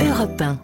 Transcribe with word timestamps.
Europe 0.00 0.40
1. 0.40 0.58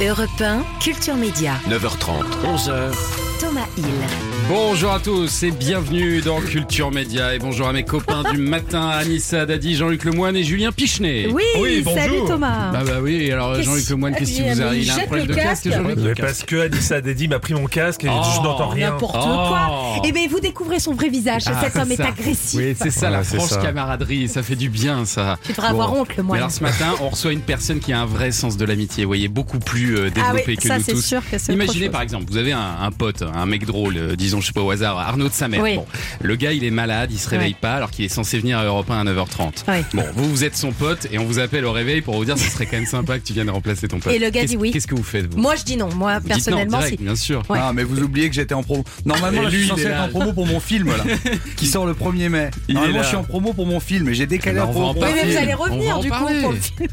Europe 0.00 0.30
1, 0.40 0.64
Culture 0.82 1.14
Média. 1.16 1.54
9h30, 1.66 2.24
11h. 2.42 3.38
Thomas 3.38 3.66
Hill. 3.76 4.37
Bonjour 4.48 4.92
à 4.92 4.98
tous 5.00 5.42
et 5.42 5.50
bienvenue 5.50 6.22
dans 6.22 6.40
Culture 6.40 6.90
Média 6.90 7.34
et 7.34 7.38
bonjour 7.38 7.68
à 7.68 7.74
mes 7.74 7.82
copains 7.84 8.22
du 8.32 8.38
matin, 8.38 8.88
Anissa 8.88 9.44
Dadi, 9.44 9.76
Jean-Luc 9.76 10.04
Lemoine 10.04 10.36
et 10.36 10.42
Julien 10.42 10.72
Pichenet. 10.72 11.28
Oui, 11.30 11.42
Oui, 11.60 11.82
bonjour. 11.84 12.00
salut 12.00 12.18
Thomas. 12.26 12.72
Bah 12.72 12.80
bah 12.86 12.92
oui, 13.02 13.30
alors 13.30 13.60
Jean-Luc 13.60 13.86
Lemoine, 13.90 14.14
qu'est-ce 14.14 14.32
qui 14.32 14.42
vous 14.48 14.62
arrive? 14.62 14.84
Il 14.84 14.90
a 14.90 14.94
un 14.94 14.98
problème 15.00 15.26
le 15.26 15.34
de 15.34 15.38
casque, 15.38 15.64
casque. 15.64 15.76
Jean-Luc 15.76 15.98
Mais 15.98 16.14
parce 16.14 16.42
que 16.44 16.56
Anissa 16.64 17.00
Dedi 17.02 17.28
m'a 17.28 17.40
pris 17.40 17.52
mon 17.52 17.66
casque 17.66 18.04
et 18.04 18.08
Oh, 18.10 18.22
je 18.36 18.40
n'entends 18.40 18.68
rien. 18.68 18.92
N'importe 18.92 19.16
Oh. 19.18 19.48
quoi. 19.48 20.00
Eh 20.06 20.12
bien, 20.12 20.26
vous 20.30 20.40
découvrez 20.40 20.78
son 20.78 20.94
vrai 20.94 21.10
visage. 21.10 21.42
Ah, 21.46 21.60
Cet 21.64 21.76
homme 21.76 21.92
est 21.92 22.00
agressif. 22.00 22.58
Oui, 22.58 22.74
c'est 22.80 22.90
ça, 22.90 23.10
la 23.10 23.22
franche 23.24 23.50
ça. 23.50 23.56
camaraderie, 23.60 24.28
ça 24.28 24.42
fait 24.42 24.56
du 24.56 24.70
bien 24.70 25.04
ça. 25.04 25.38
Tu 25.44 25.52
devrais 25.52 25.68
avoir 25.68 25.92
honte, 25.92 26.08
le 26.16 26.22
Mais 26.22 26.26
moine. 26.26 26.38
alors 26.38 26.50
ce 26.52 26.62
matin, 26.62 26.94
on 27.02 27.10
reçoit 27.10 27.32
une 27.32 27.40
personne 27.42 27.80
qui 27.80 27.92
a 27.92 28.00
un 28.00 28.06
vrai 28.06 28.32
sens 28.32 28.56
de 28.56 28.64
l'amitié, 28.64 29.04
vous 29.04 29.10
voyez, 29.10 29.28
beaucoup 29.28 29.58
plus 29.58 29.96
euh, 29.98 30.06
Ah 30.08 30.10
développé 30.32 30.44
oui, 30.48 30.56
que 30.56 30.62
ça 30.68 30.78
nous 30.78 30.84
c'est 30.84 30.92
tous. 30.92 31.04
sûr 31.04 31.20
que 31.30 31.52
Imaginez 31.52 31.90
par 31.90 32.00
exemple, 32.00 32.24
vous 32.30 32.38
avez 32.38 32.52
un, 32.52 32.76
un 32.80 32.90
pote, 32.90 33.22
un 33.22 33.44
mec 33.44 33.66
drôle, 33.66 33.96
euh, 33.98 34.16
disons, 34.38 34.40
je 34.40 34.46
sais 34.46 34.52
pas 34.52 34.62
au 34.62 34.70
hasard, 34.70 34.98
Arnaud 34.98 35.28
de 35.28 35.32
sa 35.34 35.48
mère. 35.48 35.62
Oui. 35.62 35.76
Bon, 35.76 35.86
le 36.22 36.36
gars, 36.36 36.52
il 36.52 36.64
est 36.64 36.70
malade, 36.70 37.10
il 37.12 37.18
se 37.18 37.28
réveille 37.28 37.48
Ouais. 37.48 37.56
pas 37.60 37.74
alors 37.74 37.90
qu'il 37.90 38.04
est 38.04 38.08
censé 38.08 38.38
venir 38.38 38.58
à 38.58 38.64
Europe 38.64 38.90
1 38.90 39.00
à 39.00 39.04
9h30. 39.04 39.64
Ouais. 39.68 39.84
Bon, 39.94 40.02
vous, 40.14 40.28
vous 40.28 40.44
êtes 40.44 40.56
son 40.56 40.72
pote 40.72 41.06
et 41.10 41.18
on 41.18 41.24
vous 41.24 41.38
appelle 41.38 41.64
au 41.64 41.72
réveil 41.72 42.00
pour 42.02 42.14
vous 42.16 42.24
dire 42.24 42.36
ce 42.36 42.50
serait 42.50 42.66
quand 42.66 42.76
même 42.76 42.84
sympa 42.86 43.18
que 43.18 43.24
tu 43.24 43.32
viennes 43.32 43.48
remplacer 43.50 43.88
ton 43.88 44.00
pote. 44.00 44.12
Et 44.12 44.18
le 44.18 44.28
gars 44.30 44.44
dit 44.44 44.56
oui. 44.56 44.70
Qu'est-ce 44.70 44.86
que 44.86 44.94
vous 44.94 45.02
faites, 45.02 45.32
vous? 45.32 45.38
Moi, 45.40 45.54
je 45.56 45.64
dis 45.64 45.76
non. 45.76 45.88
Moi, 45.94 46.18
Vous 46.18 46.28
non, 46.28 46.34
personnellement, 46.34 46.78
direct, 46.78 46.98
si. 46.98 47.04
bien 47.04 47.16
sûr. 47.16 47.42
Ouais. 47.48 47.58
Ah 47.60 47.72
mais 47.72 47.84
vous 47.84 48.00
oubliez 48.00 48.28
que 48.28 48.34
j'étais 48.34 48.54
en 48.54 48.62
promo. 48.62 48.84
Normalement 49.04 49.42
là, 49.42 49.48
je 49.50 49.56
lui, 49.56 49.62
suis 49.64 49.68
il 49.68 49.70
censé 49.70 49.82
est 49.84 49.90
être 49.90 49.96
là. 49.96 50.04
en 50.04 50.08
promo 50.08 50.32
pour 50.32 50.46
mon 50.46 50.60
film 50.60 50.88
là, 50.88 51.04
qui 51.56 51.66
sort 51.66 51.86
le 51.86 51.94
1er 51.94 52.28
mai. 52.28 52.50
Il 52.68 52.72
est 52.72 52.74
Normalement 52.74 53.02
je 53.02 53.08
suis 53.08 53.16
en 53.16 53.24
promo 53.24 53.52
pour 53.52 53.66
mon 53.66 53.80
film 53.80 54.08
et 54.08 54.14
j'ai 54.14 54.26
décalé 54.26 54.56
la 54.58 54.66
promo 54.66 54.92
Oui, 54.94 55.08
mais 55.14 55.30
vous 55.30 55.36
allez 55.36 55.54
revenir 55.54 55.98
en 55.98 56.00
du 56.00 56.10
coup 56.10 56.16
pour 56.42 56.52
le 56.52 56.58
film. 56.58 56.88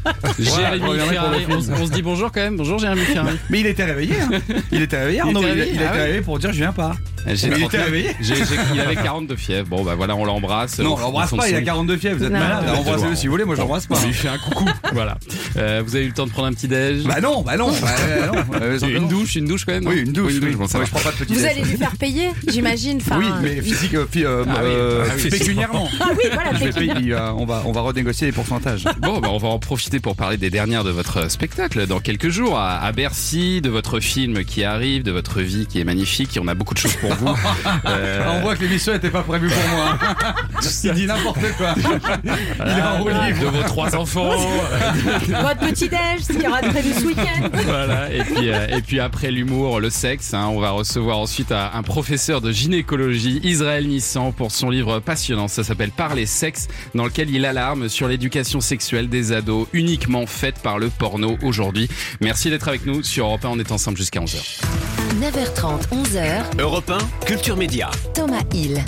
On, 1.80 1.86
se 1.86 1.92
dit 1.92 2.02
bonjour 2.02 2.32
quand 2.32 2.40
même. 2.40 2.56
Bonjour 2.56 2.78
Jérémy 2.78 3.02
Ferrari. 3.02 3.36
Mais 3.50 3.60
il 3.60 3.66
était 3.66 3.84
réveillé. 3.84 4.14
Hein. 4.20 4.40
Il 4.72 4.82
était 4.82 4.98
réveillé. 4.98 5.20
Arnaud. 5.20 5.40
était 5.42 5.48
Il, 5.48 5.52
réveillé, 5.52 5.70
il 5.72 5.76
était 5.76 5.84
ah 5.88 5.92
ouais. 5.92 6.02
réveillé 6.02 6.20
pour 6.22 6.38
dire 6.38 6.52
je 6.52 6.58
viens 6.58 6.72
pas. 6.72 6.96
Il 7.28 7.36
39, 7.38 7.62
était 7.64 7.82
réveillé 7.82 8.10
j'ai- 8.20 8.34
j'ai- 8.36 8.44
il 8.74 8.80
avait 8.80 8.94
40 8.96 9.26
de 9.26 9.36
fièvre. 9.36 9.68
Bon, 9.68 9.82
bah 9.84 9.94
voilà, 9.96 10.14
on 10.16 10.24
l'embrasse. 10.24 10.78
Non, 10.78 10.94
on 10.94 10.98
l'embrasse 11.00 11.30
pas. 11.30 11.48
Il 11.48 11.54
a 11.54 11.60
lit. 11.60 11.64
42 11.66 11.96
fièvres. 11.96 12.18
Vous 12.18 12.24
êtes 12.24 12.32
Non. 12.32 12.38
malade. 12.38 12.64
Embrassez-le 12.76 13.16
si 13.16 13.26
vous 13.26 13.32
voulez. 13.32 13.44
Moi 13.44 13.54
je 13.56 13.60
l'embrasse 13.60 13.86
pas. 13.86 13.96
On 14.02 14.06
lui 14.06 14.12
fait 14.14 14.28
un 14.28 14.38
coucou. 14.38 14.64
voilà. 14.92 15.18
Euh, 15.56 15.82
vous 15.84 15.94
avez 15.96 16.04
eu 16.04 16.08
le 16.08 16.14
temps 16.14 16.26
de 16.26 16.30
prendre 16.30 16.48
un 16.48 16.52
petit 16.52 16.68
déj? 16.68 17.04
Bah 17.04 17.20
non, 17.20 17.42
bah 17.42 17.56
non. 17.56 17.70
Bah, 17.80 17.88
non. 18.32 18.42
Euh, 18.60 18.78
Une 18.80 19.08
douche, 19.08 19.34
une 19.36 19.46
douche 19.46 19.64
quand 19.64 19.72
même 19.72 19.84
non? 19.84 19.90
Oui, 19.90 20.00
une 20.00 20.12
douche. 20.12 20.32
oui. 20.42 20.54
bon, 20.54 20.66
ça 20.66 20.78
Ouais, 20.78 20.84
va. 20.84 20.86
je 20.86 20.90
prends 20.92 21.00
pas 21.00 21.10
de 21.12 21.16
petit 21.24 21.34
Vous 21.34 21.40
déj. 21.40 21.48
allez 21.50 21.62
lui 21.62 21.76
faire 21.76 21.96
payer, 21.96 22.28
j'imagine. 22.48 22.98
Enfin, 23.00 23.18
Oui, 23.18 23.26
mais 23.42 23.60
physique, 23.60 23.94
euh, 23.94 24.06
fi- 24.10 24.24
euh, 24.24 24.44
Ah 24.48 24.52
oui. 24.62 24.68
euh, 24.70 25.04
Ah 25.08 25.12
oui. 25.22 25.30
pécuniairement. 25.30 25.88
Ah 26.00 26.06
oui, 26.12 26.24
voilà, 26.32 26.52
Je 26.54 26.58
vais 26.58 26.66
pécuniaire. 26.72 26.94
payer, 26.94 27.06
il 27.08 27.12
va- 27.14 27.34
on 27.36 27.44
va 27.44 27.62
on 27.66 27.72
va 27.72 27.80
renégocier 27.82 28.26
les 28.26 28.32
pourcentages. 28.32 28.84
Bon, 29.02 29.18
bah, 29.20 29.28
on 29.30 29.38
va 29.38 29.48
en 29.48 29.58
profiter 29.58 30.00
pour 30.00 30.16
parler 30.16 30.36
des 30.36 30.50
dernières 30.50 30.84
de 30.84 30.90
votre 30.90 31.30
spectacle 31.30 31.86
dans 31.86 32.00
quelques 32.00 32.28
jours 32.30 32.58
à, 32.58 32.78
à 32.78 32.92
Bercy, 32.92 33.60
de 33.60 33.68
votre 33.68 34.00
film 34.00 34.44
qui 34.44 34.64
arrive, 34.64 35.02
de 35.02 35.12
votre 35.12 35.40
vie 35.40 35.66
qui 35.66 35.78
est 35.80 35.84
magnifique. 35.84 36.38
On 36.42 36.48
a 36.48 36.54
beaucoup 36.54 36.74
de 36.74 36.78
choses 36.78 36.94
pour 36.96 37.14
vous. 37.16 37.34
Euh, 37.86 38.22
On 38.36 38.40
voit 38.42 38.56
que 38.56 38.62
l'émission 38.62 38.92
n'était 38.92 39.10
pas 39.10 39.22
prévue 39.22 39.48
pour 39.48 39.68
moi. 39.76 39.98
hein. 40.00 40.24
Il 40.84 40.92
dit 40.92 41.06
n'importe 41.06 41.40
quoi. 41.56 41.74
Il 42.24 42.30
est 42.78 42.82
en 42.82 42.98
roue 42.98 43.08
libre. 43.08 43.40
de 43.40 43.46
vos 43.46 43.62
trois 43.62 43.94
enfants. 43.96 44.30
Votre 44.30 45.60
petit 45.60 45.88
déj, 45.88 46.20
ce 46.22 46.32
qu'il 46.32 46.42
y 46.42 46.46
aura 46.46 46.62
de 46.62 46.68
prévu 46.68 46.92
ce 46.92 47.04
week-end. 47.04 47.48
voilà. 47.64 48.12
Et 48.12 48.22
puis, 48.22 48.50
euh, 48.50 48.66
et 48.76 48.82
puis 48.82 49.00
après 49.00 49.30
l'humour, 49.30 49.80
le 49.80 49.90
sexe, 49.90 50.34
hein, 50.34 50.46
on 50.50 50.60
va 50.60 50.70
recevoir 50.70 51.18
ensuite 51.18 51.52
un, 51.52 51.70
un 51.74 51.82
professeur 51.82 52.40
de 52.40 52.50
gynécologie, 52.52 53.40
Israël 53.44 53.86
Nissan, 53.88 54.32
pour 54.32 54.50
son 54.52 54.70
livre 54.70 55.00
passionnant. 55.00 55.48
Ça 55.48 55.64
s'appelle 55.64 55.90
Parler 55.90 56.26
sexe, 56.26 56.68
dans 56.94 57.04
lequel 57.04 57.30
il 57.30 57.44
alarme 57.44 57.88
sur 57.88 58.08
l'éducation 58.08 58.60
sexuelle 58.60 59.08
des 59.08 59.32
ados 59.32 59.66
uniquement 59.72 60.26
faite 60.26 60.56
par 60.62 60.78
le 60.78 60.88
porno 60.88 61.36
aujourd'hui. 61.42 61.88
Merci 62.20 62.50
d'être 62.50 62.68
avec 62.68 62.86
nous 62.86 63.02
sur 63.02 63.26
Europe 63.26 63.44
1. 63.44 63.48
On 63.48 63.58
est 63.58 63.72
ensemble 63.72 63.96
jusqu'à 63.98 64.20
11h. 64.20 64.95
9h30, 65.16 65.88
11h. 65.92 66.60
Europe 66.60 66.90
1, 66.90 67.24
Culture 67.24 67.56
Média. 67.56 67.90
Thomas 68.12 68.42
Hill. 68.52 68.84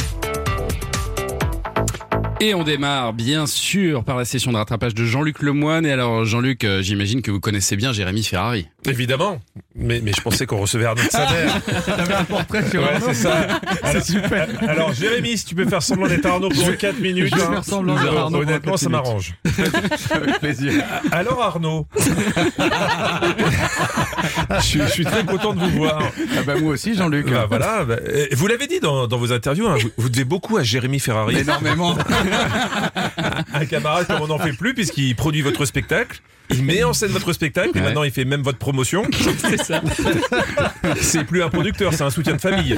Et 2.40 2.54
on 2.54 2.64
démarre 2.64 3.14
bien 3.14 3.46
sûr 3.46 4.04
par 4.04 4.16
la 4.16 4.26
session 4.26 4.52
de 4.52 4.58
rattrapage 4.58 4.94
de 4.94 5.04
Jean-Luc 5.04 5.40
Lemoine. 5.40 5.86
Et 5.86 5.90
alors 5.90 6.26
Jean-Luc, 6.26 6.64
euh, 6.64 6.82
j'imagine 6.82 7.22
que 7.22 7.30
vous 7.30 7.40
connaissez 7.40 7.76
bien 7.76 7.92
Jérémy 7.92 8.22
Ferrari. 8.22 8.68
Évidemment. 8.86 9.40
Mais, 9.74 10.00
mais 10.02 10.12
je 10.12 10.20
pensais 10.20 10.46
qu'on 10.46 10.58
recevait 10.58 10.84
Arnaud 10.84 11.02
de 11.02 11.10
sa 11.10 11.30
mère. 11.30 11.60
T'avais 11.84 12.14
un 12.14 12.24
portrait 12.24 12.68
sur 12.70 12.80
Ouais, 12.80 13.00
c'est 13.04 13.14
ça. 13.14 13.60
Alors, 13.82 14.04
super. 14.04 14.48
alors, 14.68 14.92
Jérémy, 14.92 15.36
si 15.36 15.46
tu 15.46 15.56
peux 15.56 15.66
faire 15.66 15.82
semblant 15.82 16.06
d'être 16.06 16.26
Arnaud 16.26 16.48
pendant 16.48 16.72
4 16.72 17.00
minutes. 17.00 17.28
je 17.30 17.36
vais 17.36 17.42
hein, 17.42 17.52
faire 17.54 17.64
semblant 17.64 17.96
d'être 17.96 18.16
Arnaud 18.16 18.42
Honnêtement, 18.42 18.76
ça 18.76 18.88
m'arrange. 18.88 19.34
Avec 20.10 20.38
plaisir. 20.38 20.84
Alors, 21.10 21.42
Arnaud. 21.42 21.86
je, 24.56 24.60
suis, 24.60 24.80
je 24.80 24.86
suis 24.86 25.04
très 25.04 25.24
content 25.24 25.54
de 25.54 25.60
vous 25.60 25.70
voir. 25.70 26.00
Ah 26.36 26.42
bah 26.46 26.54
moi 26.60 26.72
aussi 26.72 26.94
Jean-Luc. 26.94 27.30
Bah, 27.30 27.46
voilà. 27.48 27.84
bah, 27.84 27.96
vous 28.32 28.46
l'avez 28.46 28.68
dit 28.68 28.78
dans, 28.80 29.08
dans 29.08 29.18
vos 29.18 29.32
interviews, 29.32 29.66
hein, 29.66 29.76
vous, 29.80 29.90
vous 29.96 30.08
devez 30.08 30.24
beaucoup 30.24 30.56
à 30.56 30.62
Jérémy 30.62 31.00
Ferrari. 31.00 31.36
Énormément. 31.38 31.96
un 33.52 33.66
camarade 33.66 34.06
comme 34.06 34.22
on 34.22 34.28
n'en 34.28 34.38
fait 34.38 34.52
plus 34.52 34.74
puisqu'il 34.74 35.16
produit 35.16 35.42
votre 35.42 35.64
spectacle. 35.64 36.20
Il 36.50 36.64
met 36.64 36.82
en 36.82 36.92
scène 36.92 37.10
votre 37.10 37.32
spectacle 37.32 37.76
et 37.76 37.80
maintenant 37.80 38.02
il 38.04 38.10
fait 38.10 38.24
même 38.24 38.42
votre 38.42 38.58
promotion. 38.58 39.02
C'est 39.38 39.62
ça. 39.62 39.82
C'est 41.00 41.24
plus 41.24 41.42
un 41.42 41.48
producteur, 41.50 41.92
c'est 41.94 42.04
un 42.04 42.10
soutien 42.10 42.34
de 42.34 42.40
famille. 42.40 42.76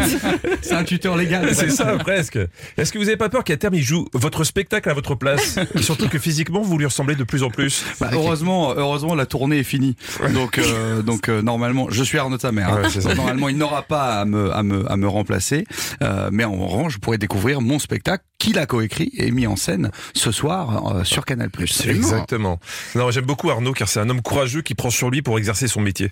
C'est 0.62 0.74
un 0.74 0.84
tuteur 0.84 1.16
légal. 1.16 1.54
C'est 1.54 1.70
ça 1.70 1.96
presque. 1.98 2.38
Est-ce 2.76 2.92
que 2.92 2.98
vous 2.98 3.04
n'avez 3.04 3.16
pas 3.16 3.28
peur 3.28 3.44
qu'à 3.44 3.56
terme 3.56 3.74
il 3.74 3.82
joue 3.82 4.06
votre 4.12 4.44
spectacle 4.44 4.88
à 4.88 4.94
votre 4.94 5.14
place 5.14 5.58
et 5.74 5.82
surtout 5.82 6.08
que 6.08 6.18
physiquement 6.18 6.60
vous 6.62 6.78
lui 6.78 6.86
ressemblez 6.86 7.14
de 7.14 7.24
plus 7.24 7.42
en 7.42 7.50
plus 7.50 7.84
Bah, 8.00 8.10
heureusement, 8.12 8.72
heureusement 8.76 9.14
la 9.14 9.26
tournée 9.26 9.58
est 9.58 9.64
finie. 9.64 9.96
Donc, 10.34 10.58
euh, 10.58 11.02
donc 11.02 11.28
euh, 11.28 11.42
normalement, 11.42 11.88
je 11.90 12.02
suis 12.02 12.18
Arnaud 12.18 12.38
mère. 12.52 12.72
hein. 12.72 12.82
Ouais, 12.82 12.88
c'est 12.90 13.00
ça. 13.00 13.08
Donc, 13.08 13.18
normalement, 13.18 13.48
il 13.48 13.56
n'aura 13.56 13.82
pas 13.82 14.20
à 14.20 14.24
me, 14.24 14.52
à 14.54 14.62
me, 14.62 14.90
à 14.90 14.96
me 14.96 15.06
remplacer. 15.08 15.64
Euh, 16.02 16.30
mais 16.32 16.44
en 16.44 16.56
revanche, 16.66 16.94
je 16.94 16.98
pourrais 16.98 17.18
découvrir 17.18 17.60
mon 17.60 17.78
spectacle 17.78 18.24
qu'il 18.38 18.58
a 18.58 18.66
coécrit 18.66 19.10
et 19.18 19.30
mis 19.30 19.46
en 19.46 19.56
scène 19.56 19.90
ce 20.14 20.32
soir 20.32 20.94
euh, 20.96 21.04
sur 21.04 21.24
Canal+. 21.26 21.50
Exactement. 21.86 22.58
Non, 22.94 23.10
j'aime 23.10 23.26
beaucoup 23.26 23.50
Arnaud 23.50 23.59
car 23.74 23.88
c'est 23.88 24.00
un 24.00 24.08
homme 24.08 24.22
courageux 24.22 24.62
qui 24.62 24.74
prend 24.74 24.90
sur 24.90 25.10
lui 25.10 25.22
pour 25.22 25.38
exercer 25.38 25.68
son 25.68 25.80
métier. 25.80 26.10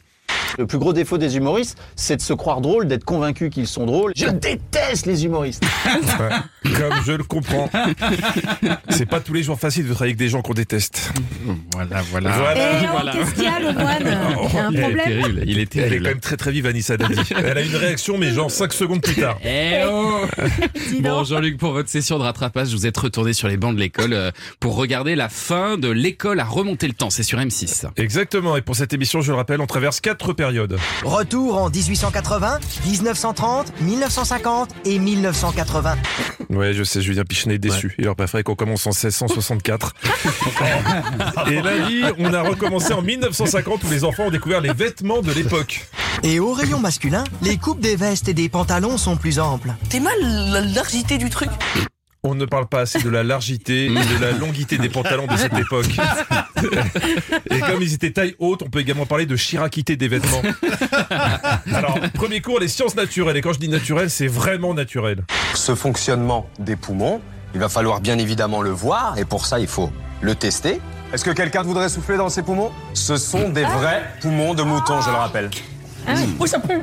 Le 0.59 0.67
plus 0.67 0.79
gros 0.79 0.93
défaut 0.93 1.19
des 1.19 1.37
humoristes, 1.37 1.79
c'est 1.95 2.17
de 2.17 2.21
se 2.23 2.33
croire 2.33 2.61
drôle, 2.61 2.89
d'être 2.89 3.05
convaincu 3.05 3.49
qu'ils 3.51 3.67
sont 3.69 3.87
drôles. 3.87 4.13
Je 4.17 4.27
déteste 4.29 5.07
les 5.07 5.25
humoristes. 5.25 5.63
Ouais. 6.19 6.73
Comme 6.79 6.95
je 7.07 7.13
le 7.13 7.23
comprends. 7.25 7.71
C'est 8.89 9.07
pas 9.07 9.21
tous 9.21 9.33
les 9.33 9.43
jours 9.43 9.59
facile 9.59 9.85
de 9.87 9.93
travailler 9.95 10.11
avec 10.11 10.19
des 10.19 10.29
gens 10.29 10.43
qu'on 10.43 10.53
déteste. 10.55 11.13
Voilà, 11.73 12.03
voilà. 12.11 12.31
Voilà. 12.37 12.81
Eh 12.83 12.87
oh, 12.93 13.11
qu'est-ce 13.13 13.35
qu'il 13.35 13.45
y 13.45 13.47
a, 13.47 13.61
le 13.61 13.73
moine 13.73 14.19
Il 14.51 14.55
y 14.55 14.59
a 14.59 14.67
un 14.67 14.71
Il 14.73 14.79
est 14.81 14.97
terrible, 14.97 15.43
il 15.47 15.51
est 15.51 15.53
Elle 15.53 15.59
est 15.61 15.67
terrible. 15.67 16.05
quand 16.05 16.11
même 16.11 16.21
très 16.21 16.37
très 16.37 16.51
vive, 16.51 16.67
Anissa 16.67 16.97
Dadi. 16.97 17.21
Elle 17.37 17.59
a 17.59 17.63
une 17.63 17.77
réaction, 17.77 18.19
mais 18.19 18.31
genre 18.33 18.51
5 18.51 18.73
secondes 18.73 19.01
plus 19.03 19.15
tard. 19.15 19.39
Eh 19.45 19.83
oh 19.87 20.23
Bon. 21.01 21.25
Jean-Luc, 21.25 21.57
pour 21.59 21.73
votre 21.73 21.89
session 21.89 22.19
de 22.19 22.25
rattrapage, 22.25 22.69
vous 22.75 22.87
êtes 22.87 22.97
retourné 22.97 23.33
sur 23.33 23.49
les 23.49 23.57
bancs 23.57 23.75
de 23.75 23.81
l'école 23.81 24.13
euh, 24.13 24.31
pour 24.61 24.75
regarder 24.77 25.15
la 25.15 25.29
fin 25.29 25.79
de 25.79 25.89
l'école 25.89 26.41
à 26.41 26.45
remonter 26.45 26.87
le 26.89 26.95
temps. 26.95 27.11
C'est 27.11 27.23
sur 27.23 27.39
M6. 27.39 27.87
Exactement, 27.97 28.57
et 28.57 28.63
pour 28.63 28.77
cette 28.77 28.93
émission, 28.93 29.21
je 29.21 29.31
le 29.31 29.37
rappelle, 29.37 29.61
on 29.61 29.67
traverse 29.67 30.01
quatre 30.19 30.33
périodes. 30.33 30.79
Retour 31.05 31.57
en 31.57 31.71
1880, 31.71 32.59
1930, 32.87 33.81
1950 33.81 34.71
et 34.85 34.99
1980. 34.99 35.97
Ouais, 36.51 36.75
je 36.75 36.83
sais, 36.83 37.01
Julien 37.01 37.25
Pichenet 37.25 37.55
est 37.55 37.59
déçu. 37.59 37.95
Il 37.99 38.07
aurait 38.07 38.17
préféré 38.17 38.43
qu'on 38.43 38.55
commence 38.55 38.87
en 38.87 38.91
1664. 38.91 39.95
et 41.51 41.63
la 41.63 41.79
vie, 41.79 42.03
on 42.19 42.33
a 42.35 42.43
recommencé 42.43 42.93
en 42.93 43.03
1950 43.03 43.85
où 43.85 43.91
les 43.91 44.05
enfants 44.05 44.25
ont 44.25 44.31
découvert 44.31 44.61
les 44.61 44.73
vêtements 44.73 45.23
de 45.23 45.33
l'époque. 45.33 45.87
Et 46.23 46.41
au 46.41 46.53
rayon 46.53 46.81
masculin, 46.81 47.25
les 47.43 47.57
coupes 47.57 47.81
des 47.81 47.95
vestes 47.97 48.29
et 48.29 48.35
des 48.35 48.49
pantalons 48.49 48.99
sont 48.99 49.17
plus 49.17 49.39
amples. 49.39 49.73
T'es 49.89 50.01
mal 50.01 50.19
la 50.21 50.61
largité 50.63 51.17
du 51.19 51.31
truc 51.31 51.51
On 52.25 52.35
ne 52.35 52.45
parle 52.47 52.67
pas 52.67 52.81
assez 52.81 53.01
de 53.01 53.09
la 53.09 53.23
largité 53.23 53.87
et 53.87 53.91
de 53.91 54.21
la 54.21 54.33
longuité 54.33 54.77
des 54.77 54.89
pantalons 54.89 55.27
de 55.27 55.37
cette 55.37 55.57
époque. 55.57 55.87
Et 57.51 57.61
comme 57.61 57.81
ils 57.81 57.95
étaient 57.95 58.11
taille 58.11 58.35
haute, 58.41 58.63
on 58.63 58.71
peut 58.71 58.81
également 58.81 59.07
parler 59.07 59.25
de 59.25 59.37
chiracité 59.37 59.97
des 59.97 60.09
vêtements. 60.09 60.43
Alors, 61.73 62.01
premier 62.15 62.41
cours, 62.41 62.59
les 62.59 62.67
sciences 62.67 62.97
naturelles. 62.97 63.37
Et 63.37 63.41
quand 63.41 63.53
je 63.53 63.61
dis 63.61 63.69
naturel, 63.69 64.11
c'est 64.11 64.27
vraiment 64.27 64.75
naturel. 64.75 65.25
ce 65.55 65.77
fonctionnement 65.77 66.49
des 66.59 66.75
poumons, 66.75 67.21
il 67.55 67.61
va 67.61 67.69
falloir 67.69 68.01
bien 68.01 68.19
évidemment 68.19 68.63
le 68.63 68.71
voir 68.71 69.17
et 69.19 69.25
pour 69.25 69.47
ça 69.47 69.61
il 69.61 69.69
faut 69.69 69.91
le 70.21 70.35
tester. 70.35 70.81
Est-ce 71.13 71.25
que 71.25 71.31
quelqu'un 71.31 71.63
voudrait 71.63 71.89
souffler 71.89 72.17
dans 72.17 72.29
ses 72.29 72.43
poumons? 72.43 72.71
Ce 72.95 73.17
sont 73.17 73.49
des 73.49 73.63
vrais 73.63 74.03
poumons 74.21 74.55
de 74.55 74.63
mouton, 74.63 75.01
je 75.01 75.09
le 75.09 75.17
rappelle. 75.17 75.51
Ah 76.07 76.15
oui. 76.17 76.23
Oui, 76.39 76.49
ça 76.49 76.59
peut. 76.61 76.81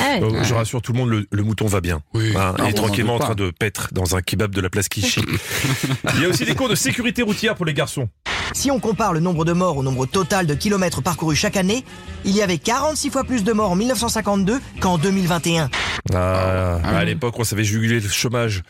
Ah 0.00 0.16
oui. 0.20 0.28
Euh, 0.36 0.44
Je 0.44 0.54
rassure 0.54 0.82
tout 0.82 0.92
le 0.92 0.98
monde, 0.98 1.10
le, 1.10 1.26
le 1.30 1.42
mouton 1.42 1.66
va 1.66 1.80
bien. 1.80 2.00
Oui. 2.14 2.32
Hein, 2.36 2.54
il 2.58 2.64
Ah, 2.64 2.68
est 2.68 2.72
bon, 2.72 2.76
tranquillement 2.82 3.14
en 3.16 3.18
train 3.18 3.34
de 3.34 3.50
paître 3.50 3.88
dans 3.92 4.16
un 4.16 4.22
kebab 4.22 4.54
de 4.54 4.60
la 4.60 4.70
place 4.70 4.88
Clichy. 4.88 5.20
il 6.16 6.22
y 6.22 6.24
a 6.24 6.28
aussi 6.28 6.44
des 6.44 6.54
cours 6.54 6.68
de 6.68 6.74
sécurité 6.74 7.22
routière 7.22 7.54
pour 7.54 7.66
les 7.66 7.74
garçons. 7.74 8.08
Si 8.52 8.70
on 8.70 8.78
compare 8.78 9.12
le 9.12 9.20
nombre 9.20 9.44
de 9.44 9.52
morts 9.52 9.76
au 9.78 9.82
nombre 9.82 10.06
total 10.06 10.46
de 10.46 10.54
kilomètres 10.54 11.02
parcourus 11.02 11.36
chaque 11.36 11.56
année, 11.56 11.84
il 12.24 12.32
y 12.36 12.42
avait 12.42 12.58
46 12.58 13.10
fois 13.10 13.24
plus 13.24 13.42
de 13.42 13.52
morts 13.52 13.70
en 13.70 13.76
1952 13.76 14.60
qu'en 14.80 14.98
2021. 14.98 15.70
Ah, 16.14 16.78
Ah 16.84 16.98
à 16.98 17.04
l'époque, 17.04 17.34
on 17.38 17.44
savait 17.44 17.64
juguler 17.64 18.00
le 18.00 18.08
chômage. 18.08 18.62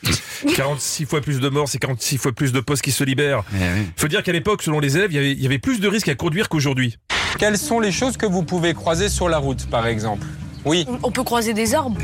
46 0.55 1.07
fois 1.07 1.21
plus 1.21 1.41
de 1.41 1.49
morts, 1.49 1.69
c'est 1.69 1.79
46 1.79 2.19
fois 2.19 2.33
plus 2.33 2.53
de 2.53 2.61
postes 2.61 2.83
qui 2.83 2.93
se 2.93 3.03
libèrent. 3.05 3.43
Eh 3.55 3.57
oui. 3.57 3.87
Faut 3.97 4.09
dire 4.09 4.23
qu'à 4.23 4.33
l'époque, 4.33 4.63
selon 4.63 4.79
les 4.81 4.97
élèves, 4.97 5.11
il 5.13 5.17
y 5.17 5.19
avait, 5.19 5.33
il 5.33 5.41
y 5.43 5.47
avait 5.47 5.59
plus 5.59 5.81
de 5.81 5.89
risques 5.89 6.09
à 6.09 6.15
conduire 6.15 6.49
qu'aujourd'hui. 6.49 6.97
Quelles 7.39 7.59
sont 7.59 7.81
les 7.81 7.93
choses 7.93 8.17
que 8.17 8.27
vous 8.27 8.43
pouvez 8.43 8.75
croiser 8.75 9.09
sur 9.09 9.29
la 9.29 9.39
route, 9.39 9.67
par 9.69 9.87
exemple? 9.87 10.27
Oui. 10.65 10.87
On 11.03 11.11
peut 11.11 11.25
croiser 11.25 11.53
des 11.53 11.75
arbres. 11.75 12.01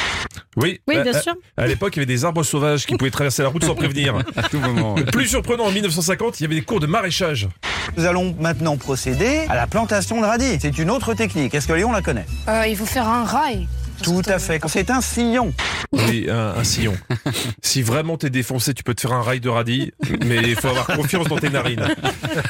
Oui, 0.57 0.81
Oui, 0.87 0.97
à- 0.97 1.03
bien 1.03 1.15
à- 1.15 1.21
sûr. 1.23 1.35
À 1.57 1.67
l'époque, 1.67 1.93
il 1.97 2.01
y 2.01 2.01
avait 2.01 2.07
des 2.13 2.25
arbres 2.25 2.43
sauvages 2.43 2.85
qui 2.85 2.97
pouvaient 2.97 3.11
traverser 3.11 3.43
la 3.43 3.49
route 3.49 3.65
sans 3.65 3.75
prévenir. 3.75 4.17
À 4.37 4.43
tout 4.43 4.59
moment. 4.59 4.95
ouais. 4.95 5.05
Plus 5.05 5.29
surprenant, 5.29 5.65
en 5.67 5.71
1950, 5.71 6.41
il 6.41 6.43
y 6.43 6.47
avait 6.47 6.57
des 6.57 6.63
cours 6.63 6.81
de 6.81 6.87
maraîchage. 6.87 7.49
Nous 7.97 8.05
allons 8.05 8.35
maintenant 8.39 8.77
procéder 8.77 9.47
à 9.49 9.55
la 9.55 9.67
plantation 9.67 10.21
de 10.21 10.27
radis. 10.27 10.59
C'est 10.61 10.79
une 10.79 10.91
autre 10.91 11.15
technique. 11.15 11.55
Est-ce 11.55 11.67
que 11.69 11.73
Léon 11.73 11.93
la 11.93 12.03
connaît? 12.03 12.27
Euh, 12.49 12.67
il 12.69 12.77
faut 12.77 12.85
faire 12.87 13.09
un 13.09 13.25
rail. 13.25 13.67
Tout 14.03 14.23
à 14.27 14.39
fait. 14.39 14.61
C'est 14.69 14.91
un 14.91 15.01
sillon. 15.01 15.53
Oui, 15.93 16.29
un, 16.31 16.55
un 16.59 16.65
sillon. 16.65 16.97
Si 17.63 17.83
vraiment 17.83 18.17
t'es 18.17 18.31
défoncé, 18.31 18.75
tu 18.75 18.83
peux 18.83 18.95
te 18.95 19.03
faire 19.03 19.13
un 19.13 19.23
rail 19.23 19.39
de 19.41 19.49
radis, 19.49 19.93
mais 20.27 20.39
il 20.43 20.57
faut 20.57 20.69
avoir 20.69 20.87
confiance 20.87 21.29
dans 21.29 21.37
tes 21.37 21.51
narines. 21.51 21.87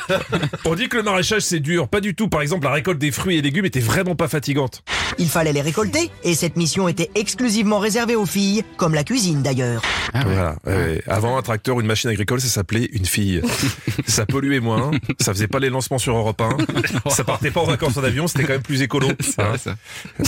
On 0.64 0.74
dit 0.74 0.88
que 0.88 0.96
le 0.96 1.02
maraîchage 1.02 1.42
c'est 1.42 1.60
dur, 1.60 1.88
pas 1.88 2.00
du 2.00 2.14
tout. 2.14 2.28
Par 2.28 2.40
exemple, 2.42 2.64
la 2.64 2.72
récolte 2.72 2.98
des 2.98 3.10
fruits 3.10 3.36
et 3.36 3.42
légumes 3.42 3.66
était 3.66 3.80
vraiment 3.80 4.14
pas 4.14 4.28
fatigante. 4.28 4.82
Il 5.18 5.28
fallait 5.28 5.52
les 5.52 5.60
récolter, 5.60 6.10
et 6.24 6.34
cette 6.34 6.56
mission 6.56 6.88
était 6.88 7.10
exclusivement 7.14 7.78
réservée 7.78 8.16
aux 8.16 8.24
filles, 8.26 8.62
comme 8.76 8.94
la 8.94 9.04
cuisine 9.04 9.42
d'ailleurs. 9.42 9.82
Ah 10.14 10.18
ouais. 10.18 10.24
Voilà. 10.32 10.56
ouais. 10.66 11.02
Avant, 11.06 11.36
un 11.36 11.42
tracteur 11.42 11.76
ou 11.76 11.80
une 11.80 11.86
machine 11.86 12.10
agricole, 12.10 12.40
ça 12.40 12.48
s'appelait 12.48 12.88
une 12.92 13.04
fille. 13.06 13.42
ça 14.06 14.24
polluait 14.26 14.60
moins, 14.60 14.90
ça 15.18 15.32
faisait 15.34 15.48
pas 15.48 15.58
les 15.58 15.68
lancements 15.70 15.98
sur 15.98 16.16
Europe 16.16 16.40
1, 16.40 17.10
ça 17.10 17.24
partait 17.24 17.50
pas 17.50 17.60
en 17.60 17.64
vacances 17.66 17.96
en 17.96 18.04
avion, 18.04 18.26
c'était 18.26 18.44
quand 18.44 18.52
même 18.54 18.62
plus 18.62 18.80
écolo. 18.82 19.08
Vrai, 19.38 19.58
ça. 19.58 19.76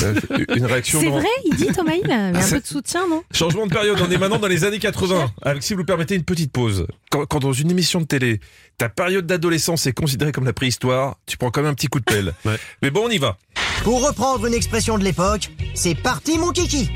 Euh, 0.03 0.15
Une 0.55 0.67
réaction 0.67 1.01
vrai, 1.19 1.27
il 1.45 1.57
dit 1.57 1.67
Thomas, 1.67 1.93
il 2.03 2.11
a 2.11 2.27
un 2.27 2.33
peu 2.33 2.61
de 2.61 2.67
soutien, 2.67 3.07
non? 3.09 3.23
Changement 3.33 3.67
de 3.67 3.73
période, 3.73 3.99
on 4.01 4.11
est 4.11 4.19
maintenant 4.19 4.39
dans 4.39 4.49
les 4.49 4.65
années 4.65 4.79
80. 4.79 5.31
Avec, 5.43 5.63
si 5.63 5.75
vous 5.75 5.81
me 5.81 5.85
permettez, 5.87 6.15
une 6.15 6.25
petite 6.25 6.53
pause. 6.53 6.87
Quand, 7.11 7.27
quand 7.27 7.41
dans 7.41 7.53
une 7.53 7.71
émission 7.71 8.01
de 8.01 8.07
télé, 8.07 8.41
ta 8.79 8.89
période 8.89 9.27
d'adolescence 9.27 9.87
est 9.87 9.93
considérée 9.93 10.33
comme 10.33 10.45
la 10.45 10.53
préhistoire, 10.53 11.17
tu 11.27 11.37
prends 11.37 11.51
quand 11.51 11.63
même 11.63 11.71
un 11.71 11.75
petit 11.75 11.89
coup 11.89 12.01
de 12.01 12.05
pelle. 12.05 12.35
Mais 12.83 12.91
bon, 12.91 13.03
on 13.07 13.11
y 13.11 13.19
va. 13.19 13.37
Pour 13.85 14.07
reprendre 14.07 14.47
une 14.47 14.55
expression 14.55 14.97
de 14.97 15.03
l'époque, 15.03 15.51
c'est 15.75 15.97
parti 15.97 16.39
mon 16.39 16.53
kiki 16.53 16.89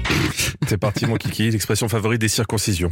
C'est 0.69 0.77
parti, 0.79 1.05
mon 1.07 1.17
kiki, 1.17 1.51
l'expression 1.51 1.89
favorite 1.89 2.21
des 2.21 2.29
circoncisions. 2.29 2.89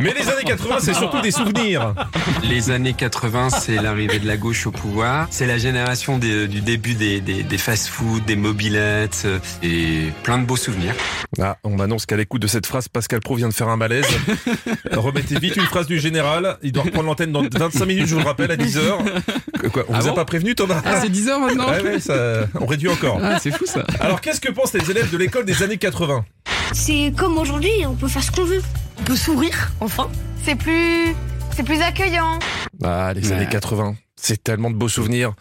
Mais 0.00 0.12
les 0.12 0.28
années 0.28 0.42
80, 0.44 0.76
c'est 0.80 0.94
surtout 0.94 1.20
des 1.20 1.30
souvenirs. 1.30 1.94
Les 2.42 2.70
années 2.70 2.94
80, 2.94 3.50
c'est 3.50 3.76
l'arrivée 3.76 4.18
de 4.18 4.26
la 4.26 4.36
gauche 4.36 4.66
au 4.66 4.72
pouvoir. 4.72 5.28
C'est 5.30 5.46
la 5.46 5.58
génération 5.58 6.18
des- 6.18 6.48
du 6.48 6.60
début 6.62 6.94
des, 6.94 7.20
des, 7.20 7.42
des 7.44 7.58
fast-food, 7.58 8.24
des 8.24 8.34
mobilettes 8.36 9.22
euh, 9.24 9.38
et 9.62 10.08
plein 10.24 10.38
de 10.38 10.41
beaux 10.44 10.56
souvenirs. 10.56 10.94
Ah, 11.40 11.56
on 11.64 11.76
m'annonce 11.76 12.06
qu'à 12.06 12.16
l'écoute 12.16 12.42
de 12.42 12.46
cette 12.46 12.66
phrase, 12.66 12.88
Pascal 12.88 13.20
Pro 13.20 13.36
vient 13.36 13.48
de 13.48 13.54
faire 13.54 13.68
un 13.68 13.76
malaise. 13.76 14.06
Remettez 14.92 15.38
vite 15.38 15.56
une 15.56 15.64
phrase 15.64 15.86
du 15.86 15.98
général. 15.98 16.58
Il 16.62 16.72
doit 16.72 16.82
reprendre 16.84 17.06
l'antenne 17.06 17.32
dans 17.32 17.42
25 17.42 17.84
minutes, 17.86 18.06
je 18.06 18.14
vous 18.14 18.20
le 18.20 18.26
rappelle, 18.26 18.50
à 18.50 18.56
10h. 18.56 19.70
Quoi, 19.72 19.84
on 19.88 19.94
Ah 19.94 20.00
vous 20.00 20.08
a 20.08 20.14
pas 20.14 20.24
prévenu, 20.24 20.54
Thomas 20.54 20.82
Ah, 20.84 21.00
c'est 21.00 21.08
10 21.08 21.28
heures 21.28 21.40
maintenant 21.40 21.68
Ouais, 21.70 21.82
ouais, 21.82 22.00
ça, 22.00 22.46
on 22.60 22.66
réduit 22.66 22.88
encore. 22.88 23.18
Ah, 23.22 23.38
c'est 23.38 23.50
fou 23.52 23.64
ça. 23.66 23.84
Alors, 24.00 24.20
qu'est-ce 24.20 24.40
que 24.40 24.50
pensent 24.52 24.74
les 24.74 24.90
élèves 24.90 25.10
de 25.10 25.16
l'école 25.18 25.44
des 25.44 25.62
années 25.62 25.78
80 25.78 26.24
C'est 26.72 27.12
comme 27.16 27.38
aujourd'hui, 27.38 27.70
on 27.86 27.94
peut 27.94 28.08
faire 28.08 28.22
ce 28.22 28.30
qu'on 28.30 28.44
veut. 28.44 28.62
On 29.00 29.04
peut 29.04 29.16
sourire, 29.16 29.72
enfin. 29.80 30.08
C'est 30.44 30.56
plus. 30.56 31.14
C'est 31.56 31.62
plus 31.62 31.80
accueillant. 31.82 32.38
Ah, 32.82 33.12
les 33.14 33.28
Ouais. 33.28 33.36
années 33.36 33.48
80, 33.48 33.94
c'est 34.16 34.42
tellement 34.42 34.70
de 34.70 34.76
beaux 34.76 34.88
souvenirs. 34.88 35.32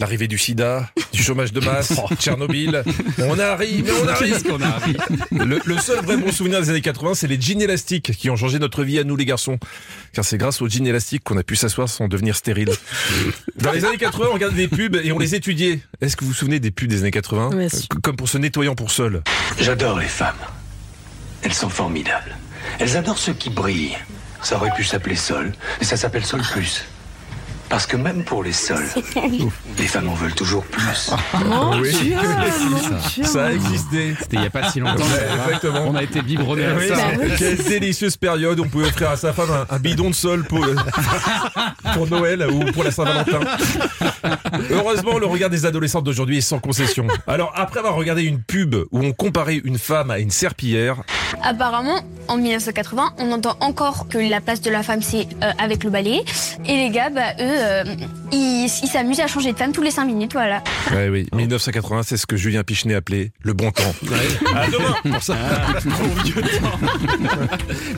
L'arrivée 0.00 0.28
du 0.28 0.38
sida, 0.38 0.88
du 1.12 1.20
chômage 1.24 1.52
de 1.52 1.58
masse, 1.58 1.92
Tchernobyl. 2.20 2.84
On 3.18 3.36
arrive, 3.36 3.84
mais 3.84 3.90
on 4.00 4.06
arrive. 4.08 4.32
Qu'est-ce 4.32 4.44
qu'on 4.44 4.60
a 4.60 4.68
appris 4.68 4.96
Le, 5.32 5.58
le 5.64 5.78
seul 5.78 6.04
vrai 6.04 6.16
bon 6.16 6.30
souvenir 6.30 6.60
des 6.60 6.70
années 6.70 6.80
80, 6.80 7.14
c'est 7.14 7.26
les 7.26 7.40
jeans 7.40 7.60
élastiques 7.60 8.12
qui 8.16 8.30
ont 8.30 8.36
changé 8.36 8.60
notre 8.60 8.84
vie 8.84 9.00
à 9.00 9.04
nous 9.04 9.16
les 9.16 9.24
garçons. 9.24 9.58
Car 10.12 10.24
c'est 10.24 10.38
grâce 10.38 10.62
aux 10.62 10.68
jeans 10.68 10.86
élastiques 10.86 11.24
qu'on 11.24 11.36
a 11.36 11.42
pu 11.42 11.56
s'asseoir 11.56 11.88
sans 11.88 12.06
devenir 12.06 12.36
stérile. 12.36 12.70
Dans 13.56 13.72
les 13.72 13.84
années 13.84 13.96
80, 13.96 14.26
on 14.30 14.34
regardait 14.34 14.56
des 14.56 14.68
pubs 14.68 14.94
et 15.02 15.10
on 15.10 15.18
les 15.18 15.34
étudiait. 15.34 15.80
Est-ce 16.00 16.16
que 16.16 16.22
vous 16.24 16.30
vous 16.30 16.36
souvenez 16.36 16.60
des 16.60 16.70
pubs 16.70 16.88
des 16.88 17.00
années 17.00 17.10
80 17.10 17.50
Bien 17.56 17.68
sûr. 17.68 17.88
Comme 18.00 18.14
pour 18.14 18.28
ce 18.28 18.38
nettoyant 18.38 18.76
pour 18.76 18.92
sol. 18.92 19.24
J'adore 19.58 19.98
les 19.98 20.06
femmes. 20.06 20.36
Elles 21.42 21.54
sont 21.54 21.70
formidables. 21.70 22.36
Elles 22.78 22.96
adorent 22.96 23.18
ceux 23.18 23.32
qui 23.34 23.50
brillent. 23.50 23.98
Ça 24.42 24.54
aurait 24.58 24.70
pu 24.76 24.84
s'appeler 24.84 25.16
Sol, 25.16 25.52
mais 25.80 25.84
ça 25.86 25.96
s'appelle 25.96 26.24
Sol 26.24 26.40
Plus. 26.52 26.84
Parce 27.68 27.86
que 27.86 27.96
même 27.96 28.24
pour 28.24 28.42
les 28.42 28.52
sols, 28.52 28.86
les 29.78 29.86
femmes 29.86 30.08
en 30.08 30.14
veulent 30.14 30.34
toujours 30.34 30.64
plus. 30.64 31.10
Mon 31.44 31.78
Oui. 31.80 31.92
Dieu, 32.02 32.16
mon 32.70 32.78
ça. 32.78 33.08
Dieu. 33.14 33.24
Ça 33.24 33.46
a 33.46 33.52
existé. 33.52 34.14
C'était 34.20 34.36
il 34.38 34.42
y 34.42 34.46
a 34.46 34.50
pas 34.50 34.70
si 34.70 34.80
longtemps. 34.80 35.02
Ouais, 35.04 35.28
exactement. 35.46 35.84
On 35.86 35.94
a 35.94 36.02
été 36.02 36.22
biberonné 36.22 36.64
à 36.64 36.74
Oui, 36.74 36.88
ça. 36.88 36.96
Bah 36.96 37.02
oui. 37.20 37.30
Quelle 37.38 37.56
délicieuse 37.58 38.16
période. 38.16 38.58
On 38.60 38.68
pouvait 38.68 38.86
offrir 38.86 39.10
à 39.10 39.16
sa 39.16 39.32
femme 39.32 39.50
un, 39.50 39.74
un 39.74 39.78
bidon 39.78 40.08
de 40.10 40.14
sol 40.14 40.44
pour, 40.44 40.66
pour 41.94 42.06
Noël 42.08 42.46
ou 42.50 42.64
pour 42.72 42.84
la 42.84 42.90
Saint-Valentin. 42.90 43.40
Heureusement, 44.70 45.18
le 45.18 45.26
regard 45.26 45.50
des 45.50 45.66
adolescentes 45.66 46.04
d'aujourd'hui 46.04 46.38
est 46.38 46.42
sans 46.42 46.58
concession. 46.58 47.06
Alors, 47.26 47.52
après 47.54 47.80
avoir 47.80 47.94
regardé 47.96 48.22
une 48.22 48.40
pub 48.42 48.74
où 48.90 49.00
on 49.04 49.12
comparait 49.12 49.60
une 49.62 49.78
femme 49.78 50.10
à 50.10 50.18
une 50.18 50.30
serpillière, 50.30 50.96
Apparemment, 51.42 52.00
en 52.28 52.36
1980, 52.36 53.14
on 53.18 53.32
entend 53.32 53.56
encore 53.60 54.06
que 54.08 54.18
la 54.18 54.40
place 54.40 54.60
de 54.60 54.70
la 54.70 54.82
femme, 54.82 55.00
c'est 55.02 55.26
euh, 55.42 55.50
avec 55.58 55.84
le 55.84 55.90
balai. 55.90 56.22
Et 56.66 56.76
les 56.76 56.90
gars, 56.90 57.10
bah, 57.10 57.32
eux, 57.40 57.42
euh, 57.42 57.84
ils 58.32 58.68
s'amusent 58.68 59.20
à 59.20 59.26
changer 59.26 59.52
de 59.52 59.56
femme 59.58 59.72
tous 59.72 59.82
les 59.82 59.90
5 59.90 60.04
minutes, 60.04 60.32
voilà. 60.34 60.62
Ouais, 60.92 61.08
oui, 61.08 61.26
1980, 61.34 62.02
c'est 62.02 62.16
ce 62.18 62.26
que 62.26 62.36
Julien 62.36 62.62
Pichenet 62.64 62.94
appelait 62.94 63.32
le 63.42 63.52
bon 63.54 63.70
temps. 63.70 63.94
À 64.54 64.66
demain 64.68 64.94
pour 65.14 65.22
ça. 65.22 65.36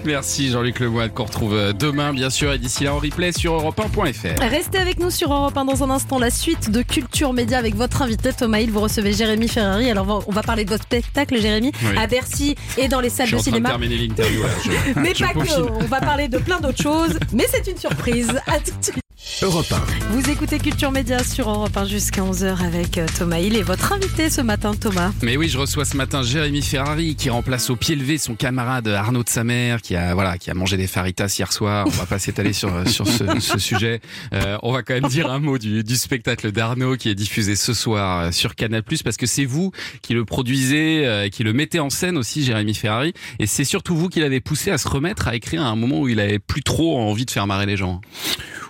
Merci 0.04 0.50
Jean-Luc 0.50 0.80
Lemoine 0.80 1.10
qu'on 1.10 1.24
retrouve 1.24 1.54
euh, 1.54 1.72
demain 1.72 2.12
bien 2.12 2.30
sûr 2.30 2.52
et 2.52 2.58
d'ici 2.58 2.84
là 2.84 2.94
en 2.94 2.98
replay 2.98 3.32
sur 3.32 3.54
europe1.fr. 3.54 4.40
Restez 4.48 4.78
avec 4.78 4.98
nous 5.00 5.10
sur 5.10 5.32
Europe 5.32 5.56
1 5.56 5.64
dans 5.64 5.82
un 5.84 5.90
instant, 5.90 6.18
la 6.18 6.30
suite 6.30 6.70
de 6.70 6.82
Culture 6.82 7.32
Média 7.32 7.58
avec 7.58 7.74
votre 7.74 8.02
invité 8.02 8.32
Thomas 8.32 8.60
Hill. 8.60 8.70
Vous 8.70 8.80
recevez 8.80 9.12
Jérémy 9.12 9.48
Ferrari. 9.48 9.90
Alors, 9.90 10.04
on 10.08 10.18
va- 10.18 10.24
on 10.28 10.32
va 10.32 10.42
parler 10.42 10.64
de 10.64 10.70
votre 10.70 10.84
spectacle, 10.84 11.40
Jérémy, 11.40 11.72
Oui. 11.82 11.96
à 11.98 12.06
Bercy 12.06 12.54
et 12.78 12.88
dans 12.88 13.00
les 13.00 13.10
Je 13.26 13.36
suis 13.36 13.48
en 13.48 13.52
train 13.52 13.60
de 13.60 13.66
terminer 13.66 13.96
l'interview 13.96 14.42
Mais 14.96 15.14
je 15.14 15.24
pas 15.24 15.32
que, 15.32 15.60
on 15.70 15.86
va 15.86 16.00
parler 16.00 16.28
de 16.28 16.38
plein 16.38 16.60
d'autres 16.60 16.82
choses, 16.82 17.18
mais 17.32 17.46
c'est 17.48 17.70
une 17.70 17.78
surprise. 17.78 18.30
À 18.46 18.58
tout 18.58 18.72
de 18.78 18.84
suite. 18.84 19.09
Europe 19.42 19.72
Vous 20.10 20.30
écoutez 20.30 20.58
Culture 20.58 20.90
Média 20.92 21.22
sur 21.22 21.48
Europe 21.50 21.76
1 21.76 21.84
jusqu'à 21.84 22.22
11h 22.22 22.64
avec 22.64 22.96
euh, 22.96 23.06
Thomas 23.18 23.38
Hill 23.38 23.54
et 23.54 23.62
votre 23.62 23.92
invité 23.92 24.30
ce 24.30 24.40
matin, 24.40 24.72
Thomas. 24.74 25.12
Mais 25.22 25.36
oui, 25.36 25.48
je 25.48 25.58
reçois 25.58 25.84
ce 25.84 25.96
matin 25.96 26.22
Jérémy 26.22 26.62
Ferrari 26.62 27.16
qui 27.16 27.28
remplace 27.28 27.68
au 27.68 27.76
pied 27.76 27.96
levé 27.96 28.16
son 28.16 28.34
camarade 28.34 28.88
Arnaud 28.88 29.22
de 29.22 29.28
sa 29.28 29.44
mère 29.44 29.82
qui 29.82 29.94
a 29.94 30.14
voilà 30.14 30.38
qui 30.38 30.50
a 30.50 30.54
mangé 30.54 30.78
des 30.78 30.86
faritas 30.86 31.34
hier 31.38 31.52
soir. 31.52 31.86
On 31.86 31.90
va 31.90 32.06
pas 32.06 32.18
s'étaler 32.18 32.54
sur 32.54 32.88
sur 32.88 33.06
ce, 33.06 33.40
ce 33.40 33.58
sujet. 33.58 34.00
Euh, 34.32 34.56
on 34.62 34.72
va 34.72 34.82
quand 34.82 34.94
même 34.94 35.08
dire 35.10 35.30
un 35.30 35.38
mot 35.38 35.58
du, 35.58 35.84
du 35.84 35.96
spectacle 35.96 36.50
d'Arnaud 36.50 36.96
qui 36.96 37.10
est 37.10 37.14
diffusé 37.14 37.56
ce 37.56 37.74
soir 37.74 38.20
euh, 38.20 38.32
sur 38.32 38.54
Canal+ 38.54 38.82
parce 39.04 39.16
que 39.18 39.26
c'est 39.26 39.44
vous 39.44 39.70
qui 40.00 40.14
le 40.14 40.24
produisez, 40.24 41.06
euh, 41.06 41.28
qui 41.28 41.44
le 41.44 41.52
mettez 41.52 41.78
en 41.80 41.90
scène 41.90 42.16
aussi, 42.16 42.42
Jérémy 42.42 42.74
Ferrari, 42.74 43.12
et 43.38 43.46
c'est 43.46 43.64
surtout 43.64 43.96
vous 43.96 44.08
qui 44.08 44.20
l'avez 44.20 44.40
poussé 44.40 44.70
à 44.70 44.78
se 44.78 44.88
remettre 44.88 45.28
à 45.28 45.34
écrire 45.34 45.62
à 45.62 45.66
un 45.66 45.76
moment 45.76 46.00
où 46.00 46.08
il 46.08 46.20
avait 46.20 46.38
plus 46.38 46.62
trop 46.62 46.98
envie 46.98 47.26
de 47.26 47.30
faire 47.30 47.46
marrer 47.46 47.66
les 47.66 47.76
gens. 47.76 48.00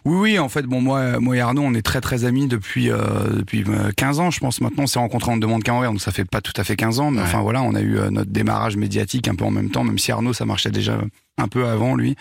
Oui, 0.05 0.17
oui, 0.33 0.39
en 0.39 0.49
fait, 0.49 0.63
bon, 0.63 0.81
moi, 0.81 1.21
moi 1.21 1.37
et 1.37 1.41
Arnaud, 1.41 1.63
on 1.63 1.75
est 1.75 1.83
très 1.83 2.01
très 2.01 2.25
amis 2.25 2.47
depuis 2.47 2.91
euh, 2.91 2.99
depuis 3.33 3.65
euh, 3.69 3.91
15 3.97 4.21
ans, 4.21 4.31
je 4.31 4.41
pense. 4.41 4.61
Maintenant, 4.61 4.85
on 4.85 4.87
s'est 4.87 4.99
rencontrés 4.99 5.31
en 5.31 5.37
demande 5.37 5.69
envers, 5.69 5.91
donc 5.91 6.01
ça 6.01 6.11
fait 6.13 6.25
pas 6.25 6.41
tout 6.41 6.53
à 6.57 6.65
fait 6.65 6.77
15 6.77 7.01
ans, 7.01 7.11
mais 7.11 7.19
Ouais. 7.19 7.25
enfin 7.25 7.41
voilà, 7.43 7.63
on 7.63 7.75
a 7.75 7.81
eu 7.81 7.99
euh, 7.99 8.11
notre 8.11 8.31
démarrage 8.31 8.77
médiatique 8.77 9.29
un 9.29 9.35
peu 9.35 9.45
en 9.45 9.51
même 9.51 9.71
temps, 9.71 9.85
même 9.85 9.99
si 9.99 10.11
Arnaud, 10.13 10.33
ça 10.33 10.47
marchait 10.47 10.71
déjà 10.71 10.99
un 11.39 11.49
peu 11.49 11.67
avant 11.67 11.95
lui. 11.95 12.17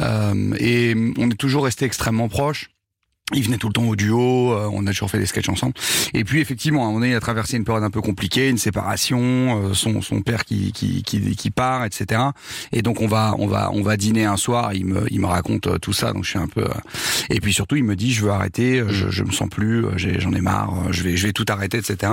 Euh, 0.00 0.54
et 0.58 0.94
on 1.18 1.30
est 1.30 1.34
toujours 1.38 1.64
resté 1.64 1.84
extrêmement 1.84 2.28
proches. 2.28 2.70
Il 3.32 3.42
venait 3.42 3.56
tout 3.56 3.68
le 3.68 3.72
temps 3.72 3.84
au 3.88 3.96
duo, 3.96 4.52
euh, 4.52 4.68
on 4.70 4.86
a 4.86 4.90
toujours 4.90 5.10
fait 5.10 5.18
des 5.18 5.24
sketchs 5.24 5.48
ensemble. 5.48 5.72
Et 6.12 6.24
puis 6.24 6.40
effectivement, 6.40 6.80
à 6.80 6.84
un 6.84 6.86
moment 6.88 7.00
donné, 7.00 7.18
une 7.54 7.64
période 7.64 7.82
un 7.82 7.88
peu 7.88 8.02
compliquée, 8.02 8.50
une 8.50 8.58
séparation, 8.58 9.18
euh, 9.18 9.72
son, 9.72 10.02
son 10.02 10.20
père 10.20 10.44
qui, 10.44 10.72
qui, 10.72 11.02
qui, 11.02 11.34
qui 11.34 11.50
part, 11.50 11.86
etc. 11.86 12.20
Et 12.72 12.82
donc 12.82 13.00
on 13.00 13.06
va 13.06 13.34
on 13.38 13.46
va 13.46 13.70
on 13.72 13.80
va 13.80 13.96
dîner 13.96 14.26
un 14.26 14.36
soir. 14.36 14.74
Il 14.74 14.84
me 14.84 15.06
il 15.10 15.20
me 15.20 15.26
raconte 15.26 15.68
euh, 15.68 15.78
tout 15.78 15.94
ça, 15.94 16.12
donc 16.12 16.24
je 16.24 16.30
suis 16.30 16.38
un 16.38 16.48
peu. 16.48 16.64
euh, 16.64 16.74
Et 17.30 17.40
puis 17.40 17.54
surtout, 17.54 17.76
il 17.76 17.84
me 17.84 17.96
dit 17.96 18.12
je 18.12 18.22
veux 18.22 18.30
arrêter, 18.30 18.80
euh, 18.80 18.90
je, 18.90 19.08
je 19.08 19.24
me 19.24 19.32
sens 19.32 19.48
plus, 19.48 19.86
euh, 19.86 19.92
j'en 19.96 20.34
ai 20.34 20.42
marre, 20.42 20.92
je 20.92 21.02
vais 21.02 21.16
je 21.16 21.26
vais 21.26 21.32
tout 21.32 21.46
arrêter, 21.48 21.78
etc. 21.78 22.12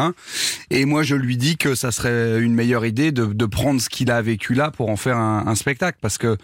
Et 0.69 0.85
moi 0.85 1.03
je 1.03 1.15
lui 1.15 1.35
dis 1.35 1.57
que 1.57 1.75
ça 1.75 1.91
serait 1.91 2.39
une 2.39 2.53
meilleure 2.55 2.85
idée 2.85 3.11
de, 3.11 3.25
de 3.25 3.45
prendre 3.45 3.81
ce 3.81 3.89
qu'il 3.89 4.11
a 4.11 4.21
vécu 4.21 4.53
là 4.53 4.71
pour 4.71 4.89
en 4.89 4.95
faire 4.95 5.17
un, 5.17 5.43
un 5.45 5.55
spectacle, 5.55 5.97
parce 5.99 6.17
que 6.17 6.37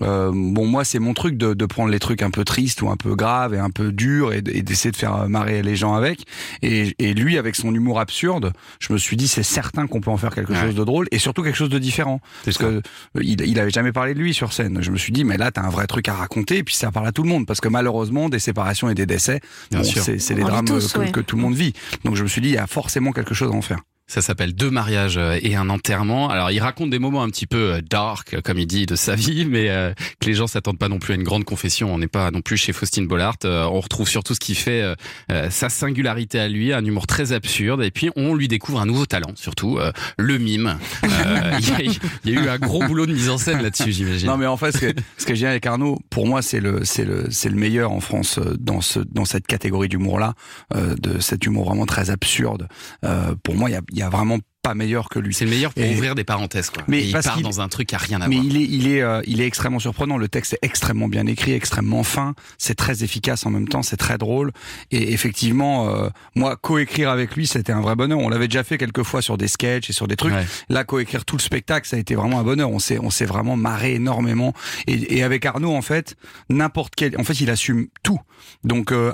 bon, 0.00 0.66
moi, 0.66 0.84
c'est 0.84 0.98
mon 0.98 1.14
truc 1.14 1.36
de, 1.36 1.54
de 1.54 1.66
prendre 1.66 1.90
les 1.90 1.98
trucs 1.98 2.22
un 2.22 2.30
peu 2.30 2.44
tristes 2.44 2.82
ou 2.82 2.88
un 2.88 2.96
peu 2.96 3.14
graves 3.14 3.54
et 3.54 3.58
un 3.58 3.70
peu 3.70 3.92
durs 3.92 4.32
et, 4.32 4.40
d'essayer 4.42 4.90
de 4.90 4.96
faire 4.96 5.28
marrer 5.28 5.62
les 5.62 5.76
gens 5.76 5.94
avec. 5.94 6.24
Et, 6.62 6.94
et 6.98 7.14
lui, 7.14 7.36
avec 7.38 7.56
son 7.56 7.74
humour 7.74 8.00
absurde, 8.00 8.52
je 8.80 8.92
me 8.92 8.98
suis 8.98 9.16
dit, 9.16 9.28
c'est 9.28 9.42
certain 9.42 9.86
qu'on 9.86 10.00
peut 10.00 10.10
en 10.10 10.16
faire 10.16 10.34
quelque 10.34 10.52
Ouais. 10.52 10.60
chose 10.60 10.74
de 10.74 10.84
drôle 10.84 11.08
et 11.12 11.18
surtout 11.18 11.42
quelque 11.42 11.56
chose 11.56 11.68
de 11.70 11.78
différent. 11.78 12.20
Parce 12.44 12.58
que 12.58 12.64
euh, 12.64 12.80
il, 13.20 13.40
il 13.42 13.58
avait 13.58 13.70
jamais 13.70 13.92
parlé 13.92 14.14
de 14.14 14.18
lui 14.18 14.34
sur 14.34 14.52
scène. 14.52 14.78
Je 14.82 14.90
me 14.90 14.98
suis 14.98 15.12
dit, 15.12 15.24
mais 15.24 15.36
là, 15.36 15.50
t'as 15.50 15.62
un 15.62 15.70
vrai 15.70 15.86
truc 15.86 16.08
à 16.08 16.14
raconter 16.14 16.58
et 16.58 16.62
puis 16.64 16.74
ça 16.74 16.90
parle 16.90 17.06
à 17.06 17.12
tout 17.12 17.22
le 17.22 17.28
monde. 17.28 17.46
Parce 17.46 17.60
que 17.60 17.68
malheureusement, 17.68 18.28
des 18.28 18.38
séparations 18.38 18.88
et 18.90 18.94
des 18.94 19.06
décès, 19.06 19.40
bon, 19.70 19.82
c'est 19.84 20.18
c'est 20.18 20.34
les 20.34 20.42
drames 20.42 20.64
tous, 20.66 20.92
que, 20.92 20.98
ouais. 21.00 21.10
que 21.10 21.20
tout 21.20 21.36
le 21.36 21.42
monde 21.42 21.54
vit. 21.54 21.72
Donc 22.04 22.16
je 22.16 22.22
me 22.22 22.28
suis 22.28 22.40
dit, 22.40 22.48
il 22.48 22.54
y 22.54 22.58
a 22.58 22.66
forcément 22.66 23.12
quelque 23.12 23.34
chose 23.34 23.50
à 23.50 23.54
en 23.54 23.62
faire. 23.62 23.80
Ça 24.12 24.20
s'appelle 24.20 24.54
Deux 24.54 24.70
mariages 24.70 25.16
euh, 25.16 25.38
et 25.40 25.56
un 25.56 25.70
enterrement. 25.70 26.28
Alors, 26.28 26.50
il 26.50 26.60
raconte 26.60 26.90
des 26.90 26.98
moments 26.98 27.22
un 27.22 27.30
petit 27.30 27.46
peu 27.46 27.72
euh, 27.76 27.80
dark, 27.80 28.42
comme 28.42 28.58
il 28.58 28.66
dit, 28.66 28.84
de 28.84 28.94
sa 28.94 29.14
vie, 29.16 29.46
mais 29.46 29.70
euh, 29.70 29.94
que 30.20 30.26
les 30.26 30.34
gens 30.34 30.46
s'attendent 30.46 30.78
pas 30.78 30.90
non 30.90 30.98
plus 30.98 31.12
à 31.12 31.16
une 31.16 31.22
grande 31.22 31.44
confession. 31.44 31.94
On 31.94 31.96
n'est 31.96 32.08
pas 32.08 32.30
non 32.30 32.42
plus 32.42 32.58
chez 32.58 32.74
Faustine 32.74 33.06
Bollard. 33.06 33.36
Euh, 33.46 33.64
on 33.64 33.80
retrouve 33.80 34.06
surtout 34.06 34.34
ce 34.34 34.40
qui 34.40 34.54
fait 34.54 34.82
euh, 34.82 34.94
euh, 35.30 35.48
sa 35.48 35.70
singularité 35.70 36.38
à 36.38 36.46
lui, 36.48 36.74
un 36.74 36.84
humour 36.84 37.06
très 37.06 37.32
absurde. 37.32 37.82
Et 37.82 37.90
puis, 37.90 38.10
on 38.14 38.34
lui 38.34 38.48
découvre 38.48 38.82
un 38.82 38.86
nouveau 38.86 39.06
talent, 39.06 39.32
surtout 39.34 39.78
euh, 39.78 39.92
le 40.18 40.36
mime. 40.36 40.76
Euh, 41.04 41.52
Il 41.58 41.68
y, 41.68 41.72
a- 41.72 42.32
y 42.34 42.36
a 42.36 42.42
eu 42.44 42.48
un 42.50 42.58
gros 42.58 42.84
boulot 42.86 43.06
de 43.06 43.14
mise 43.14 43.30
en 43.30 43.38
scène 43.38 43.62
là-dessus, 43.62 43.92
j'imagine. 43.92 44.28
Non 44.28 44.36
mais 44.36 44.46
en 44.46 44.56
fait 44.58 44.72
ce 44.72 44.78
que, 44.78 44.92
ce 45.16 45.24
que 45.24 45.34
j'ai 45.34 45.46
avec 45.46 45.64
Arnaud, 45.64 45.98
pour 46.10 46.26
moi 46.26 46.42
c'est 46.42 46.60
le 46.60 46.84
c'est 46.84 47.04
le 47.04 47.28
c'est 47.30 47.48
le 47.48 47.56
meilleur 47.56 47.92
en 47.92 48.00
France 48.00 48.38
euh, 48.38 48.56
dans 48.60 48.80
ce 48.82 48.98
dans 49.00 49.24
cette 49.24 49.46
catégorie 49.46 49.88
d'humour 49.88 50.18
là, 50.18 50.34
de 50.74 51.18
cet 51.20 51.46
humour 51.46 51.66
vraiment 51.68 51.86
très 51.86 52.10
absurde. 52.10 52.68
Euh, 53.04 53.34
pour 53.42 53.54
moi 53.54 53.70
il 53.70 53.72
y 53.72 53.76
a 53.76 53.80
il 53.92 54.01
a 54.02 54.10
vraiment 54.10 54.40
pas 54.62 54.74
meilleur 54.74 55.08
que 55.08 55.18
lui. 55.18 55.34
C'est 55.34 55.44
le 55.44 55.50
meilleur 55.50 55.74
pour 55.74 55.82
Et- 55.82 55.90
ouvrir 55.92 56.14
des 56.14 56.22
parenthèses, 56.24 56.70
quoi. 56.70 56.84
Mais 56.86 57.00
Et 57.02 57.06
il 57.08 57.12
part 57.12 57.40
dans 57.40 57.60
un 57.60 57.68
truc 57.68 57.88
qui 57.88 57.94
a 57.96 57.98
rien 57.98 58.20
à 58.20 58.28
Mais 58.28 58.36
voir. 58.36 58.46
il 58.46 58.56
est, 58.56 58.64
il 58.64 58.88
est, 58.88 59.02
euh, 59.02 59.20
il 59.26 59.40
est 59.40 59.46
extrêmement 59.46 59.80
surprenant. 59.80 60.16
Le 60.16 60.28
texte 60.28 60.52
est 60.54 60.58
extrêmement 60.62 61.08
bien 61.08 61.26
écrit, 61.26 61.52
extrêmement 61.52 62.04
fin. 62.04 62.34
C'est 62.58 62.76
très 62.76 63.02
efficace 63.02 63.44
en 63.44 63.50
même 63.50 63.66
temps. 63.66 63.82
C'est 63.82 63.96
très 63.96 64.18
drôle. 64.18 64.52
Et 64.92 65.12
effectivement, 65.12 65.88
euh, 65.88 66.08
moi, 66.36 66.56
coécrire 66.56 67.10
avec 67.10 67.34
lui, 67.34 67.46
c'était 67.48 67.72
un 67.72 67.80
vrai 67.80 67.96
bonheur. 67.96 68.18
On 68.20 68.28
l'avait 68.28 68.46
déjà 68.46 68.62
fait 68.62 68.78
quelques 68.78 69.02
fois 69.02 69.20
sur 69.20 69.36
des 69.36 69.48
sketchs 69.48 69.90
et 69.90 69.92
sur 69.92 70.06
des 70.06 70.14
trucs. 70.16 70.32
Ouais. 70.32 70.46
Là, 70.68 70.84
coécrire 70.84 71.24
tout 71.24 71.36
le 71.36 71.42
spectacle, 71.42 71.88
ça 71.88 71.96
a 71.96 71.98
été 71.98 72.14
vraiment 72.14 72.38
un 72.38 72.44
bonheur. 72.44 72.70
On 72.70 72.78
s'est, 72.78 72.98
on 73.00 73.10
s'est 73.10 73.26
vraiment 73.26 73.56
marré 73.56 73.94
énormément. 73.94 74.54
Et, 74.86 75.18
et 75.18 75.22
avec 75.24 75.44
Arnaud, 75.44 75.74
en 75.74 75.82
fait, 75.82 76.14
n'importe 76.48 76.94
quel, 76.96 77.18
en 77.18 77.24
fait, 77.24 77.40
il 77.40 77.50
assume 77.50 77.88
tout. 78.04 78.20
Donc, 78.64 78.92
euh, 78.92 79.12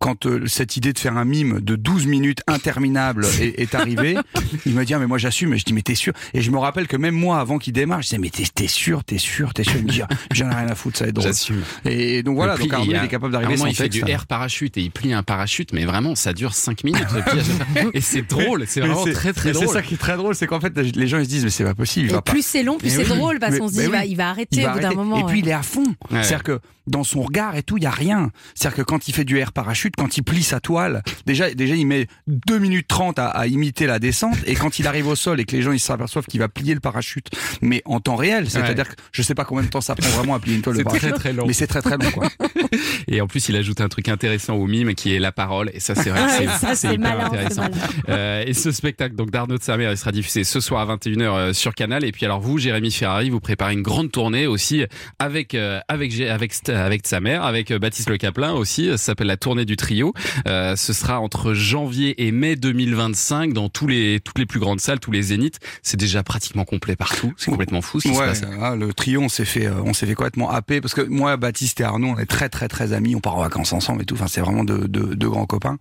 quand 0.00 0.26
euh, 0.26 0.46
cette 0.46 0.76
idée 0.76 0.92
de 0.92 0.98
faire 0.98 1.16
un 1.16 1.24
mime 1.24 1.60
de 1.60 1.76
12 1.76 2.06
minutes 2.06 2.42
interminable 2.48 3.26
est, 3.40 3.60
est 3.60 3.74
arrivée, 3.76 4.16
il 4.66 4.74
dit, 4.88 4.94
ah, 4.94 4.98
mais 4.98 5.06
moi, 5.06 5.18
j'assume. 5.18 5.54
Et 5.54 5.58
je 5.58 5.64
dis, 5.64 5.72
mais 5.72 5.82
t'es 5.82 5.94
sûr? 5.94 6.12
Et 6.34 6.40
je 6.42 6.50
me 6.50 6.58
rappelle 6.58 6.86
que 6.88 6.96
même 6.96 7.14
moi, 7.14 7.38
avant 7.40 7.58
qu'il 7.58 7.72
démarre, 7.72 8.02
je 8.02 8.08
disais, 8.08 8.18
mais 8.18 8.30
t'es, 8.30 8.44
t'es 8.52 8.66
sûr, 8.68 9.04
t'es 9.04 9.18
sûr, 9.18 9.54
t'es 9.54 9.64
sûr? 9.64 9.76
Il 9.76 9.84
me 9.84 9.90
dit, 9.90 10.02
ah, 10.02 10.08
j'en 10.32 10.50
ai 10.50 10.54
rien 10.54 10.68
à 10.68 10.74
foutre, 10.74 10.98
ça 10.98 11.04
va 11.04 11.08
être 11.10 11.14
drôle. 11.16 11.28
J'assume. 11.28 11.62
Et 11.84 12.22
donc 12.22 12.36
voilà, 12.36 12.54
pli, 12.54 12.64
donc 12.64 12.72
Arnaud, 12.74 12.86
il, 12.92 12.96
est 12.96 13.08
capable 13.08 13.34
à 13.34 13.38
un 13.38 13.42
d'arriver 13.42 13.58
moment, 13.58 13.64
sans 13.66 13.70
il 13.70 13.76
fait 13.76 13.84
texte. 13.88 14.04
du 14.04 14.10
air 14.10 14.26
parachute 14.26 14.76
et 14.76 14.82
il 14.82 14.90
plie 14.90 15.12
un 15.12 15.22
parachute, 15.22 15.72
mais 15.72 15.84
vraiment, 15.84 16.14
ça 16.14 16.32
dure 16.32 16.54
5 16.54 16.84
minutes. 16.84 17.04
et 17.94 18.00
c'est 18.00 18.22
drôle, 18.22 18.64
c'est 18.66 18.80
vraiment 18.80 19.04
c'est- 19.04 19.12
très 19.12 19.32
très 19.32 19.52
drôle. 19.52 19.66
C'est 19.66 19.72
ça 19.72 19.82
qui 19.82 19.94
est 19.94 19.98
très 19.98 20.16
drôle, 20.16 20.34
c'est 20.34 20.46
qu'en 20.46 20.60
fait, 20.60 20.76
les 20.76 21.06
gens 21.06 21.18
ils 21.18 21.24
se 21.24 21.30
disent, 21.30 21.44
mais 21.44 21.50
c'est 21.50 21.64
pas 21.64 21.74
possible. 21.74 22.06
il 22.06 22.10
Et 22.10 22.14
va 22.14 22.22
pas- 22.22 22.32
plus 22.32 22.44
c'est 22.44 22.62
long, 22.62 22.78
plus 22.78 22.90
c'est 22.90 23.04
drôle 23.04 23.38
parce 23.38 23.58
qu'on 23.58 23.68
se 23.68 23.74
dit 23.74 23.88
il 24.06 24.16
va, 24.16 24.28
arrêter 24.28 24.66
au 24.66 24.70
bout 24.72 24.80
d'un 24.80 24.94
moment. 24.94 25.18
Et 25.18 25.24
puis 25.30 25.40
il 25.40 25.48
est 25.48 25.52
à 25.52 25.62
fond. 25.62 25.84
C'est-à-dire 26.10 26.42
que 26.42 26.60
dans 26.86 27.04
son 27.04 27.20
regard 27.20 27.54
et 27.54 27.62
tout, 27.62 27.76
il 27.76 27.82
y 27.82 27.86
a 27.86 27.90
rien. 27.90 28.30
C'est-à-dire 28.54 28.78
que 28.78 28.82
quand 28.82 29.08
il 29.08 29.14
fait 29.14 29.24
du 29.24 29.36
air 29.38 29.52
parachute, 29.52 29.94
quand 29.96 30.16
il 30.16 30.22
plie 30.22 30.42
sa 30.42 30.58
toile, 30.58 31.02
déjà, 31.26 31.52
déjà 31.52 31.74
il 31.74 31.86
met 31.86 32.06
2 32.26 32.58
minutes 32.58 32.88
30 32.88 33.18
à, 33.18 33.26
à 33.26 33.46
imiter 33.46 33.86
la 33.86 33.98
descente, 33.98 34.36
et 34.46 34.54
quand 34.54 34.77
il 34.78 34.86
arrive 34.86 35.06
au 35.08 35.16
sol 35.16 35.40
et 35.40 35.44
que 35.44 35.54
les 35.56 35.62
gens 35.62 35.72
ils 35.72 35.80
s'aperçoivent 35.80 36.26
qu'il 36.26 36.40
va 36.40 36.48
plier 36.48 36.74
le 36.74 36.80
parachute, 36.80 37.26
mais 37.62 37.82
en 37.84 38.00
temps 38.00 38.16
réel, 38.16 38.48
c'est-à-dire 38.50 38.88
que 38.88 38.94
je 39.12 39.22
sais 39.22 39.34
pas 39.34 39.44
combien 39.44 39.64
de 39.64 39.68
temps 39.70 39.80
ça 39.80 39.94
prend 39.94 40.08
vraiment 40.10 40.34
à 40.34 40.40
plier 40.40 40.56
une 40.56 40.62
toile 40.62 40.76
de 40.76 40.80
C'est 40.80 40.84
parachute, 40.84 41.08
très, 41.10 41.18
très 41.18 41.32
long. 41.32 41.46
mais 41.46 41.52
c'est 41.52 41.66
très 41.66 41.82
très 41.82 41.96
long 41.96 42.10
quoi. 42.10 42.28
Et 43.08 43.20
en 43.20 43.26
plus, 43.26 43.48
il 43.48 43.56
ajoute 43.56 43.80
un 43.80 43.88
truc 43.88 44.08
intéressant 44.08 44.54
au 44.54 44.66
mime 44.66 44.94
qui 44.94 45.14
est 45.14 45.18
la 45.18 45.32
parole. 45.32 45.70
Et 45.72 45.80
ça, 45.80 45.94
c'est 45.94 46.10
vrai 46.10 46.22
Ouais, 46.22 46.46
c'est- 46.74 46.94
hyper 46.94 46.98
malin, 47.16 47.26
intéressant. 47.26 47.62
malin. 47.62 47.76
Euh, 48.10 48.44
et 48.46 48.52
ce 48.52 48.70
spectacle 48.70 49.14
donc 49.14 49.30
d'Arnaud 49.30 49.56
de 49.56 49.62
sa 49.62 49.76
mère, 49.78 49.90
il 49.90 49.96
sera 49.96 50.12
diffusé 50.12 50.44
ce 50.44 50.60
soir 50.60 50.88
à 50.88 50.96
21h 50.96 51.22
euh, 51.34 51.52
sur 51.54 51.74
Canal. 51.74 52.04
Et 52.04 52.12
puis 52.12 52.26
alors 52.26 52.40
vous, 52.40 52.58
Jérémy 52.58 52.90
Ferrari, 52.90 53.30
vous 53.30 53.40
préparez 53.40 53.72
une 53.72 53.82
grande 53.82 54.12
tournée 54.12 54.46
aussi 54.46 54.84
avec 55.18 55.54
euh, 55.54 55.80
avec 55.88 56.18
avec 56.20 56.52
avec 56.68 57.06
sa 57.06 57.20
mère, 57.20 57.44
avec 57.44 57.70
euh, 57.70 57.78
Baptiste 57.78 58.10
Le 58.10 58.18
Caplin 58.18 58.52
aussi. 58.52 58.88
Ça 58.90 58.98
s'appelle 58.98 59.28
la 59.28 59.38
tournée 59.38 59.64
du 59.64 59.76
trio. 59.76 60.12
Euh, 60.46 60.76
ce 60.76 60.92
sera 60.92 61.18
entre 61.20 61.54
janvier 61.54 62.26
et 62.26 62.30
mai 62.30 62.56
2025 62.56 63.54
dans 63.54 63.70
tous 63.70 63.86
les 63.86 64.20
toutes 64.20 64.38
les 64.38 64.46
plus 64.46 64.60
grandes 64.60 64.67
salles, 64.78 65.00
tous 65.00 65.10
les 65.10 65.22
zéniths. 65.22 65.58
C'est 65.82 65.96
déjà 65.96 66.22
pratiquement 66.22 66.64
complet 66.64 66.96
partout. 66.96 67.32
C'est 67.36 67.50
complètement 67.50 67.80
fou 67.82 68.00
ce 68.00 68.08
qui 68.08 68.14
se 68.14 68.18
Ouais, 68.20 68.26
passe. 68.26 68.42
ah, 68.60 68.76
le 68.76 68.92
trio, 68.92 69.20
on 69.22 69.28
s'est 69.28 69.44
fait, 69.44 69.66
euh, 69.66 69.80
on 69.84 69.94
s'est 69.94 70.06
fait 70.06 70.14
complètement 70.14 70.50
happer 70.50 70.80
parce 70.80 70.94
que 70.94 71.00
moi, 71.02 71.36
Baptiste 71.36 71.80
et 71.80 71.84
Arnaud, 71.84 72.08
on 72.08 72.18
est 72.18 72.26
très 72.26 72.48
très 72.48 72.68
très 72.68 72.92
amis. 72.92 73.14
On 73.14 73.20
part 73.20 73.36
en 73.36 73.42
vacances 73.42 73.72
ensemble 73.72 74.02
et 74.02 74.04
tout. 74.04 74.14
Enfin, 74.14 74.26
c'est 74.28 74.40
vraiment 74.40 74.64
de, 74.64 74.86
de, 74.86 75.14
de 75.14 75.26
grands 75.28 75.46
copains. 75.46 75.78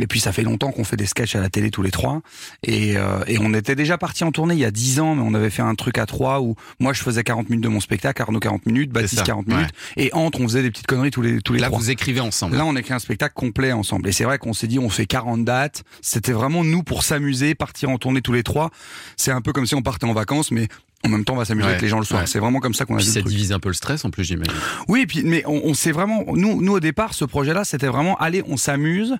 Et 0.00 0.06
puis 0.06 0.20
ça 0.20 0.32
fait 0.32 0.42
longtemps 0.42 0.70
qu'on 0.72 0.84
fait 0.84 0.96
des 0.96 1.06
sketchs 1.06 1.34
à 1.36 1.40
la 1.40 1.50
télé 1.50 1.70
tous 1.70 1.82
les 1.82 1.90
trois. 1.90 2.22
Et, 2.62 2.96
euh, 2.96 3.20
et 3.26 3.38
on 3.40 3.52
était 3.54 3.74
déjà 3.76 3.98
partis 3.98 4.24
en 4.24 4.32
tournée 4.32 4.54
il 4.54 4.60
y 4.60 4.64
a 4.64 4.70
10 4.70 5.00
ans, 5.00 5.14
mais 5.14 5.22
on 5.24 5.34
avait 5.34 5.50
fait 5.50 5.62
un 5.62 5.74
truc 5.74 5.98
à 5.98 6.06
trois 6.06 6.40
où 6.40 6.54
moi 6.78 6.92
je 6.92 7.02
faisais 7.02 7.22
40 7.24 7.50
minutes 7.50 7.64
de 7.64 7.68
mon 7.68 7.80
spectacle, 7.80 8.22
Arnaud 8.22 8.40
40 8.40 8.66
minutes, 8.66 8.90
Baptiste 8.90 9.16
ça, 9.20 9.22
40 9.24 9.46
ouais. 9.48 9.54
minutes, 9.54 9.70
et 9.96 10.12
entre 10.14 10.40
on 10.40 10.44
faisait 10.48 10.62
des 10.62 10.70
petites 10.70 10.86
conneries 10.86 11.10
tous 11.10 11.22
les 11.22 11.40
tous 11.40 11.52
les 11.52 11.60
Là, 11.60 11.66
trois. 11.66 11.78
vous 11.78 11.90
écrivez 11.90 12.20
ensemble. 12.20 12.56
Là, 12.56 12.64
on 12.64 12.76
écrit 12.76 12.94
un 12.94 12.98
spectacle 12.98 13.34
complet 13.34 13.72
ensemble. 13.72 14.08
Et 14.08 14.12
c'est 14.12 14.24
vrai 14.24 14.38
qu'on 14.38 14.52
s'est 14.52 14.66
dit, 14.66 14.78
on 14.78 14.88
fait 14.88 15.06
40 15.06 15.44
dates. 15.44 15.82
C'était 16.02 16.32
vraiment 16.32 16.64
nous 16.64 16.82
pour 16.82 17.02
s'amuser, 17.02 17.54
partir 17.54 17.90
en 17.90 17.98
tournée 17.98 18.22
tous 18.22 18.29
les 18.32 18.42
trois. 18.42 18.70
C'est 19.16 19.30
un 19.32 19.40
peu 19.40 19.52
comme 19.52 19.66
si 19.66 19.74
on 19.74 19.82
partait 19.82 20.06
en 20.06 20.12
vacances, 20.12 20.50
mais 20.50 20.68
en 21.04 21.08
même 21.08 21.24
temps, 21.24 21.32
on 21.32 21.36
va 21.36 21.44
s'amuser 21.46 21.64
Ouais, 21.66 21.70
avec 21.72 21.82
les 21.82 21.88
gens 21.88 21.98
le 21.98 22.04
soir. 22.04 22.20
ouais. 22.20 22.26
C'est 22.26 22.38
vraiment 22.40 22.60
comme 22.60 22.74
ça 22.74 22.84
qu'on 22.84 22.94
a 22.94 22.98
Puis 22.98 23.06
vu 23.06 23.12
ça 23.12 23.18
le 23.20 23.24
truc. 23.24 23.32
divise 23.34 23.52
un 23.52 23.58
peu 23.58 23.68
le 23.70 23.74
stress 23.74 24.04
en 24.04 24.10
plus, 24.10 24.24
j'imagine. 24.24 24.52
Oui, 24.88 25.00
et 25.02 25.06
puis, 25.06 25.22
mais 25.24 25.42
on, 25.46 25.62
on 25.64 25.74
s'est 25.74 25.92
vraiment, 25.92 26.24
nous, 26.34 26.60
nous 26.60 26.72
au 26.72 26.80
départ, 26.80 27.14
ce 27.14 27.24
projet-là, 27.24 27.64
c'était 27.64 27.86
vraiment, 27.86 28.16
allez, 28.18 28.42
on 28.46 28.56
s'amuse. 28.56 29.16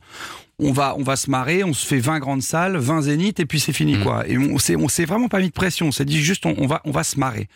On 0.62 0.72
va, 0.72 0.94
on 0.98 1.02
va 1.02 1.16
se 1.16 1.30
marrer, 1.30 1.64
on 1.64 1.72
se 1.72 1.86
fait 1.86 2.00
20 2.00 2.18
grandes 2.18 2.42
salles, 2.42 2.76
20 2.76 3.00
zéniths, 3.02 3.40
et 3.40 3.46
puis 3.46 3.60
c'est 3.60 3.72
fini, 3.72 3.94
Mhm. 3.96 4.02
quoi. 4.02 4.28
Et 4.28 4.36
on 4.36 4.58
s'est, 4.58 4.76
on 4.76 4.88
s'est 4.88 5.06
vraiment 5.06 5.28
pas 5.28 5.38
mis 5.40 5.46
de 5.48 5.52
pression. 5.54 5.86
On 5.86 5.92
s'est 5.92 6.04
dit 6.04 6.20
juste, 6.22 6.44
on, 6.44 6.54
on 6.58 6.66
va, 6.66 6.82
on 6.84 6.90
va 6.90 7.02
se 7.02 7.18
marrer. 7.18 7.48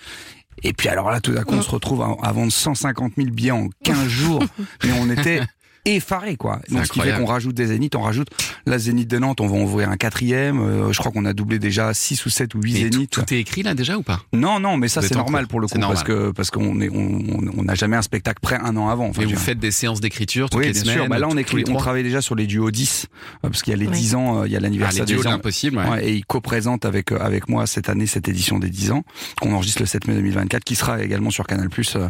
Et 0.62 0.73
puis 0.73 0.88
alors 0.88 1.11
là, 1.11 1.20
tout 1.20 1.32
d'un 1.32 1.42
coup, 1.42 1.54
on 1.56 1.61
se 1.62 1.68
retrouve 1.70 2.00
à, 2.00 2.14
à 2.23 2.32
vendre 2.32 2.50
150 2.52 3.12
000 3.18 3.28
billets 3.30 3.50
en 3.50 3.68
15 3.82 4.08
jours, 4.08 4.42
mais 4.84 4.92
on 4.99 5.11
était 5.11 5.42
effarés, 5.85 6.37
quoi. 6.37 6.61
Donc, 6.71 6.87
ce 6.87 6.93
qui 6.93 7.00
fait 7.00 7.12
qu'on 7.17 7.26
rajoute 7.26 7.55
des 7.55 7.67
zéniths, 7.67 7.95
on 7.95 8.00
rajoute 8.03 8.29
la 8.67 8.79
zénith 8.79 9.09
de 9.09 9.19
Nantes, 9.19 9.41
on 9.41 9.47
va 9.47 9.57
en 9.57 9.62
ouvrir 9.62 9.91
un 9.91 9.97
quatrième. 9.97 10.61
euh, 10.61 10.93
je 10.93 10.99
crois 10.99 11.12
qu'on 11.12 11.25
a 11.26 11.33
doublé 11.33 11.59
déjà 11.59 11.93
6 11.93 12.25
ou 12.26 12.31
7 12.31 12.55
ou 12.55 12.61
8 12.62 12.73
Mais 12.73 12.79
tout, 12.88 12.93
zéniths. 12.95 13.11
tout 13.11 13.35
est 13.35 13.38
écrit 13.38 13.62
là 13.62 13.75
déjà 13.75 13.97
ou 13.99 14.03
pas? 14.03 14.21
Non, 14.33 14.61
non, 14.61 14.76
mais 14.76 14.88
ça 14.88 15.03
c'est 15.03 15.14
normal 15.14 15.47
pour 15.47 15.61
le 15.61 15.67
coup 15.67 15.79
parce 15.79 16.03
que 16.03 16.31
parce 16.31 16.50
qu'on 16.50 16.81
est 16.81 16.88
on 16.91 16.95
on- 17.14 17.50
on 17.59 17.62
n'a 17.64 17.75
jamais 17.75 17.97
un 17.97 18.03
spectacle 18.03 18.41
prêt 18.41 18.59
un 18.62 18.76
an 18.76 18.88
avant. 18.88 19.07
Enfin, 19.09 19.23
Mais 19.25 19.33
vous 19.33 19.38
faites 19.38 19.59
des 19.59 19.71
séances 19.71 20.00
d'écriture 20.00 20.49
toutes 20.50 20.61
oui, 20.61 20.67
les 20.67 20.73
bien 20.73 20.83
semaines 20.83 20.97
sûr. 20.97 21.09
Bah 21.09 21.19
là, 21.19 21.26
on 21.31 21.37
écrit, 21.37 21.64
on 21.69 21.76
travaille 21.76 22.03
déjà 22.03 22.21
sur 22.21 22.35
les 22.35 22.47
duos 22.47 22.71
10 22.71 23.07
euh, 23.45 23.49
parce 23.50 23.62
qu'il 23.62 23.73
y 23.73 23.75
a 23.75 23.79
les 23.79 23.87
Oui. 23.87 23.93
10 23.97 24.14
ans, 24.14 24.41
euh, 24.43 24.47
il 24.47 24.53
y 24.53 24.57
a 24.57 24.59
Ah, 24.59 24.62
l'anniversaire 24.62 25.05
duos 25.05 25.19
des 25.19 25.23
de 25.25 25.29
ans. 25.29 25.33
l'impossible, 25.33 25.76
ouais. 25.79 25.88
Ouais, 25.88 26.09
et 26.09 26.14
il 26.14 26.25
co-présente 26.25 26.85
avec 26.85 27.12
euh, 27.12 27.19
avec 27.21 27.49
moi 27.49 27.67
cette 27.67 27.88
année 27.88 28.07
cette 28.07 28.29
édition 28.29 28.59
des 28.59 28.71
10 28.71 28.91
ans 28.93 29.05
qu'on 29.41 29.53
enregistre 29.53 29.83
le 29.83 29.87
7 29.87 30.07
mai 30.09 30.14
2024 30.14 30.64
qui 30.64 30.75
sera 30.76 31.03
également 31.03 31.31
sur 31.31 31.47
Canal 31.47 31.69
Plus 31.69 31.97
euh, 31.97 32.09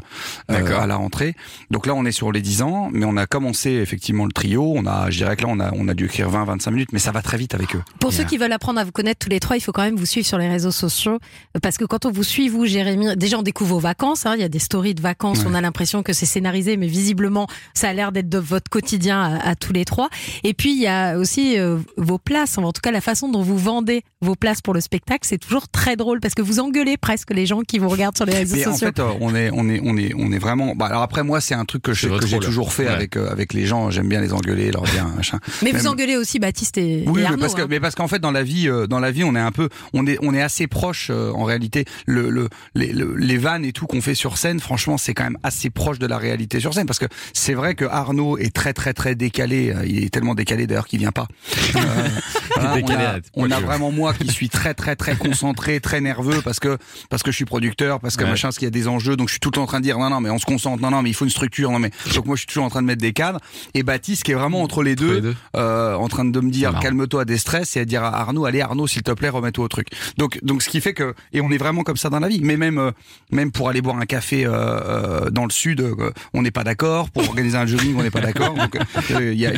à 0.49 0.87
la 0.87 0.97
rentrée. 0.97 1.35
Donc 1.71 1.87
là 1.87 1.95
on 1.95 2.05
est 2.05 2.13
sur 2.13 2.31
les 2.33 2.41
10 2.43 2.63
ans 2.63 2.91
mais 2.93 3.05
on 3.05 3.17
a 3.17 3.27
commencé 3.27 3.64
effectivement 3.73 4.25
le 4.27 4.33
trio, 4.33 4.73
on 4.77 4.87
a 4.87 5.11
je 5.11 5.19
dirais 5.19 5.37
que 5.37 5.43
là 5.43 5.49
on 5.51 5.61
a 5.61 5.73
on 5.75 5.89
a 5.89 5.95
dû 5.95 6.05
écrire 6.07 6.29
20 6.31 6.45
25 6.45 6.71
minutes 6.71 6.89
mais 6.93 6.99
ça 6.99 7.13
va 7.13 7.23
très 7.23 7.37
vite 7.37 7.55
avec 7.55 7.75
eux. 7.77 7.83
Pour 8.01 8.13
ceux 8.13 8.25
qui 8.25 8.37
veulent 8.39 8.53
apprendre 8.53 8.79
à 8.81 8.85
vous 8.85 8.93
connaître 8.93 9.19
tous 9.25 9.31
les 9.31 9.41
trois, 9.41 9.57
il 9.57 9.61
faut 9.61 9.73
quand 9.73 9.83
même 9.83 9.97
vous 9.97 10.07
suivre 10.07 10.27
sur 10.27 10.39
les 10.39 10.49
réseaux 10.49 10.71
sociaux. 10.71 11.19
Parce 11.63 11.77
que 11.79 11.85
quand 11.85 12.05
on 12.07 12.11
vous 12.11 12.23
suit, 12.23 12.49
vous, 12.49 12.67
Jérémy, 12.67 13.17
déjà 13.17 13.39
on 13.39 13.43
découvre 13.43 13.75
vos 13.75 13.81
vacances. 13.81 14.27
hein, 14.27 14.35
il 14.37 14.41
y 14.41 14.45
a 14.45 14.49
des 14.49 14.59
stories 14.59 14.95
de 14.95 15.01
vacances. 15.03 15.41
Ouais. 15.41 15.47
On 15.49 15.55
a 15.55 15.61
l'impression 15.61 16.03
que 16.03 16.13
c'est 16.13 16.27
scénarisé, 16.27 16.77
mais 16.77 16.87
visiblement, 16.87 17.47
ça 17.75 17.89
a 17.89 17.93
l'air 17.93 18.13
d'être 18.13 18.29
de 18.29 18.39
votre 18.39 18.71
quotidien 18.71 19.21
à, 19.23 19.51
à 19.51 19.55
tous 19.55 19.73
les 19.73 19.85
trois. 19.85 20.09
Et 20.43 20.55
puis 20.55 20.73
il 20.73 20.81
y 20.83 20.87
a 20.87 21.17
aussi 21.19 21.59
euh, 21.59 21.79
vos 21.97 22.19
places. 22.19 22.59
En 22.59 22.73
tout 22.73 22.81
cas, 22.83 22.91
la 22.91 23.01
façon 23.01 23.29
dont 23.31 23.43
vous 23.43 23.59
vendez 23.59 24.03
vos 24.21 24.35
places 24.35 24.61
pour 24.61 24.75
le 24.75 24.81
spectacle, 24.81 25.21
c'est 25.27 25.39
toujours 25.39 25.69
très 25.69 25.97
drôle 25.97 26.21
parce 26.21 26.35
que 26.35 26.43
vous 26.43 26.61
engueulez 26.61 26.97
presque 26.97 27.31
les 27.33 27.47
gens 27.47 27.61
qui 27.63 27.79
vous 27.79 27.89
regardent 27.89 28.17
sur 28.17 28.27
les 28.27 28.35
réseaux 28.35 28.57
Mais 28.57 28.67
en 28.67 28.73
sociaux. 28.73 28.89
fait, 28.89 29.01
euh, 29.01 29.11
on 29.21 29.35
est, 29.35 29.51
on 29.53 29.69
est, 29.69 29.81
on 29.83 29.97
est, 29.97 30.13
on 30.17 30.33
est 30.33 30.39
vraiment. 30.39 30.75
Bah, 30.75 30.87
alors 30.87 31.03
après, 31.03 31.23
moi, 31.23 31.41
c'est 31.41 31.55
un 31.55 31.65
truc 31.65 31.83
que 31.83 31.93
j'ai 31.93 32.09
toujours 32.41 32.73
fait 32.73 32.85
Ouais. 32.85 32.91
avec 32.91 33.17
euh, 33.17 33.31
avec 33.31 33.54
les 33.55 33.67
gens. 33.67 33.91
J'aime 33.91 34.09
bien 34.09 34.21
les 34.21 34.33
engueuler, 34.33 34.71
leur 34.71 34.83
dire 34.85 35.07
machin. 35.17 35.39
mais 35.63 35.73
vous 35.73 35.87
engueulez 35.87 36.17
aussi 36.17 36.39
Baptiste 36.39 36.79
et, 36.79 37.05
Oui, 37.07 37.21
et 37.21 37.23
mais 37.23 37.29
Arnaud. 37.29 37.39
parce 37.41 37.55
que, 37.55 37.63
hein. 37.63 37.67
mais 37.71 37.81
parce 37.81 37.95
qu'en 37.95 38.09
fait, 38.09 38.19
dans 38.19 38.31
la 38.33 38.43
vie, 38.43 38.69
euh, 38.69 38.87
dans 38.87 39.01
la 39.01 39.11
vie, 39.11 39.25
on 39.25 39.35
est 39.35 39.41
un 39.41 39.53
peu, 39.53 39.69
on 39.93 40.07
est, 40.07 40.19
on 40.23 40.35
est 40.35 40.43
assez 40.43 40.67
proche 40.67 41.09
euh, 41.11 41.31
en 41.33 41.45
réalité. 41.45 41.85
Le, 42.07 42.31
le, 42.31 42.49
les, 42.75 42.93
le- 42.93 43.15
les 43.17 43.39
vannes 43.39 43.65
et 43.65 43.73
tout 43.73 43.87
qu'on 43.87 44.01
fait 44.01 44.15
sur 44.15 44.37
scène, 44.39 44.61
franchement, 44.61 44.99
c'est 44.99 45.15
quand 45.15 45.25
même 45.25 45.39
assez 45.43 45.71
proche 45.71 45.99
de 45.99 46.07
la 46.07 46.19
réalité 46.19 46.61
sur 46.61 46.75
scène, 46.75 46.87
parce 46.87 46.99
que 46.99 47.07
c'est 47.33 47.55
vrai 47.55 47.75
que 47.75 47.85
Arnaud 47.85 48.39
est 48.39 48.55
très, 48.55 48.73
très, 48.73 48.93
très 48.93 49.15
décalé. 49.15 49.71
Euh, 49.75 49.85
Il 49.87 50.03
est 50.05 50.11
tellement 50.11 50.35
décalé 50.35 50.67
d'ailleurs 50.67 50.87
qu'il 50.87 50.99
vient 50.99 51.13
pas. 51.13 51.29
Euh, 51.77 52.09
voilà, 52.57 52.75
Décalé 52.77 53.05
on 53.35 53.51
a, 53.51 53.59
on 53.59 53.61
vraiment 53.61 53.91
moi 53.91 54.15
qui 54.15 54.29
suis 54.31 54.49
très, 54.49 54.75
très, 54.75 54.95
très 54.97 55.17
concentré, 55.17 55.81
très 55.81 56.01
nerveux 56.01 56.41
parce 56.43 56.61
que 56.61 56.79
parce 57.11 57.23
que 57.23 57.31
je 57.33 57.37
suis 57.37 57.45
producteur, 57.45 57.99
parce 58.01 58.17
que 58.17 58.25
Ouais. 58.25 58.31
machin, 58.31 58.49
parce 58.49 58.59
qu'il 58.59 58.67
y 58.67 58.69
a 58.69 58.71
des 58.71 58.87
enjeux, 58.89 59.17
donc 59.17 59.29
je 59.29 59.33
suis 59.35 59.41
tout 59.41 59.49
le 59.51 59.55
temps 59.55 59.63
en 59.63 59.67
train 59.67 59.81
de 59.81 59.85
dire 59.85 59.99
non, 59.99 60.09
non, 60.09 60.21
mais 60.21 60.31
on 60.31 60.39
se 60.39 60.45
concentre, 60.47 60.81
non, 60.83 60.91
non, 60.91 61.03
mais 61.03 61.11
il 61.11 61.15
faut 61.15 61.25
une 61.25 61.31
structure, 61.31 61.71
non, 61.73 61.79
mais 61.81 61.91
donc 62.15 62.27
moi 62.27 62.37
je 62.37 62.41
suis 62.41 62.47
toujours 62.47 62.65
en 62.65 62.71
train 62.71 62.81
de 62.81 62.87
mettre 62.87 63.03
des 63.03 63.13
cadres. 63.13 63.41
Et 63.75 63.83
Baptiste 63.83 64.23
qui 64.25 64.33
est 64.33 64.35
vraiment 64.35 64.63
entre 64.63 64.83
les 64.83 64.97
deux, 64.97 65.15
les 65.15 65.21
deux. 65.21 65.37
euh, 65.57 65.95
en 65.95 66.09
train 66.09 66.25
de 66.25 66.41
me 66.41 66.51
dire 66.51 66.79
calme-toi 66.81 67.23
à 67.23 67.25
des 67.25 67.39
stress 67.39 67.77
et 67.77 67.81
à 67.81 67.85
dire 67.85 68.03
à 68.03 68.17
Arnaud 68.21 68.45
allez 68.45 68.61
Arnaud 68.61 68.87
s'il 68.87 69.03
te 69.03 69.11
plaît 69.13 69.29
remets-toi 69.29 69.65
au 69.65 69.69
truc. 69.69 69.89
Donc 70.19 70.39
donc 70.43 70.63
ce 70.63 70.69
qui 70.69 70.81
fait 70.81 70.95
que 70.95 71.15
et 71.33 71.41
on 71.41 71.51
est 71.51 71.59
vraiment 71.59 71.83
comme 71.83 71.97
ça 71.97 72.11
dans 72.11 72.21
la 72.21 72.29
vie. 72.29 72.41
Mais 72.43 72.57
même 72.57 72.79
euh, 72.79 72.91
même 73.31 73.51
pour 73.53 73.69
aller 73.69 73.81
boire 73.83 73.97
un 73.99 74.07
café 74.07 74.45
euh, 74.47 75.31
dans 75.31 75.45
le 75.45 75.51
sud 75.51 75.85
on 76.33 76.43
n'est 76.43 76.51
pas 76.51 76.65
d'accord. 76.65 77.11
Pour 77.11 77.29
organiser 77.29 77.57
un 77.57 77.67
jogging 77.67 77.95
on 77.99 78.03
n'est 78.03 78.11
pas 78.11 78.21
d'accord. 78.21 78.55
Donc 78.55 78.77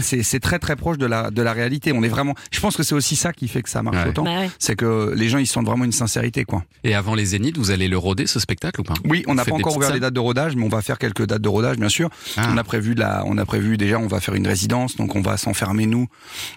c'est 0.02 0.22
c'est 0.22 0.40
très 0.40 0.58
très 0.58 0.76
proche 0.76 0.98
de 0.98 1.06
la 1.06 1.30
de 1.30 1.42
la 1.42 1.52
réalité. 1.52 1.92
On 1.92 2.02
est 2.02 2.08
vraiment 2.08 2.34
je 2.50 2.60
pense 2.60 2.76
que 2.76 2.82
c'est 2.82 2.94
aussi 2.94 3.16
ça 3.16 3.32
qui 3.32 3.48
fait 3.48 3.62
que 3.62 3.68
ça 3.70 3.82
marche 3.82 3.96
Ouais. 3.96 4.08
autant. 4.10 4.24
Bah 4.24 4.40
ouais. 4.40 4.50
c'est 4.58 4.76
que 4.76 5.12
les 5.16 5.28
gens 5.28 5.38
ils 5.38 5.46
sentent 5.46 5.64
vraiment 5.66 5.84
une 5.84 5.92
sincérité 5.92 6.44
quoi. 6.44 6.64
Et 6.84 6.94
avant 6.94 7.14
les 7.14 7.24
Zéniths, 7.26 7.56
vous 7.56 7.70
allez 7.70 7.88
le 7.88 7.96
roder 7.96 8.26
ce 8.26 8.38
spectacle 8.40 8.80
ou 8.80 8.84
pas? 8.84 8.94
Oui 9.04 9.24
on 9.26 9.34
n'a 9.34 9.44
pas 9.44 9.54
encore 9.54 9.76
ouvert 9.76 9.92
les 9.94 10.00
dates 10.00 10.12
de 10.14 10.20
rodage 10.20 10.54
mais 10.56 10.64
on 10.64 10.68
va 10.68 10.82
faire 10.82 10.98
quelques 10.98 11.24
dates 11.26 11.40
de 11.42 11.48
rodage 11.48 11.76
bien 11.78 11.88
sûr. 11.88 12.10
Ah. 12.36 12.48
on 12.52 12.56
a 12.58 12.64
prévu 12.64 12.94
de 12.94 13.00
la 13.00 13.22
on 13.26 13.38
a 13.38 13.44
prévu 13.46 13.75
déjà, 13.76 13.98
on 13.98 14.06
va 14.06 14.20
faire 14.20 14.34
une 14.34 14.46
résidence, 14.46 14.96
donc 14.96 15.16
on 15.16 15.20
va 15.22 15.36
s'enfermer 15.36 15.86
nous. 15.86 16.06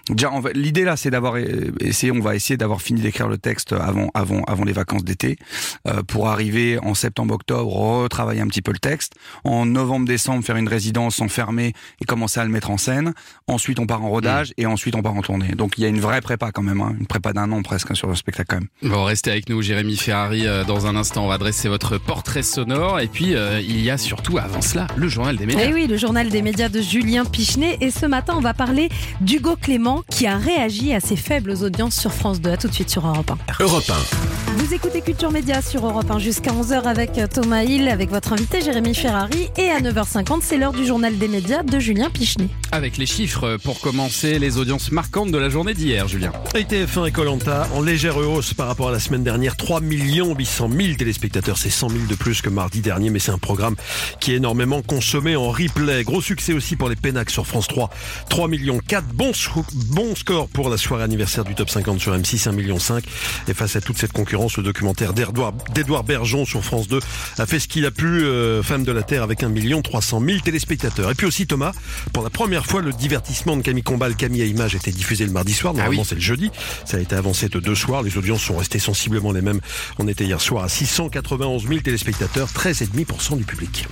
Déjà, 0.08 0.30
va- 0.40 0.52
l'idée 0.52 0.84
là, 0.84 0.96
c'est 0.96 1.10
d'avoir 1.10 1.36
euh, 1.36 1.72
essayé, 1.80 2.12
on 2.12 2.20
va 2.20 2.34
essayer 2.34 2.56
d'avoir 2.56 2.80
fini 2.82 3.00
d'écrire 3.00 3.28
le 3.28 3.38
texte 3.38 3.72
avant, 3.72 4.10
avant, 4.14 4.42
avant 4.44 4.64
les 4.64 4.72
vacances 4.72 5.04
d'été, 5.04 5.36
euh, 5.88 6.02
pour 6.02 6.28
arriver 6.28 6.78
en 6.82 6.94
septembre-octobre, 6.94 7.70
retravailler 7.72 8.40
un 8.40 8.46
petit 8.48 8.62
peu 8.62 8.72
le 8.72 8.78
texte. 8.78 9.14
En 9.44 9.66
novembre-décembre, 9.66 10.44
faire 10.44 10.56
une 10.56 10.68
résidence, 10.68 11.16
s'enfermer 11.16 11.72
et 12.00 12.04
commencer 12.04 12.40
à 12.40 12.44
le 12.44 12.50
mettre 12.50 12.70
en 12.70 12.78
scène. 12.78 13.12
Ensuite, 13.46 13.78
on 13.78 13.86
part 13.86 14.02
en 14.04 14.08
rodage 14.10 14.52
et 14.56 14.66
ensuite 14.66 14.94
on 14.94 15.02
part 15.02 15.14
en 15.14 15.22
tournée. 15.22 15.48
Donc 15.56 15.78
il 15.78 15.82
y 15.82 15.84
a 15.84 15.88
une 15.88 16.00
vraie 16.00 16.20
prépa 16.20 16.52
quand 16.52 16.62
même, 16.62 16.80
hein, 16.80 16.94
une 16.98 17.06
prépa 17.06 17.32
d'un 17.32 17.50
an 17.52 17.62
presque 17.62 17.90
hein, 17.90 17.94
sur 17.94 18.08
le 18.08 18.14
spectacle 18.14 18.48
quand 18.48 18.60
même. 18.60 18.90
Bon, 18.92 19.04
restez 19.04 19.30
avec 19.30 19.48
nous, 19.48 19.60
Jérémy 19.62 19.96
Ferrari. 19.96 20.46
euh, 20.46 20.64
Dans 20.64 20.86
un 20.86 20.96
instant, 20.96 21.24
on 21.24 21.28
va 21.28 21.38
dresser 21.38 21.68
votre 21.68 21.98
portrait 21.98 22.42
sonore. 22.42 23.00
Et 23.00 23.08
puis, 23.08 23.34
euh, 23.34 23.60
il 23.60 23.80
y 23.80 23.90
a 23.90 23.98
surtout, 23.98 24.38
avant 24.38 24.60
cela, 24.62 24.86
le 24.96 25.08
journal 25.08 25.36
des 25.36 25.46
médias. 25.46 25.64
Eh 25.68 25.72
oui, 25.74 25.86
le 25.86 25.96
journal 25.96 26.28
des 26.28 26.42
médias 26.42 26.68
de 26.68 26.80
Julien 26.80 27.09
Pichenet. 27.30 27.76
Et 27.80 27.90
ce 27.90 28.06
matin, 28.06 28.34
on 28.36 28.40
va 28.40 28.54
parler 28.54 28.88
d'Hugo 29.20 29.56
Clément 29.56 30.02
qui 30.08 30.26
a 30.26 30.36
réagi 30.36 30.94
à 30.94 31.00
ses 31.00 31.16
faibles 31.16 31.54
audiences 31.62 31.96
sur 31.96 32.12
France 32.12 32.40
2. 32.40 32.50
À 32.50 32.56
tout 32.56 32.68
de 32.68 32.72
suite 32.72 32.88
sur 32.88 33.06
Europe 33.06 33.32
1. 33.58 33.64
Europe 33.64 33.90
Vous 34.56 34.72
écoutez 34.74 35.00
Culture 35.00 35.32
Média 35.32 35.60
sur 35.60 35.84
Europe 35.84 36.08
1 36.08 36.20
jusqu'à 36.20 36.52
11h 36.52 36.82
avec 36.84 37.20
Thomas 37.32 37.64
Hill, 37.64 37.88
avec 37.88 38.10
votre 38.10 38.32
invité 38.32 38.60
Jérémy 38.60 38.94
Ferrari. 38.94 39.48
Et 39.56 39.70
à 39.70 39.80
9h50, 39.80 40.40
c'est 40.42 40.56
l'heure 40.56 40.72
du 40.72 40.86
journal 40.86 41.18
des 41.18 41.28
médias 41.28 41.64
de 41.64 41.78
Julien 41.80 42.10
Pichenet. 42.10 42.48
Avec 42.72 42.98
les 42.98 43.06
chiffres, 43.06 43.56
pour 43.64 43.80
commencer, 43.80 44.38
les 44.38 44.56
audiences 44.56 44.92
marquantes 44.92 45.32
de 45.32 45.38
la 45.38 45.48
journée 45.48 45.74
d'hier, 45.74 46.06
Julien. 46.06 46.30
Et 46.54 46.62
TF1 46.62 47.08
et 47.08 47.10
Colanta 47.10 47.66
en 47.74 47.82
légère 47.82 48.16
hausse 48.16 48.54
par 48.54 48.68
rapport 48.68 48.90
à 48.90 48.92
la 48.92 49.00
semaine 49.00 49.24
dernière. 49.24 49.56
3 49.56 49.80
800 49.80 50.70
000 50.70 50.94
téléspectateurs, 50.94 51.58
c'est 51.58 51.68
100 51.68 51.88
000 51.88 52.04
de 52.08 52.14
plus 52.14 52.42
que 52.42 52.48
mardi 52.48 52.80
dernier, 52.80 53.10
mais 53.10 53.18
c'est 53.18 53.32
un 53.32 53.38
programme 53.38 53.74
qui 54.20 54.32
est 54.32 54.36
énormément 54.36 54.82
consommé 54.82 55.34
en 55.34 55.50
replay. 55.50 56.04
Gros 56.04 56.22
succès 56.22 56.52
aussi 56.52 56.76
pour 56.76 56.88
les 56.88 56.94
Pénacs 56.94 57.30
sur 57.30 57.44
France 57.44 57.66
3. 57.66 57.90
3 58.28 58.46
millions 58.46 58.78
4, 58.78 59.04
bon, 59.14 59.32
bon 59.86 60.14
score 60.14 60.48
pour 60.48 60.70
la 60.70 60.76
soirée 60.76 61.02
anniversaire 61.02 61.42
du 61.42 61.56
Top 61.56 61.70
50 61.70 61.98
sur 61.98 62.16
M6, 62.16 62.48
1 62.48 62.52
million 62.52 62.78
5. 62.78 63.02
Et 63.48 63.54
face 63.54 63.74
à 63.74 63.80
toute 63.80 63.98
cette 63.98 64.12
concurrence, 64.12 64.56
le 64.58 64.62
documentaire 64.62 65.12
d'Edouard 65.12 65.54
d'Edouard 65.74 66.04
Bergeon 66.04 66.44
sur 66.44 66.62
France 66.62 66.86
2 66.86 67.00
a 67.38 67.46
fait 67.46 67.58
ce 67.58 67.66
qu'il 67.66 67.84
a 67.84 67.90
pu, 67.90 68.06
euh, 68.06 68.62
Femme 68.62 68.84
de 68.84 68.92
la 68.92 69.02
Terre, 69.02 69.24
avec 69.24 69.42
1 69.42 69.48
million 69.48 69.82
300 69.82 70.22
000 70.24 70.38
téléspectateurs. 70.38 71.10
Et 71.10 71.14
puis 71.16 71.26
aussi 71.26 71.48
Thomas, 71.48 71.72
pour 72.12 72.22
la 72.22 72.30
première 72.30 72.59
fois, 72.66 72.82
le 72.82 72.92
divertissement 72.92 73.56
de 73.56 73.62
Camille 73.62 73.82
Combal, 73.82 74.16
Camille 74.16 74.42
à 74.42 74.46
Image 74.46 74.74
était 74.74 74.90
diffusé 74.90 75.24
le 75.26 75.32
mardi 75.32 75.52
soir. 75.52 75.74
Normalement, 75.74 76.04
c'est 76.04 76.14
le 76.14 76.20
jeudi. 76.20 76.50
Ça 76.84 76.96
a 76.96 77.00
été 77.00 77.14
avancé 77.14 77.48
de 77.48 77.60
deux 77.60 77.74
soirs. 77.74 78.02
Les 78.02 78.16
audiences 78.16 78.42
sont 78.42 78.56
restées 78.56 78.78
sensiblement 78.78 79.32
les 79.32 79.42
mêmes. 79.42 79.60
On 79.98 80.08
était 80.08 80.24
hier 80.24 80.40
soir 80.40 80.64
à 80.64 80.68
691 80.68 81.68
000 81.68 81.80
téléspectateurs, 81.80 82.48
13,5% 82.48 83.36
du 83.36 83.44
public. 83.44 83.86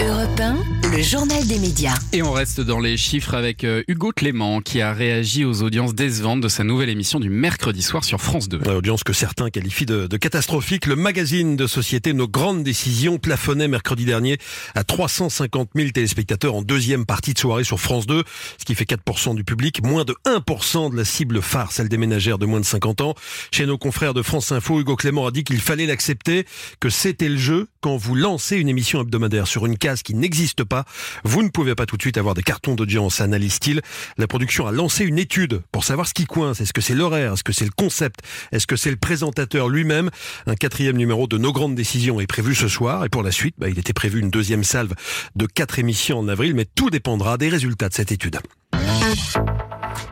Europe 0.00 0.40
1, 0.40 0.56
le 0.90 1.02
journal 1.02 1.46
des 1.46 1.58
médias. 1.58 1.94
Et 2.12 2.22
on 2.22 2.32
reste 2.32 2.60
dans 2.60 2.80
les 2.80 2.96
chiffres 2.96 3.34
avec 3.34 3.64
euh, 3.64 3.82
Hugo 3.88 4.12
Clément 4.12 4.60
qui 4.60 4.80
a 4.80 4.92
réagi 4.92 5.44
aux 5.44 5.62
audiences 5.62 5.94
décevantes 5.94 6.40
de 6.40 6.48
sa 6.48 6.64
nouvelle 6.64 6.90
émission 6.90 7.20
du 7.20 7.30
mercredi 7.30 7.82
soir 7.82 8.04
sur 8.04 8.20
France 8.20 8.48
2. 8.48 8.60
Audience 8.70 9.04
que 9.04 9.12
certains 9.12 9.50
qualifient 9.50 9.86
de, 9.86 10.06
de 10.06 10.16
catastrophique. 10.16 10.86
Le 10.86 10.96
magazine 10.96 11.56
de 11.56 11.66
société 11.66 12.12
Nos 12.12 12.28
Grandes 12.28 12.62
Décisions 12.62 13.18
plafonnait 13.18 13.68
mercredi 13.68 14.04
dernier 14.04 14.38
à 14.74 14.84
350 14.84 15.70
000 15.74 15.90
téléspectateurs 15.90 16.54
en 16.54 16.62
deuxième 16.62 17.06
partie 17.06 17.32
de 17.32 17.38
soirée 17.38 17.64
sur 17.64 17.80
France 17.80 17.95
2, 18.04 18.22
ce 18.58 18.64
qui 18.66 18.74
fait 18.74 18.84
4% 18.84 19.34
du 19.34 19.44
public, 19.44 19.82
moins 19.82 20.04
de 20.04 20.14
1% 20.26 20.90
de 20.90 20.96
la 20.96 21.06
cible 21.06 21.40
phare, 21.40 21.72
celle 21.72 21.88
des 21.88 21.96
ménagères 21.96 22.36
de 22.38 22.44
moins 22.44 22.60
de 22.60 22.66
50 22.66 23.00
ans. 23.00 23.14
Chez 23.50 23.64
nos 23.64 23.78
confrères 23.78 24.12
de 24.12 24.20
France 24.20 24.52
Info, 24.52 24.78
Hugo 24.80 24.96
Clément 24.96 25.26
a 25.26 25.30
dit 25.30 25.44
qu'il 25.44 25.60
fallait 25.60 25.86
l'accepter, 25.86 26.44
que 26.80 26.90
c'était 26.90 27.28
le 27.28 27.38
jeu. 27.38 27.68
Quand 27.80 27.96
vous 27.96 28.14
lancez 28.16 28.56
une 28.56 28.68
émission 28.68 29.00
hebdomadaire 29.00 29.46
sur 29.46 29.64
une 29.64 29.78
case 29.78 30.02
qui 30.02 30.14
n'existe 30.14 30.64
pas, 30.64 30.84
vous 31.24 31.42
ne 31.42 31.48
pouvez 31.48 31.74
pas 31.74 31.86
tout 31.86 31.96
de 31.96 32.02
suite 32.02 32.18
avoir 32.18 32.34
des 32.34 32.42
cartons 32.42 32.74
d'audience, 32.74 33.20
analyse-t-il. 33.20 33.80
La 34.18 34.26
production 34.26 34.66
a 34.66 34.72
lancé 34.72 35.04
une 35.04 35.18
étude 35.18 35.62
pour 35.70 35.84
savoir 35.84 36.08
ce 36.08 36.14
qui 36.14 36.26
coince. 36.26 36.60
Est-ce 36.60 36.72
que 36.72 36.80
c'est 36.80 36.94
l'horaire? 36.94 37.34
Est-ce 37.34 37.44
que 37.44 37.52
c'est 37.52 37.64
le 37.64 37.70
concept? 37.70 38.20
Est-ce 38.50 38.66
que 38.66 38.76
c'est 38.76 38.90
le 38.90 38.96
présentateur 38.96 39.68
lui-même? 39.68 40.10
Un 40.46 40.56
quatrième 40.56 40.96
numéro 40.96 41.26
de 41.28 41.38
Nos 41.38 41.52
Grandes 41.52 41.76
Décisions 41.76 42.20
est 42.20 42.26
prévu 42.26 42.54
ce 42.54 42.68
soir. 42.68 43.04
Et 43.04 43.08
pour 43.08 43.22
la 43.22 43.30
suite, 43.30 43.54
bah, 43.58 43.68
il 43.68 43.78
était 43.78 43.92
prévu 43.92 44.20
une 44.20 44.30
deuxième 44.30 44.64
salve 44.64 44.94
de 45.36 45.46
quatre 45.46 45.78
émissions 45.78 46.18
en 46.18 46.28
avril. 46.28 46.54
Mais 46.54 46.64
tout 46.64 46.90
dépendra 46.90 47.38
des 47.38 47.48
résultats 47.48 47.85
de 47.88 47.94
cette 47.94 48.12
étude. 48.12 48.38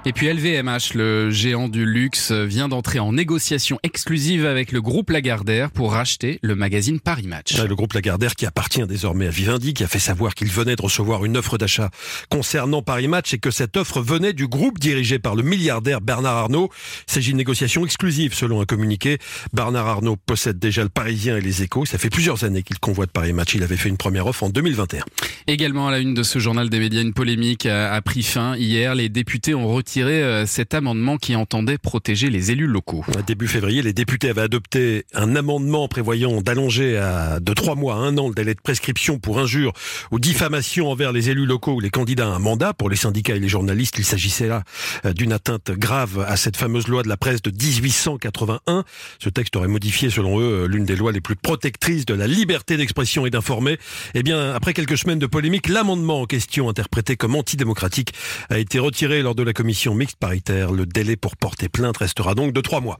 Et 0.06 0.12
puis 0.12 0.30
LVMH, 0.30 0.92
le 0.96 1.30
géant 1.30 1.66
du 1.66 1.86
luxe, 1.86 2.30
vient 2.30 2.68
d'entrer 2.68 2.98
en 2.98 3.14
négociation 3.14 3.78
exclusive 3.82 4.44
avec 4.44 4.70
le 4.70 4.82
groupe 4.82 5.08
Lagardère 5.08 5.70
pour 5.70 5.92
racheter 5.92 6.38
le 6.42 6.54
magazine 6.54 7.00
Paris 7.00 7.26
Match. 7.26 7.56
Le 7.56 7.74
groupe 7.74 7.94
Lagardère 7.94 8.34
qui 8.34 8.44
appartient 8.44 8.86
désormais 8.86 9.28
à 9.28 9.30
Vivendi, 9.30 9.72
qui 9.72 9.82
a 9.82 9.86
fait 9.86 9.98
savoir 9.98 10.34
qu'il 10.34 10.48
venait 10.48 10.76
de 10.76 10.82
recevoir 10.82 11.24
une 11.24 11.38
offre 11.38 11.56
d'achat 11.56 11.88
concernant 12.28 12.82
Paris 12.82 13.08
Match 13.08 13.32
et 13.32 13.38
que 13.38 13.50
cette 13.50 13.78
offre 13.78 14.02
venait 14.02 14.34
du 14.34 14.46
groupe 14.46 14.78
dirigé 14.78 15.18
par 15.18 15.36
le 15.36 15.42
milliardaire 15.42 16.02
Bernard 16.02 16.36
Arnault. 16.36 16.68
Il 17.08 17.12
s'agit 17.12 17.30
d'une 17.30 17.38
négociation 17.38 17.82
exclusive 17.86 18.34
selon 18.34 18.60
un 18.60 18.66
communiqué. 18.66 19.16
Bernard 19.54 19.88
Arnault 19.88 20.16
possède 20.16 20.58
déjà 20.58 20.82
le 20.82 20.90
Parisien 20.90 21.38
et 21.38 21.40
les 21.40 21.62
Échos. 21.62 21.86
Ça 21.86 21.96
fait 21.96 22.10
plusieurs 22.10 22.44
années 22.44 22.62
qu'il 22.62 22.78
convoite 22.78 23.10
Paris 23.10 23.32
Match. 23.32 23.54
Il 23.54 23.62
avait 23.62 23.78
fait 23.78 23.88
une 23.88 23.96
première 23.96 24.26
offre 24.26 24.42
en 24.42 24.50
2021. 24.50 25.02
Également 25.46 25.88
à 25.88 25.92
la 25.92 25.98
une 25.98 26.12
de 26.12 26.22
ce 26.22 26.38
journal 26.38 26.68
des 26.68 26.78
médias, 26.78 27.00
une 27.00 27.14
polémique 27.14 27.64
a, 27.64 27.94
a 27.94 28.02
pris 28.02 28.22
fin 28.22 28.54
hier. 28.54 28.94
Les 28.94 29.08
députés 29.08 29.54
ont 29.54 29.66
retiré 29.66 29.93
euh, 30.02 30.46
cet 30.46 30.74
amendement 30.74 31.16
qui 31.16 31.36
entendait 31.36 31.78
protéger 31.78 32.30
les 32.30 32.50
élus 32.50 32.66
locaux. 32.66 33.04
Début 33.26 33.48
février, 33.48 33.82
les 33.82 33.92
députés 33.92 34.30
avaient 34.30 34.42
adopté 34.42 35.04
un 35.14 35.36
amendement 35.36 35.88
prévoyant 35.88 36.40
d'allonger 36.40 36.96
à 36.96 37.40
de 37.40 37.52
trois 37.52 37.74
mois 37.74 37.94
à 37.94 37.98
un 37.98 38.16
an 38.18 38.28
le 38.28 38.34
délai 38.34 38.54
de 38.54 38.60
prescription 38.60 39.18
pour 39.18 39.38
injure 39.38 39.72
ou 40.10 40.18
diffamation 40.18 40.90
envers 40.90 41.12
les 41.12 41.30
élus 41.30 41.46
locaux 41.46 41.74
ou 41.74 41.80
les 41.80 41.90
candidats 41.90 42.26
à 42.26 42.30
un 42.30 42.38
mandat. 42.38 42.72
Pour 42.74 42.90
les 42.90 42.96
syndicats 42.96 43.36
et 43.36 43.40
les 43.40 43.48
journalistes, 43.48 43.96
il 43.98 44.04
s'agissait 44.04 44.48
là 44.48 44.64
euh, 45.04 45.12
d'une 45.12 45.32
atteinte 45.32 45.70
grave 45.70 46.24
à 46.26 46.36
cette 46.36 46.56
fameuse 46.56 46.88
loi 46.88 47.02
de 47.02 47.08
la 47.08 47.16
presse 47.16 47.42
de 47.42 47.50
1881. 47.50 48.84
Ce 49.18 49.28
texte 49.28 49.56
aurait 49.56 49.68
modifié, 49.68 50.10
selon 50.10 50.40
eux, 50.40 50.64
euh, 50.64 50.66
l'une 50.66 50.84
des 50.84 50.96
lois 50.96 51.12
les 51.12 51.20
plus 51.20 51.36
protectrices 51.36 52.06
de 52.06 52.14
la 52.14 52.26
liberté 52.26 52.76
d'expression 52.76 53.26
et 53.26 53.30
d'informer. 53.30 53.78
Eh 54.14 54.22
bien, 54.22 54.52
après 54.54 54.72
quelques 54.72 54.98
semaines 54.98 55.18
de 55.18 55.26
polémique, 55.26 55.68
l'amendement 55.68 56.22
en 56.22 56.26
question, 56.26 56.68
interprété 56.68 57.16
comme 57.16 57.34
antidémocratique, 57.34 58.12
a 58.50 58.58
été 58.58 58.78
retiré 58.78 59.22
lors 59.22 59.34
de 59.34 59.42
la 59.42 59.52
commission 59.52 59.83
mixte 59.92 60.16
paritaire. 60.16 60.72
Le 60.72 60.86
délai 60.86 61.16
pour 61.16 61.36
porter 61.36 61.68
plainte 61.68 61.98
restera 61.98 62.34
donc 62.34 62.54
de 62.54 62.62
trois 62.62 62.80
mois. 62.80 62.98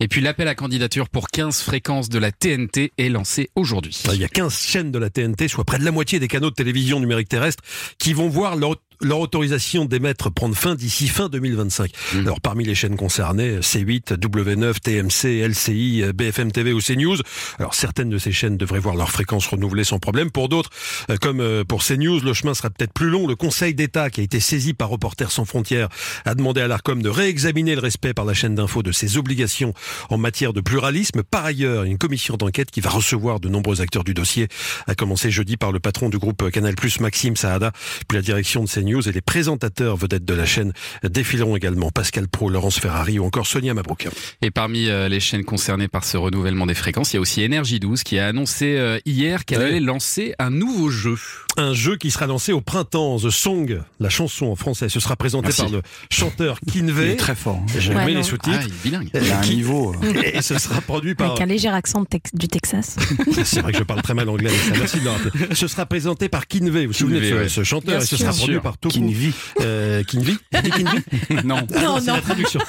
Et 0.00 0.08
puis 0.08 0.20
l'appel 0.20 0.48
à 0.48 0.54
candidature 0.54 1.08
pour 1.08 1.28
15 1.28 1.62
fréquences 1.62 2.10
de 2.10 2.18
la 2.18 2.32
TNT 2.32 2.92
est 2.98 3.08
lancé 3.08 3.48
aujourd'hui. 3.54 3.96
Il 4.12 4.20
y 4.20 4.24
a 4.24 4.28
15 4.28 4.52
chaînes 4.52 4.90
de 4.92 4.98
la 4.98 5.08
TNT, 5.08 5.48
soit 5.48 5.64
près 5.64 5.78
de 5.78 5.84
la 5.84 5.92
moitié 5.92 6.18
des 6.18 6.28
canaux 6.28 6.50
de 6.50 6.54
télévision 6.54 7.00
numérique 7.00 7.30
terrestre, 7.30 7.62
qui 7.98 8.12
vont 8.12 8.28
voir 8.28 8.56
leur 8.56 8.76
leur 9.00 9.20
autorisation 9.20 9.84
d'émettre 9.84 10.30
prendre 10.30 10.56
fin 10.56 10.74
d'ici 10.74 11.08
fin 11.08 11.28
2025. 11.28 11.90
Alors 12.14 12.40
parmi 12.40 12.64
les 12.64 12.74
chaînes 12.74 12.96
concernées, 12.96 13.60
C8, 13.60 14.14
W9, 14.14 14.80
TMC, 14.80 15.46
LCI, 15.48 16.04
BFM 16.14 16.52
TV 16.52 16.72
ou 16.72 16.80
CNews. 16.80 17.16
Alors 17.58 17.74
certaines 17.74 18.10
de 18.10 18.18
ces 18.18 18.32
chaînes 18.32 18.56
devraient 18.56 18.80
voir 18.80 18.96
leur 18.96 19.10
fréquence 19.10 19.46
renouvelée 19.46 19.84
sans 19.84 19.98
problème. 19.98 20.30
Pour 20.30 20.48
d'autres, 20.48 20.70
euh, 21.10 21.16
comme 21.20 21.40
euh, 21.40 21.64
pour 21.64 21.84
CNews, 21.84 22.20
le 22.20 22.32
chemin 22.32 22.54
sera 22.54 22.70
peut-être 22.70 22.92
plus 22.92 23.08
long. 23.08 23.26
Le 23.26 23.36
Conseil 23.36 23.74
d'État, 23.74 24.10
qui 24.10 24.20
a 24.20 24.24
été 24.24 24.40
saisi 24.40 24.74
par 24.74 24.88
Reporters 24.88 25.30
sans 25.30 25.44
frontières, 25.44 25.88
a 26.24 26.34
demandé 26.34 26.60
à 26.60 26.68
l'Arcom 26.68 27.02
de 27.02 27.08
réexaminer 27.08 27.74
le 27.74 27.80
respect 27.80 28.14
par 28.14 28.24
la 28.24 28.34
chaîne 28.34 28.54
d'info 28.54 28.82
de 28.82 28.92
ses 28.92 29.16
obligations 29.16 29.74
en 30.10 30.18
matière 30.18 30.52
de 30.52 30.60
pluralisme. 30.60 31.22
Par 31.22 31.44
ailleurs, 31.44 31.84
une 31.84 31.98
commission 31.98 32.36
d'enquête 32.36 32.70
qui 32.70 32.80
va 32.80 32.90
recevoir 32.90 33.40
de 33.40 33.48
nombreux 33.48 33.80
acteurs 33.80 34.04
du 34.04 34.14
dossier 34.14 34.48
a 34.86 34.94
commencé 34.94 35.30
jeudi 35.30 35.56
par 35.56 35.72
le 35.72 35.80
patron 35.80 36.08
du 36.08 36.18
groupe 36.18 36.50
Canal+, 36.50 36.74
Maxime 37.00 37.36
Saada, 37.36 37.72
puis 38.08 38.16
la 38.16 38.22
direction 38.22 38.64
de 38.64 38.68
CNews 38.68 38.85
et 38.86 39.12
les 39.12 39.20
présentateurs 39.20 39.96
vedettes 39.96 40.24
de 40.24 40.34
la 40.34 40.46
chaîne 40.46 40.72
défileront 41.02 41.56
également 41.56 41.90
Pascal 41.90 42.28
Pro, 42.28 42.48
Laurence 42.48 42.78
Ferrari 42.78 43.18
ou 43.18 43.24
encore 43.24 43.46
Sonia 43.46 43.74
Mabrouk. 43.74 44.08
Et 44.42 44.50
parmi 44.52 44.88
euh, 44.88 45.08
les 45.08 45.18
chaînes 45.20 45.44
concernées 45.44 45.88
par 45.88 46.04
ce 46.04 46.16
renouvellement 46.16 46.66
des 46.66 46.74
fréquences, 46.74 47.12
il 47.12 47.16
y 47.16 47.18
a 47.18 47.20
aussi 47.20 47.42
Énergie 47.42 47.80
12 47.80 48.04
qui 48.04 48.18
a 48.18 48.28
annoncé 48.28 48.76
euh, 48.78 48.98
hier 49.04 49.44
qu'elle 49.44 49.58
Ouais. 49.58 49.64
allait 49.66 49.80
lancer 49.80 50.34
un 50.38 50.50
nouveau 50.50 50.88
jeu. 50.88 51.16
Un 51.58 51.72
jeu 51.72 51.96
qui 51.96 52.10
sera 52.10 52.26
lancé 52.26 52.52
au 52.52 52.60
printemps, 52.60 53.18
The 53.18 53.30
Song, 53.30 53.80
la 53.98 54.08
chanson 54.10 54.46
en 54.46 54.56
français. 54.56 54.88
Ce 54.88 55.00
sera 55.00 55.16
présenté 55.16 55.46
Merci. 55.48 55.62
par 55.62 55.70
le 55.70 55.82
chanteur 56.10 56.58
Kinvey. 56.70 57.04
Il 57.06 57.10
est 57.12 57.16
très 57.16 57.34
fort. 57.34 57.56
hein. 57.62 57.66
J'ai 57.78 57.94
Ouais, 57.94 58.02
aimé 58.02 58.12
non. 58.12 58.18
les 58.18 58.24
sous-titres. 58.24 58.58
Ah, 58.60 58.64
il 58.66 58.72
est 58.72 58.82
bilingue. 58.84 59.10
Il 59.14 59.30
a 59.32 59.38
un 59.38 59.40
Qui- 59.40 59.56
niveau. 59.56 59.94
euh. 60.04 60.22
Et 60.34 60.42
ce 60.42 60.58
sera 60.58 60.80
produit 60.80 61.14
par... 61.14 61.30
Avec 61.30 61.40
un 61.42 61.46
léger 61.46 61.68
accent 61.68 62.00
de 62.02 62.06
Tex- 62.06 62.34
du 62.34 62.48
Texas. 62.48 62.96
C'est 63.44 63.60
vrai 63.62 63.72
que 63.72 63.78
je 63.78 63.84
parle 63.84 64.02
très 64.02 64.14
mal 64.14 64.28
anglais. 64.28 64.50
mais 64.52 64.72
ça, 64.74 64.78
Merci 64.78 64.98
de 65.00 65.04
le 65.04 65.10
rappeler. 65.10 65.54
Ce 65.54 65.66
sera 65.68 65.86
présenté 65.86 66.28
par 66.28 66.46
Kinvey. 66.46 66.82
Vous 66.86 66.92
vous 66.92 66.98
souvenez 66.98 67.20
de 67.20 67.24
ce, 67.24 67.28
Kinvey, 67.30 67.42
ouais. 67.44 67.48
ce 67.48 67.64
chanteur 67.64 67.94
Bien 67.96 68.04
et 68.04 68.06
ce 68.06 68.16
sûr. 68.16 68.18
sera 68.26 68.32
produit 68.36 68.60
par 68.60 68.76
Toko. 68.78 68.94
Kinvey. 68.94 69.30
Euh, 69.60 70.02
Kinvey 70.04 70.34
Kinvey 70.52 71.42
Non. 71.44 71.66
Ah 71.74 71.80
Non, 71.82 71.98
c'est 72.00 72.08
non. 72.08 72.16
la 72.16 72.20
traduction. 72.22 72.60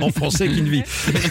En, 0.00 0.06
en 0.06 0.10
français, 0.10 0.48
Kinvey. 0.48 0.84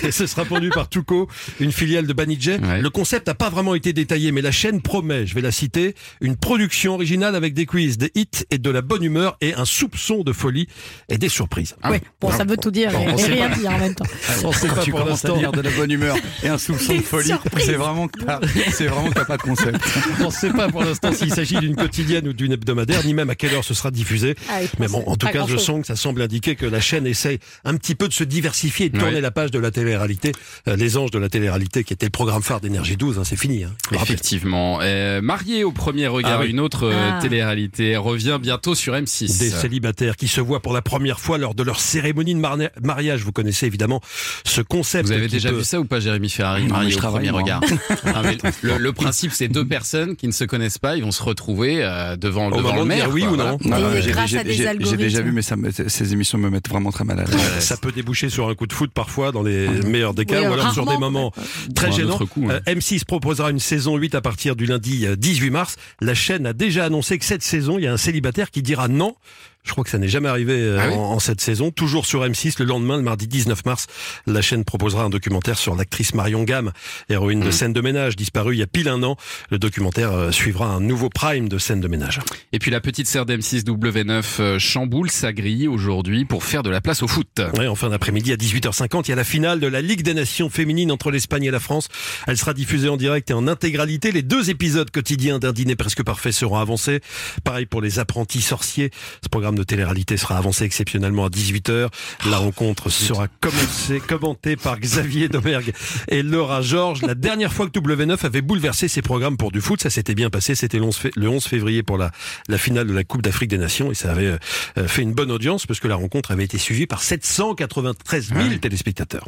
Et 0.03 0.11
ce 0.11 0.27
sera 0.27 0.45
produit 0.45 0.69
par 0.69 0.87
Tuco, 0.89 1.27
une 1.59 1.71
filiale 1.71 2.05
de 2.05 2.13
Banijay. 2.13 2.59
Ouais. 2.59 2.81
Le 2.81 2.89
concept 2.89 3.25
n'a 3.27 3.33
pas 3.33 3.49
vraiment 3.49 3.73
été 3.75 3.91
détaillé, 3.93 4.31
mais 4.31 4.41
la 4.41 4.51
chaîne 4.51 4.81
promet, 4.81 5.25
je 5.25 5.33
vais 5.33 5.41
la 5.41 5.51
citer, 5.51 5.95
une 6.21 6.35
production 6.35 6.90
émission 6.91 6.95
originale 6.95 7.35
avec 7.35 7.53
des 7.53 7.65
quiz, 7.65 7.97
des 7.97 8.11
hits 8.15 8.27
et 8.51 8.57
de 8.57 8.69
la 8.69 8.81
bonne 8.81 9.03
humeur 9.03 9.37
et 9.41 9.53
un 9.53 9.65
soupçon 9.65 10.23
de 10.23 10.33
folie 10.33 10.67
et 11.09 11.17
des 11.17 11.29
surprises. 11.29 11.75
Oui, 11.89 11.97
bon, 12.19 12.31
ça 12.31 12.43
veut 12.43 12.57
tout 12.57 12.71
dire 12.71 12.91
Bon, 12.91 12.99
et, 13.01 13.11
on 13.11 13.17
et 13.17 13.21
sait 13.21 13.33
rien 13.33 13.49
pas. 13.49 13.55
dire 13.55 13.71
en 13.71 13.79
même 13.79 13.95
temps. 13.95 14.05
On 14.43 14.51
sait 14.51 14.67
Quand 14.67 14.75
pas 14.75 14.81
tu 14.83 14.91
pour 14.91 15.01
commences 15.01 15.25
à 15.25 15.27
l'instant. 15.29 15.39
dire 15.39 15.51
de 15.51 15.61
la 15.61 15.69
bonne 15.71 15.91
humeur 15.91 16.15
et 16.43 16.47
un 16.47 16.57
soupçon 16.57 16.95
de 16.95 17.01
folie, 17.01 17.31
c'est 17.59 17.73
vraiment 17.73 18.07
que 18.07 18.19
t'as, 18.23 18.39
c'est 18.71 18.87
vraiment 18.87 19.09
que 19.09 19.13
t'as 19.15 19.25
pas 19.25 19.37
de 19.37 19.41
concept. 19.43 19.77
On 20.19 20.25
ne 20.25 20.31
sait 20.31 20.49
pas 20.51 20.67
pour 20.69 20.83
l'instant 20.83 21.11
s'il 21.13 21.33
s'agit 21.33 21.57
d'une 21.57 21.75
quotidienne 21.75 22.27
ou 22.27 22.33
d'une 22.33 22.51
hebdomadaire, 22.51 23.05
ni 23.05 23.13
même 23.13 23.29
à 23.29 23.35
quelle 23.35 23.53
heure 23.53 23.63
ce 23.63 23.73
sera 23.73 23.91
diffusé. 23.91 24.35
Ah 24.49 24.59
Mais 24.79 24.87
bon, 24.87 25.03
en 25.07 25.15
tout 25.15 25.27
cas, 25.27 25.45
je 25.47 25.57
sens 25.57 25.81
que 25.81 25.87
ça 25.87 25.95
semble 25.95 26.21
indiquer 26.21 26.55
que 26.55 26.65
la 26.65 26.79
chaîne 26.81 27.05
essaye 27.07 27.39
un 27.65 27.75
petit 27.75 27.95
peu 27.95 28.07
de 28.07 28.13
se 28.13 28.23
diversifier 28.23 28.87
et 28.87 28.89
de 28.89 28.97
Ouais. 28.97 29.03
tourner 29.03 29.21
la 29.21 29.31
page 29.31 29.51
de 29.51 29.57
la 29.59 29.71
télé-réalité. 29.71 30.31
Euh, 30.67 30.75
les 30.75 30.97
anges 30.97 31.11
de 31.11 31.17
la 31.19 31.29
télé-réalité, 31.29 31.83
qui 31.83 31.93
était 31.93 32.05
le 32.07 32.11
programme 32.11 32.41
phare 32.43 32.61
d'Énergie 32.61 32.97
12, 32.97 33.17
hein, 33.19 33.23
c'est 33.25 33.35
fini. 33.37 33.63
Hein. 33.63 33.71
Effectivement. 33.93 34.79
Euh, 34.81 35.21
marié 35.21 35.63
au 35.63 35.71
premier 35.71 36.07
regard, 36.07 36.39
Ah 36.39 36.43
oui. 36.43 36.49
une 36.51 36.59
autre 36.59 36.80
euh, 36.83 37.11
Ah. 37.13 37.19
télé-réalité 37.21 37.97
revient 37.97 38.39
bientôt 38.41 38.75
sur 38.75 38.93
M6. 38.93 39.39
Des 39.39 39.49
célibataires 39.49 40.15
qui 40.15 40.27
se 40.27 40.41
voient 40.41 40.61
pour 40.61 40.73
la 40.73 40.81
première 40.81 41.19
fois 41.19 41.37
lors 41.37 41.55
de 41.55 41.63
leur 41.63 41.79
cérémonie 41.79 42.35
de 42.35 42.39
mariage. 42.83 43.23
Vous 43.23 43.31
connaissez 43.31 43.65
évidemment 43.67 44.01
ce 44.45 44.61
concept. 44.61 45.07
Vous 45.07 45.13
avez 45.13 45.27
déjà 45.27 45.49
peut- 45.49 45.57
vu 45.57 45.63
ça 45.63 45.79
ou 45.79 45.85
pas, 45.85 45.99
Jérémy 45.99 46.29
Ferrari, 46.29 46.61
Non, 46.61 46.67
mais 46.67 46.73
marié 46.73 46.91
je 46.91 46.95
au 46.95 46.99
travaille, 46.99 47.27
premier 47.29 47.31
moi. 47.31 47.41
regard 47.41 47.61
Ah, 48.05 48.21
mais 48.23 48.37
le, 48.61 48.77
le 48.77 48.93
principe, 48.93 49.31
c'est 49.33 49.47
deux 49.47 49.65
personnes 49.67 50.15
qui 50.15 50.27
ne 50.27 50.31
se 50.33 50.43
connaissent 50.43 50.77
pas, 50.77 50.95
ils 50.97 51.03
vont 51.03 51.11
se 51.11 51.23
retrouver 51.23 51.83
euh, 51.83 52.15
devant, 52.15 52.47
Au 52.51 52.57
devant 52.57 52.75
le 52.75 52.85
maire. 52.85 53.09
oui 53.11 53.21
quoi, 53.23 53.31
ou 53.31 53.35
non 53.35 53.57
Non, 53.65 53.77
j'ai, 54.01 54.11
grâce 54.11 54.29
j'ai- 54.29 54.37
à 54.39 54.43
des 54.43 54.51
j'ai- 54.53 54.57
j'ai 54.63 54.67
algorithmes. 54.67 54.97
déjà 54.97 55.21
vu, 55.21 55.31
mais 55.31 55.41
ça 55.41 55.55
ces 55.87 56.13
émissions 56.13 56.37
me 56.37 56.49
mettent 56.49 56.69
vraiment 56.69 56.91
très 56.91 57.03
mal 57.03 57.19
à 57.19 57.23
l'aise. 57.25 57.37
Ça 57.59 57.77
peut 57.77 57.91
déboucher 57.91 58.29
sur 58.29 58.49
un 58.49 58.55
coup 58.55 58.67
de 58.67 58.73
foot 58.73 58.91
parfois 58.93 59.31
dans 59.31 59.43
les 59.43 59.67
meilleurs 59.85 60.13
des 60.13 60.25
cas 60.25 60.41
Oui, 60.41 60.47
ou 60.47 60.53
alors 60.53 60.73
sur 60.73 60.85
des 60.85 60.97
moments 60.97 61.31
très 61.75 61.91
gênants. 61.91 62.17
coup, 62.17 62.47
hein. 62.49 62.59
Euh, 62.67 62.73
M6 62.73 63.03
proposera 63.05 63.51
une 63.51 63.59
saison 63.59 63.97
8 63.97 64.15
à 64.15 64.21
partir 64.21 64.55
du 64.55 64.65
lundi 64.65 65.05
euh, 65.05 65.15
18 65.15 65.49
mars. 65.49 65.75
La 66.01 66.13
chaîne 66.13 66.45
a 66.45 66.53
déjà 66.53 66.70
annoncé 66.79 67.19
que 67.19 67.25
cette 67.25 67.43
saison, 67.43 67.77
il 67.77 67.83
y 67.83 67.87
a 67.87 67.93
un 67.93 67.97
célibataire 67.97 68.51
qui 68.51 68.61
dira 68.61 68.87
non. 68.87 69.15
Je 69.63 69.71
crois 69.71 69.83
que 69.83 69.89
ça 69.89 69.97
n'est 69.97 70.07
jamais 70.07 70.29
arrivé 70.29 70.53
euh, 70.53 70.77
Ah 70.79 70.87
oui 70.89 70.93
en, 70.95 70.99
en 70.99 71.19
cette 71.19 71.41
saison. 71.41 71.71
Toujours 71.71 72.05
sur 72.05 72.23
M6, 72.25 72.55
le 72.59 72.65
lendemain, 72.65 72.97
le 72.97 73.03
mardi 73.03 73.27
19 73.27 73.65
mars, 73.65 73.87
la 74.27 74.41
chaîne 74.41 74.63
proposera 74.65 75.03
un 75.03 75.09
documentaire 75.09 75.57
sur 75.57 75.75
l'actrice 75.75 76.13
Marion 76.15 76.43
Gamme, 76.43 76.71
héroïne 77.09 77.39
Mmh. 77.41 77.45
de 77.45 77.51
scène 77.51 77.73
de 77.73 77.81
ménage, 77.81 78.15
disparue 78.15 78.55
il 78.55 78.59
y 78.59 78.63
a 78.63 78.67
pile 78.67 78.89
un 78.89 79.01
an. 79.03 79.15
Le 79.49 79.57
documentaire 79.59 80.11
euh, 80.11 80.31
suivra 80.31 80.67
un 80.67 80.79
nouveau 80.79 81.09
prime 81.09 81.47
de 81.47 81.57
scène 81.57 81.79
de 81.79 81.87
ménage. 81.87 82.19
Et 82.51 82.59
puis 82.59 82.69
la 82.71 82.81
petite 82.81 83.07
sœur 83.07 83.25
d'M6 83.25 83.63
W9 83.65 84.23
euh, 84.39 84.59
chamboule 84.59 85.09
sa 85.09 85.31
grille 85.33 85.67
aujourd'hui 85.67 86.25
pour 86.25 86.43
faire 86.43 86.61
de 86.63 86.69
la 86.69 86.81
place 86.81 87.01
au 87.03 87.07
foot. 87.07 87.41
Ouais, 87.57 87.67
en 87.67 87.75
fin 87.75 87.89
d'après-midi 87.89 88.31
à 88.33 88.35
18h50, 88.35 89.03
il 89.05 89.09
y 89.09 89.13
a 89.13 89.15
la 89.15 89.23
finale 89.23 89.59
de 89.59 89.67
la 89.67 89.81
Ligue 89.81 90.01
des 90.03 90.13
Nations 90.13 90.49
féminines 90.49 90.91
entre 90.91 91.11
l'Espagne 91.11 91.45
et 91.45 91.51
la 91.51 91.59
France. 91.59 91.87
Elle 92.27 92.37
sera 92.37 92.53
diffusée 92.53 92.89
en 92.89 92.97
direct 92.97 93.29
et 93.31 93.33
en 93.33 93.47
intégralité. 93.47 94.11
Les 94.11 94.23
deux 94.23 94.49
épisodes 94.49 94.89
quotidiens 94.91 95.39
d'un 95.39 95.53
dîner 95.53 95.75
presque 95.75 96.03
parfait 96.03 96.31
seront 96.31 96.57
avancés. 96.57 96.99
Pareil 97.43 97.65
pour 97.65 97.81
les 97.81 97.99
apprentis 97.99 98.41
sorciers. 98.41 98.91
Ce 99.23 99.29
programme 99.29 99.50
de 99.57 99.63
télé-réalité 99.63 100.17
sera 100.17 100.37
avancé 100.37 100.63
exceptionnellement 100.65 101.25
à 101.25 101.29
18h. 101.29 101.87
La 102.29 102.37
rencontre 102.37 102.89
sera 102.89 103.27
commencée, 103.27 103.99
commentée 103.99 104.55
par 104.55 104.79
Xavier 104.79 105.27
Domergue 105.29 105.73
et 106.07 106.23
Laura 106.23 106.61
Georges. 106.61 107.01
La 107.03 107.15
dernière 107.15 107.53
fois 107.53 107.67
que 107.69 107.79
W9 107.79 108.25
avait 108.25 108.41
bouleversé 108.41 108.87
ses 108.87 109.01
programmes 109.01 109.37
pour 109.37 109.51
du 109.51 109.61
foot, 109.61 109.81
ça 109.81 109.89
s'était 109.89 110.15
bien 110.15 110.29
passé. 110.29 110.55
C'était 110.55 110.77
le 110.77 110.83
11 110.85 110.95
fé- 110.97 111.11
le 111.15 111.27
11 111.29 111.43
février 111.45 111.83
pour 111.83 111.97
la, 111.97 112.11
la 112.47 112.57
finale 112.57 112.87
de 112.87 112.93
la 112.93 113.03
Coupe 113.03 113.21
d'Afrique 113.21 113.49
des 113.49 113.57
Nations 113.57 113.91
et 113.91 113.95
ça 113.95 114.11
avait 114.11 114.37
euh, 114.77 114.87
fait 114.87 115.01
une 115.01 115.13
bonne 115.13 115.31
audience 115.31 115.65
parce 115.65 115.79
que 115.79 115.87
la 115.87 115.95
rencontre 115.95 116.31
avait 116.31 116.43
été 116.45 116.57
suivie 116.57 116.87
par 116.87 117.01
793 117.01 118.29
000 118.33 118.55
téléspectateurs. 118.61 119.25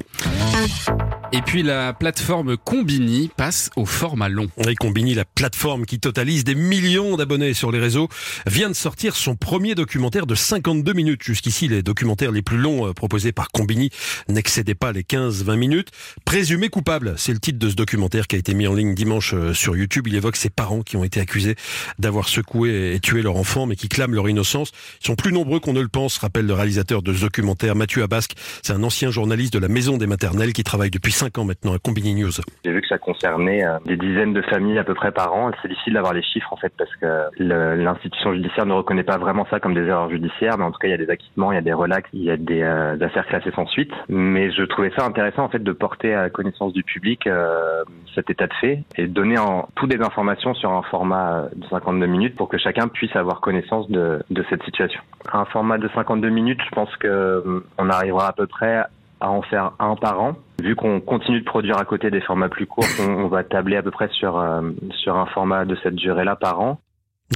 Et 1.36 1.42
puis 1.42 1.64
la 1.64 1.94
plateforme 1.94 2.58
Combini 2.58 3.32
passe 3.36 3.72
au 3.76 3.88
format 3.88 4.30
long. 4.30 4.50
Et 4.70 4.76
Combini, 4.76 5.16
la 5.16 5.26
plateforme 5.26 5.88
qui 5.88 6.00
totalise 6.00 6.44
des 6.44 6.54
millions 6.54 7.18
d'abonnés 7.18 7.56
sur 7.56 7.72
les 7.72 7.80
réseaux, 7.80 8.08
vient 8.46 8.70
de 8.70 8.76
sortir 8.76 9.16
son 9.16 9.36
premier 9.36 9.74
documentaire 9.74 10.28
de 10.28 10.36
52 10.36 10.94
minutes. 10.94 11.24
Jusqu'ici, 11.24 11.68
les 11.68 11.82
documentaires 11.82 12.32
les 12.32 12.44
plus 12.44 12.60
longs 12.60 12.88
euh, 12.88 12.94
proposés 12.94 13.32
par 13.32 13.48
Combini 13.48 13.90
n'excédaient 14.30 14.76
pas 14.76 14.92
les 14.92 15.02
15-20 15.02 15.56
minutes. 15.56 15.90
Présumé 16.24 16.70
coupable, 16.70 17.16
c'est 17.18 17.34
le 17.34 17.40
titre 17.40 17.58
de 17.58 17.68
ce 17.68 17.74
documentaire 17.74 18.28
qui 18.28 18.36
a 18.36 18.40
été 18.40 18.54
mis 18.54 18.68
en 18.68 18.76
ligne 18.76 18.94
dimanche 18.94 19.34
euh, 19.34 19.56
sur 19.56 19.76
YouTube. 19.76 20.08
Il 20.08 20.14
évoque 20.14 20.36
ses 20.36 20.52
parents 20.52 20.84
qui 20.84 20.98
ont 20.98 21.04
été 21.04 21.20
accusés 21.20 21.56
d'avoir 21.98 22.30
secoué 22.30 22.94
et 22.94 23.00
tué 23.00 23.24
leur 23.24 23.38
enfant, 23.38 23.66
mais 23.66 23.76
qui 23.76 23.90
clament 23.90 24.14
leur 24.14 24.30
innocence. 24.30 24.72
Ils 25.02 25.08
sont 25.08 25.16
plus 25.16 25.34
nombreux 25.34 25.60
qu'on 25.60 25.74
ne 25.74 25.82
le 25.82 25.88
pense, 25.88 26.20
rappelle 26.20 26.46
le 26.46 26.54
réalisateur 26.54 27.02
de 27.02 27.12
ce 27.12 27.22
documentaire, 27.22 27.76
Mathieu 27.76 28.04
Abasque. 28.04 28.34
C'est 28.62 28.74
un 28.74 28.84
ancien 28.84 29.10
journaliste 29.10 29.54
de 29.54 29.60
la 29.60 29.68
Maison 29.68 29.98
des 29.98 30.06
Maternelles 30.06 30.54
qui 30.54 30.64
travaille 30.64 30.92
depuis 30.92 31.12
5 31.24 31.38
ans 31.38 31.46
maintenant 31.46 31.74
à 31.74 31.80
Combini 31.80 32.16
News. 32.16 32.32
J'ai 32.66 32.72
vu 32.74 32.82
que 32.82 32.88
ça 32.88 32.98
concernait 32.98 33.64
euh, 33.64 33.78
des 33.86 33.96
dizaines 33.96 34.34
de 34.34 34.42
familles 34.42 34.78
à 34.78 34.84
peu 34.84 34.94
près 34.94 35.14
par 35.14 35.34
an. 35.34 35.52
C'est 35.62 35.70
difficile 35.70 35.94
d'avoir 35.94 36.14
les 36.14 36.22
chiffres 36.22 36.52
en 36.52 36.58
fait 36.58 36.74
parce 36.78 36.94
que 36.98 37.30
l'institution 37.40 38.34
judiciaire 38.34 38.66
ne 38.66 38.74
reconnaît 38.74 39.04
pas 39.04 39.18
vraiment 39.18 39.48
ça 39.50 39.62
comme 39.62 39.74
des 39.74 39.86
erreurs 39.86 40.10
judiciaires, 40.10 40.58
mais 40.58 40.66
en 40.66 40.72
tout 40.72 40.80
cas 40.80 40.90
il 40.90 40.92
y 40.92 40.96
a 40.96 40.98
des 40.98 41.10
acquittements, 41.10 41.54
il 41.54 41.56
y 41.56 41.60
a 41.60 41.62
des 41.62 41.72
relax, 41.72 42.10
il 42.12 42.24
y 42.24 42.30
a 42.30 42.36
des 42.36 42.62
euh, 42.62 42.98
affaires 43.00 43.26
classées 43.28 43.52
sans 43.56 43.66
suite. 43.68 43.92
Mais 44.10 44.52
je 44.52 44.64
trouvais 44.64 44.92
ça 44.98 45.06
intéressant 45.06 45.46
en 45.46 45.50
fait 45.50 45.64
de 45.64 45.72
porter 45.72 46.14
à 46.14 46.24
la 46.24 46.30
connaissance 46.30 46.74
du 46.74 46.84
public 46.84 47.26
euh, 47.26 47.84
cet 48.16 48.30
état 48.30 48.48
de 48.48 48.54
fait 48.56 48.84
et 48.98 49.08
donner 49.08 49.38
en 49.38 49.70
toutes 49.76 49.92
des 49.92 50.04
informations 50.04 50.54
sur 50.56 50.74
un 50.74 50.84
format 50.84 51.46
de 51.56 51.66
52 51.70 52.06
minutes 52.06 52.36
pour 52.36 52.50
que 52.50 52.58
chacun 52.58 52.90
puisse 52.90 53.16
avoir 53.16 53.40
connaissance 53.40 53.90
de, 53.90 54.22
de 54.30 54.46
cette 54.50 54.64
situation. 54.64 55.00
Un 55.32 55.46
format 55.46 55.78
de 55.78 55.90
52 55.96 56.28
minutes, 56.28 56.60
je 56.66 56.76
pense 56.76 56.94
que 56.98 57.64
on 57.78 57.90
arrivera 57.90 58.28
à 58.28 58.34
peu 58.34 58.46
près 58.46 58.84
à 59.24 59.30
en 59.30 59.42
faire 59.42 59.72
un 59.80 59.96
par 59.96 60.22
an. 60.22 60.36
Vu 60.62 60.76
qu'on 60.76 61.00
continue 61.02 61.40
de 61.40 61.46
produire 61.46 61.78
à 61.78 61.86
côté 61.86 62.12
des 62.12 62.22
formats 62.22 62.50
plus 62.50 62.68
courts, 62.68 62.86
on, 63.00 63.04
on 63.06 63.28
va 63.28 63.44
tabler 63.44 63.78
à 63.78 63.82
peu 63.82 63.92
près 63.92 64.10
sur, 64.10 64.38
euh, 64.38 64.62
sur 65.02 65.16
un 65.16 65.26
format 65.28 65.66
de 65.66 65.76
cette 65.82 65.96
durée-là 65.96 66.36
par 66.36 66.60
an. 66.60 66.80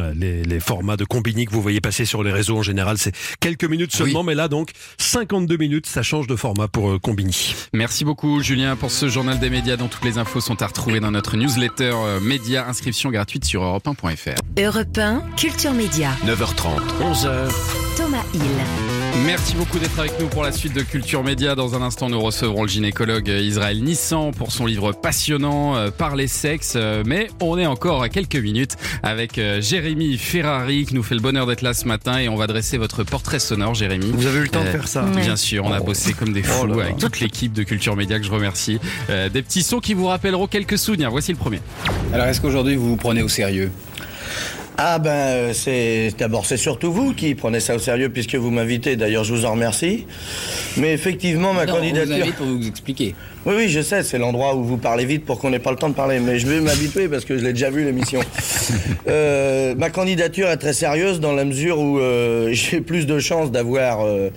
Euh, 0.02 0.14
Les, 0.16 0.44
les 0.44 0.60
formats 0.60 0.98
de 0.98 1.06
combini 1.06 1.46
que 1.46 1.52
vous 1.52 1.62
voyez 1.62 1.82
passer 1.82 2.06
sur 2.06 2.22
les 2.24 2.32
réseaux 2.32 2.58
en 2.58 2.62
général, 2.62 2.98
c'est 2.98 3.14
quelques 3.40 3.64
minutes 3.64 3.94
seulement, 3.96 4.22
mais 4.22 4.36
là 4.36 4.48
donc 4.48 4.72
52 4.98 5.58
minutes, 5.58 5.88
ça 5.88 6.04
change 6.04 6.28
de 6.28 6.36
format 6.36 6.68
pour 6.68 6.92
euh, 6.92 7.00
combini. 7.00 7.56
Merci 7.74 8.06
beaucoup 8.06 8.42
Julien 8.42 8.76
pour 8.76 8.92
ce 8.92 9.08
journal 9.08 9.40
des 9.40 9.50
médias 9.50 9.78
dont 9.78 9.88
toutes 9.88 10.04
les 10.06 10.18
infos 10.20 10.42
sont 10.42 10.62
à 10.62 10.68
retrouver 10.68 11.00
dans 11.00 11.12
notre 11.12 11.36
newsletter 11.38 11.94
euh, 11.96 12.20
média 12.20 12.68
inscription 12.68 13.10
gratuite 13.10 13.46
sur 13.46 13.64
europe1.fr. 13.64 14.36
Europe 14.62 14.98
1, 14.98 15.22
Culture 15.38 15.74
Média. 15.74 16.10
9h30, 16.26 16.80
11h. 17.02 17.98
Thomas 17.98 18.24
Hill. 18.34 18.87
Merci 19.26 19.56
beaucoup 19.56 19.78
d'être 19.80 20.00
avec 20.00 20.20
nous 20.20 20.28
pour 20.28 20.44
la 20.44 20.52
suite 20.52 20.74
de 20.74 20.82
Culture 20.82 21.24
Média. 21.24 21.56
Dans 21.56 21.76
un 21.76 21.82
instant, 21.82 22.10
nous 22.10 22.20
recevrons 22.22 22.62
le 22.64 22.68
gynécologue 22.70 23.28
Israël 23.28 23.84
Nissan 23.84 24.32
pour 24.32 24.52
son 24.52 24.66
livre 24.66 24.94
passionnant 24.94 25.76
euh, 25.76 25.90
Parler 25.92 26.28
sexe. 26.28 26.74
Euh, 26.76 27.04
Mais 27.06 27.28
on 27.42 27.58
est 27.58 27.66
encore 27.66 28.04
à 28.04 28.10
quelques 28.10 28.36
minutes 28.38 28.78
avec 29.04 29.38
euh, 29.38 29.60
Jérémy 29.60 30.18
Ferrari 30.18 30.86
qui 30.86 30.96
nous 30.96 31.04
fait 31.04 31.16
le 31.16 31.22
bonheur 31.22 31.46
d'être 31.46 31.62
là 31.62 31.74
ce 31.74 31.86
matin 31.88 32.20
et 32.20 32.30
on 32.30 32.36
va 32.36 32.48
dresser 32.48 32.78
votre 32.78 33.04
portrait 33.04 33.40
sonore, 33.40 33.74
Jérémy. 33.74 34.12
Vous 34.14 34.28
avez 34.28 34.40
eu 34.40 34.44
le 34.44 34.50
temps 34.50 34.64
de 34.64 34.70
faire 34.70 34.88
ça 34.88 35.02
Bien 35.04 35.36
sûr, 35.36 35.66
on 35.66 35.72
a 35.74 35.80
Oh. 35.80 35.84
bossé 35.84 36.14
comme 36.14 36.32
des 36.34 36.44
fous 36.44 36.62
Oh 36.64 36.66
là. 36.68 36.84
avec 36.86 36.98
toute 36.98 37.20
l'équipe 37.20 37.54
de 37.54 37.64
Culture 37.64 37.96
Média 37.96 38.20
que 38.20 38.26
je 38.26 38.32
remercie. 38.32 38.80
Euh, 39.10 39.30
des 39.30 39.42
petits 39.42 39.64
sons 39.64 39.80
qui 39.80 39.94
vous 39.94 40.06
rappelleront 40.08 40.48
quelques 40.48 40.78
souvenirs. 40.78 41.12
Voici 41.12 41.32
le 41.32 41.38
premier. 41.38 41.60
Alors, 42.14 42.26
est-ce 42.28 42.40
qu'aujourd'hui 42.42 42.76
vous 42.76 42.90
vous 42.90 42.98
prenez 42.98 43.22
au 43.24 43.28
sérieux? 43.30 43.72
Ah 44.80 45.00
ben 45.00 45.10
euh, 45.10 45.54
c'est 45.54 46.12
d'abord 46.20 46.46
c'est 46.46 46.56
surtout 46.58 46.92
vous 46.94 47.14
qui 47.14 47.34
prenez 47.34 47.60
ça 47.60 47.76
au 47.76 47.80
sérieux 47.80 48.10
puisque 48.10 48.36
vous 48.36 48.52
m'invitez. 48.52 48.96
D'ailleurs 48.96 49.24
je 49.24 49.34
vous 49.34 49.46
en 49.46 49.52
remercie. 49.54 50.06
Mais 50.78 50.94
effectivement 50.94 51.52
ma 51.54 51.66
Non, 51.66 51.74
on 51.74 51.76
vous 51.78 51.82
candidature. 51.82 52.36
pour 52.36 52.46
vous 52.46 52.68
expliquer. 52.68 53.16
Oui 53.48 53.54
oui 53.58 53.70
je 53.70 53.82
sais 53.82 54.04
c'est 54.04 54.20
l'endroit 54.20 54.56
où 54.56 54.64
vous 54.64 54.78
parlez 54.78 55.06
vite 55.06 55.26
pour 55.26 55.40
qu'on 55.40 55.50
n'ait 55.50 55.58
pas 55.58 55.72
le 55.72 55.78
temps 55.78 55.90
de 55.90 55.96
parler. 55.96 56.20
Mais 56.20 56.38
je 56.38 56.46
vais 56.46 56.60
m'habituer 56.60 57.08
parce 57.08 57.26
que 57.26 57.38
je 57.40 57.44
l'ai 57.44 57.54
déjà 57.54 57.70
vu 57.70 57.84
l'émission. 57.84 58.20
Euh, 59.10 59.74
ma 59.76 59.90
candidature 59.90 60.50
est 60.50 60.58
très 60.58 60.74
sérieuse 60.74 61.22
dans 61.22 61.32
la 61.32 61.46
mesure 61.46 61.80
où 61.80 61.98
euh, 62.00 62.50
j'ai 62.52 62.82
plus 62.82 63.08
de 63.08 63.20
chances 63.20 63.52
d'avoir 63.52 64.02
euh, 64.06 64.30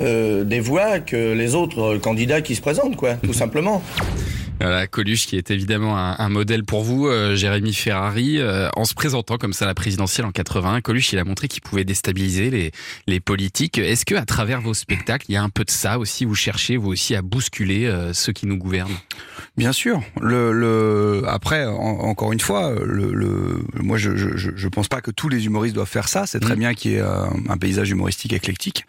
euh, 0.00 0.44
des 0.44 0.60
voix 0.60 0.98
que 1.00 1.34
les 1.34 1.54
autres 1.54 1.98
candidats 1.98 2.40
qui 2.40 2.54
se 2.54 2.62
présentent 2.62 2.96
quoi 2.96 3.14
tout 3.14 3.34
simplement. 3.34 3.82
Voilà, 4.60 4.86
Coluche 4.86 5.26
qui 5.26 5.36
est 5.36 5.50
évidemment 5.50 5.96
un, 5.96 6.16
un 6.18 6.28
modèle 6.28 6.64
pour 6.64 6.82
vous, 6.82 7.06
euh, 7.06 7.36
Jérémy 7.36 7.72
Ferrari, 7.72 8.38
euh, 8.38 8.68
en 8.74 8.84
se 8.84 8.94
présentant 8.94 9.36
comme 9.38 9.52
ça 9.52 9.64
à 9.64 9.68
la 9.68 9.74
présidentielle 9.74 10.26
en 10.26 10.32
81. 10.32 10.80
Coluche, 10.80 11.12
il 11.12 11.18
a 11.18 11.24
montré 11.24 11.46
qu'il 11.48 11.62
pouvait 11.62 11.84
déstabiliser 11.84 12.50
les, 12.50 12.72
les 13.06 13.20
politiques. 13.20 13.78
Est-ce 13.78 14.04
que 14.04 14.14
à 14.16 14.24
travers 14.24 14.60
vos 14.60 14.74
spectacles, 14.74 15.26
il 15.28 15.34
y 15.34 15.36
a 15.36 15.42
un 15.42 15.48
peu 15.48 15.64
de 15.64 15.70
ça 15.70 15.98
aussi 15.98 16.24
Vous 16.24 16.34
cherchez 16.34 16.76
vous 16.76 16.88
aussi 16.88 17.14
à 17.14 17.22
bousculer 17.22 17.86
euh, 17.86 18.12
ceux 18.12 18.32
qui 18.32 18.46
nous 18.46 18.56
gouvernent? 18.56 18.96
Bien 19.56 19.72
sûr. 19.72 20.02
Le, 20.20 20.52
le 20.52 21.22
après, 21.28 21.64
en- 21.66 21.72
encore 21.74 22.32
une 22.32 22.40
fois, 22.40 22.72
le, 22.84 23.12
le 23.12 23.62
moi 23.80 23.96
je, 23.98 24.16
je 24.16 24.28
je- 24.36 24.68
pense 24.68 24.88
pas 24.88 25.00
que 25.00 25.10
tous 25.10 25.28
les 25.28 25.46
humoristes 25.46 25.74
doivent 25.74 25.88
faire 25.88 26.08
ça. 26.08 26.26
C'est 26.26 26.40
très 26.40 26.54
Mm. 26.56 26.58
bien 26.58 26.74
qu'il 26.74 26.92
y 26.92 26.94
ait 26.94 27.00
euh, 27.00 27.24
un 27.48 27.56
paysage 27.58 27.90
humoristique 27.90 28.32
éclectique. 28.32 28.84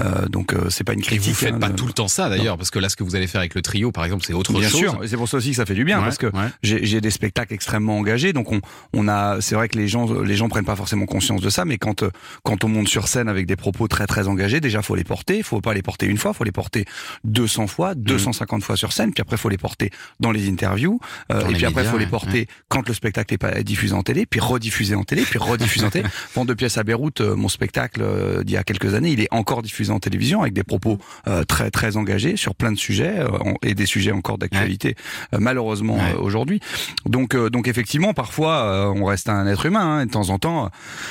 Euh, 0.00 0.26
donc 0.28 0.52
euh, 0.54 0.68
c'est 0.70 0.84
pas 0.84 0.92
une 0.92 1.00
Et 1.00 1.02
critique. 1.02 1.28
vous 1.28 1.34
faites 1.34 1.54
hein, 1.54 1.58
pas 1.58 1.70
tout 1.70 1.86
le 1.86 1.92
temps 1.92 2.08
ça 2.08 2.28
d'ailleurs, 2.28 2.56
parce 2.56 2.70
que 2.70 2.78
là, 2.78 2.88
ce 2.88 2.96
que 2.96 3.04
vous 3.04 3.16
allez 3.16 3.26
faire 3.26 3.40
avec 3.40 3.54
le 3.54 3.62
trio, 3.62 3.90
par 3.92 4.04
exemple, 4.04 4.24
c'est 4.26 4.32
autre 4.32 4.52
Bien 4.52 4.68
chose. 4.68 4.80
sûr. 4.80 4.98
C'est 5.14 5.18
pour 5.18 5.28
ça 5.28 5.36
aussi 5.36 5.50
que 5.50 5.56
ça 5.56 5.64
fait 5.64 5.74
du 5.74 5.84
bien 5.84 5.98
Ouais, 5.98 6.04
parce 6.04 6.18
que 6.18 6.26
ouais. 6.26 6.48
j'ai 6.62 7.00
des 7.00 7.10
spectacles 7.10 7.54
extrêmement 7.54 7.96
engagés, 7.96 8.32
donc 8.32 8.50
on, 8.50 8.60
on 8.92 9.06
a, 9.06 9.40
c'est 9.40 9.54
vrai 9.54 9.68
que 9.68 9.78
les 9.78 9.86
gens, 9.86 10.12
les 10.22 10.34
gens 10.34 10.48
prennent 10.48 10.64
pas 10.64 10.74
forcément 10.74 11.06
conscience 11.06 11.40
de 11.40 11.50
ça, 11.50 11.64
mais 11.64 11.78
quand 11.78 12.04
quand 12.42 12.64
on 12.64 12.68
monte 12.68 12.88
sur 12.88 13.06
scène 13.06 13.28
avec 13.28 13.46
des 13.46 13.54
propos 13.54 13.86
très 13.86 14.06
très 14.06 14.26
engagés, 14.26 14.60
déjà 14.60 14.82
faut 14.82 14.96
les 14.96 15.04
porter, 15.04 15.44
faut 15.44 15.60
pas 15.60 15.72
les 15.72 15.82
porter 15.82 16.06
une 16.06 16.18
fois, 16.18 16.32
faut 16.34 16.42
les 16.42 16.50
porter 16.50 16.84
200 17.22 17.68
fois, 17.68 17.94
250 17.94 18.64
fois 18.64 18.76
sur 18.76 18.92
scène, 18.92 19.12
puis 19.12 19.22
après 19.22 19.36
faut 19.36 19.48
les 19.48 19.56
porter 19.56 19.90
dans 20.18 20.32
les 20.32 20.48
interviews, 20.48 20.98
euh, 21.32 21.42
et 21.42 21.48
les 21.48 21.54
puis 21.54 21.66
après 21.66 21.82
médias, 21.82 21.92
faut 21.92 21.98
les 21.98 22.06
porter 22.06 22.40
ouais. 22.40 22.48
quand 22.68 22.88
le 22.88 22.94
spectacle 22.94 23.34
est 23.34 23.38
pas 23.38 23.62
diffusé 23.62 23.94
en 23.94 24.02
télé, 24.02 24.26
puis 24.26 24.40
rediffusé 24.40 24.96
en 24.96 25.04
télé, 25.04 25.22
puis 25.22 25.38
rediffusé 25.38 25.86
en 25.86 25.90
télé. 25.90 26.08
Vente 26.34 26.48
de 26.48 26.54
pièces 26.54 26.76
à 26.76 26.82
Beyrouth, 26.82 27.20
euh, 27.20 27.36
mon 27.36 27.48
spectacle 27.48 28.00
euh, 28.02 28.42
d'il 28.42 28.54
y 28.54 28.56
a 28.56 28.64
quelques 28.64 28.94
années, 28.94 29.10
il 29.10 29.20
est 29.20 29.32
encore 29.32 29.62
diffusé 29.62 29.92
en 29.92 30.00
télévision 30.00 30.42
avec 30.42 30.54
des 30.54 30.64
propos 30.64 30.98
euh, 31.28 31.44
très 31.44 31.70
très 31.70 31.96
engagés 31.96 32.36
sur 32.36 32.54
plein 32.54 32.72
de 32.72 32.78
sujets 32.78 33.18
euh, 33.18 33.28
et 33.62 33.74
des 33.74 33.86
sujets 33.86 34.12
encore 34.12 34.38
d'actualité 34.38 34.96
malheureusement 35.38 35.98
euh, 35.98 36.18
aujourd'hui. 36.18 36.60
Donc 37.06 37.34
euh, 37.34 37.50
donc 37.50 37.68
effectivement 37.68 38.14
parfois 38.14 38.62
euh, 38.62 38.92
on 38.94 39.04
reste 39.04 39.28
un 39.28 39.46
être 39.46 39.66
humain 39.66 39.98
hein, 39.98 40.00
et 40.02 40.06
de 40.06 40.10
temps 40.10 40.30
en 40.30 40.38
temps 40.38 40.66
euh, 40.66 40.68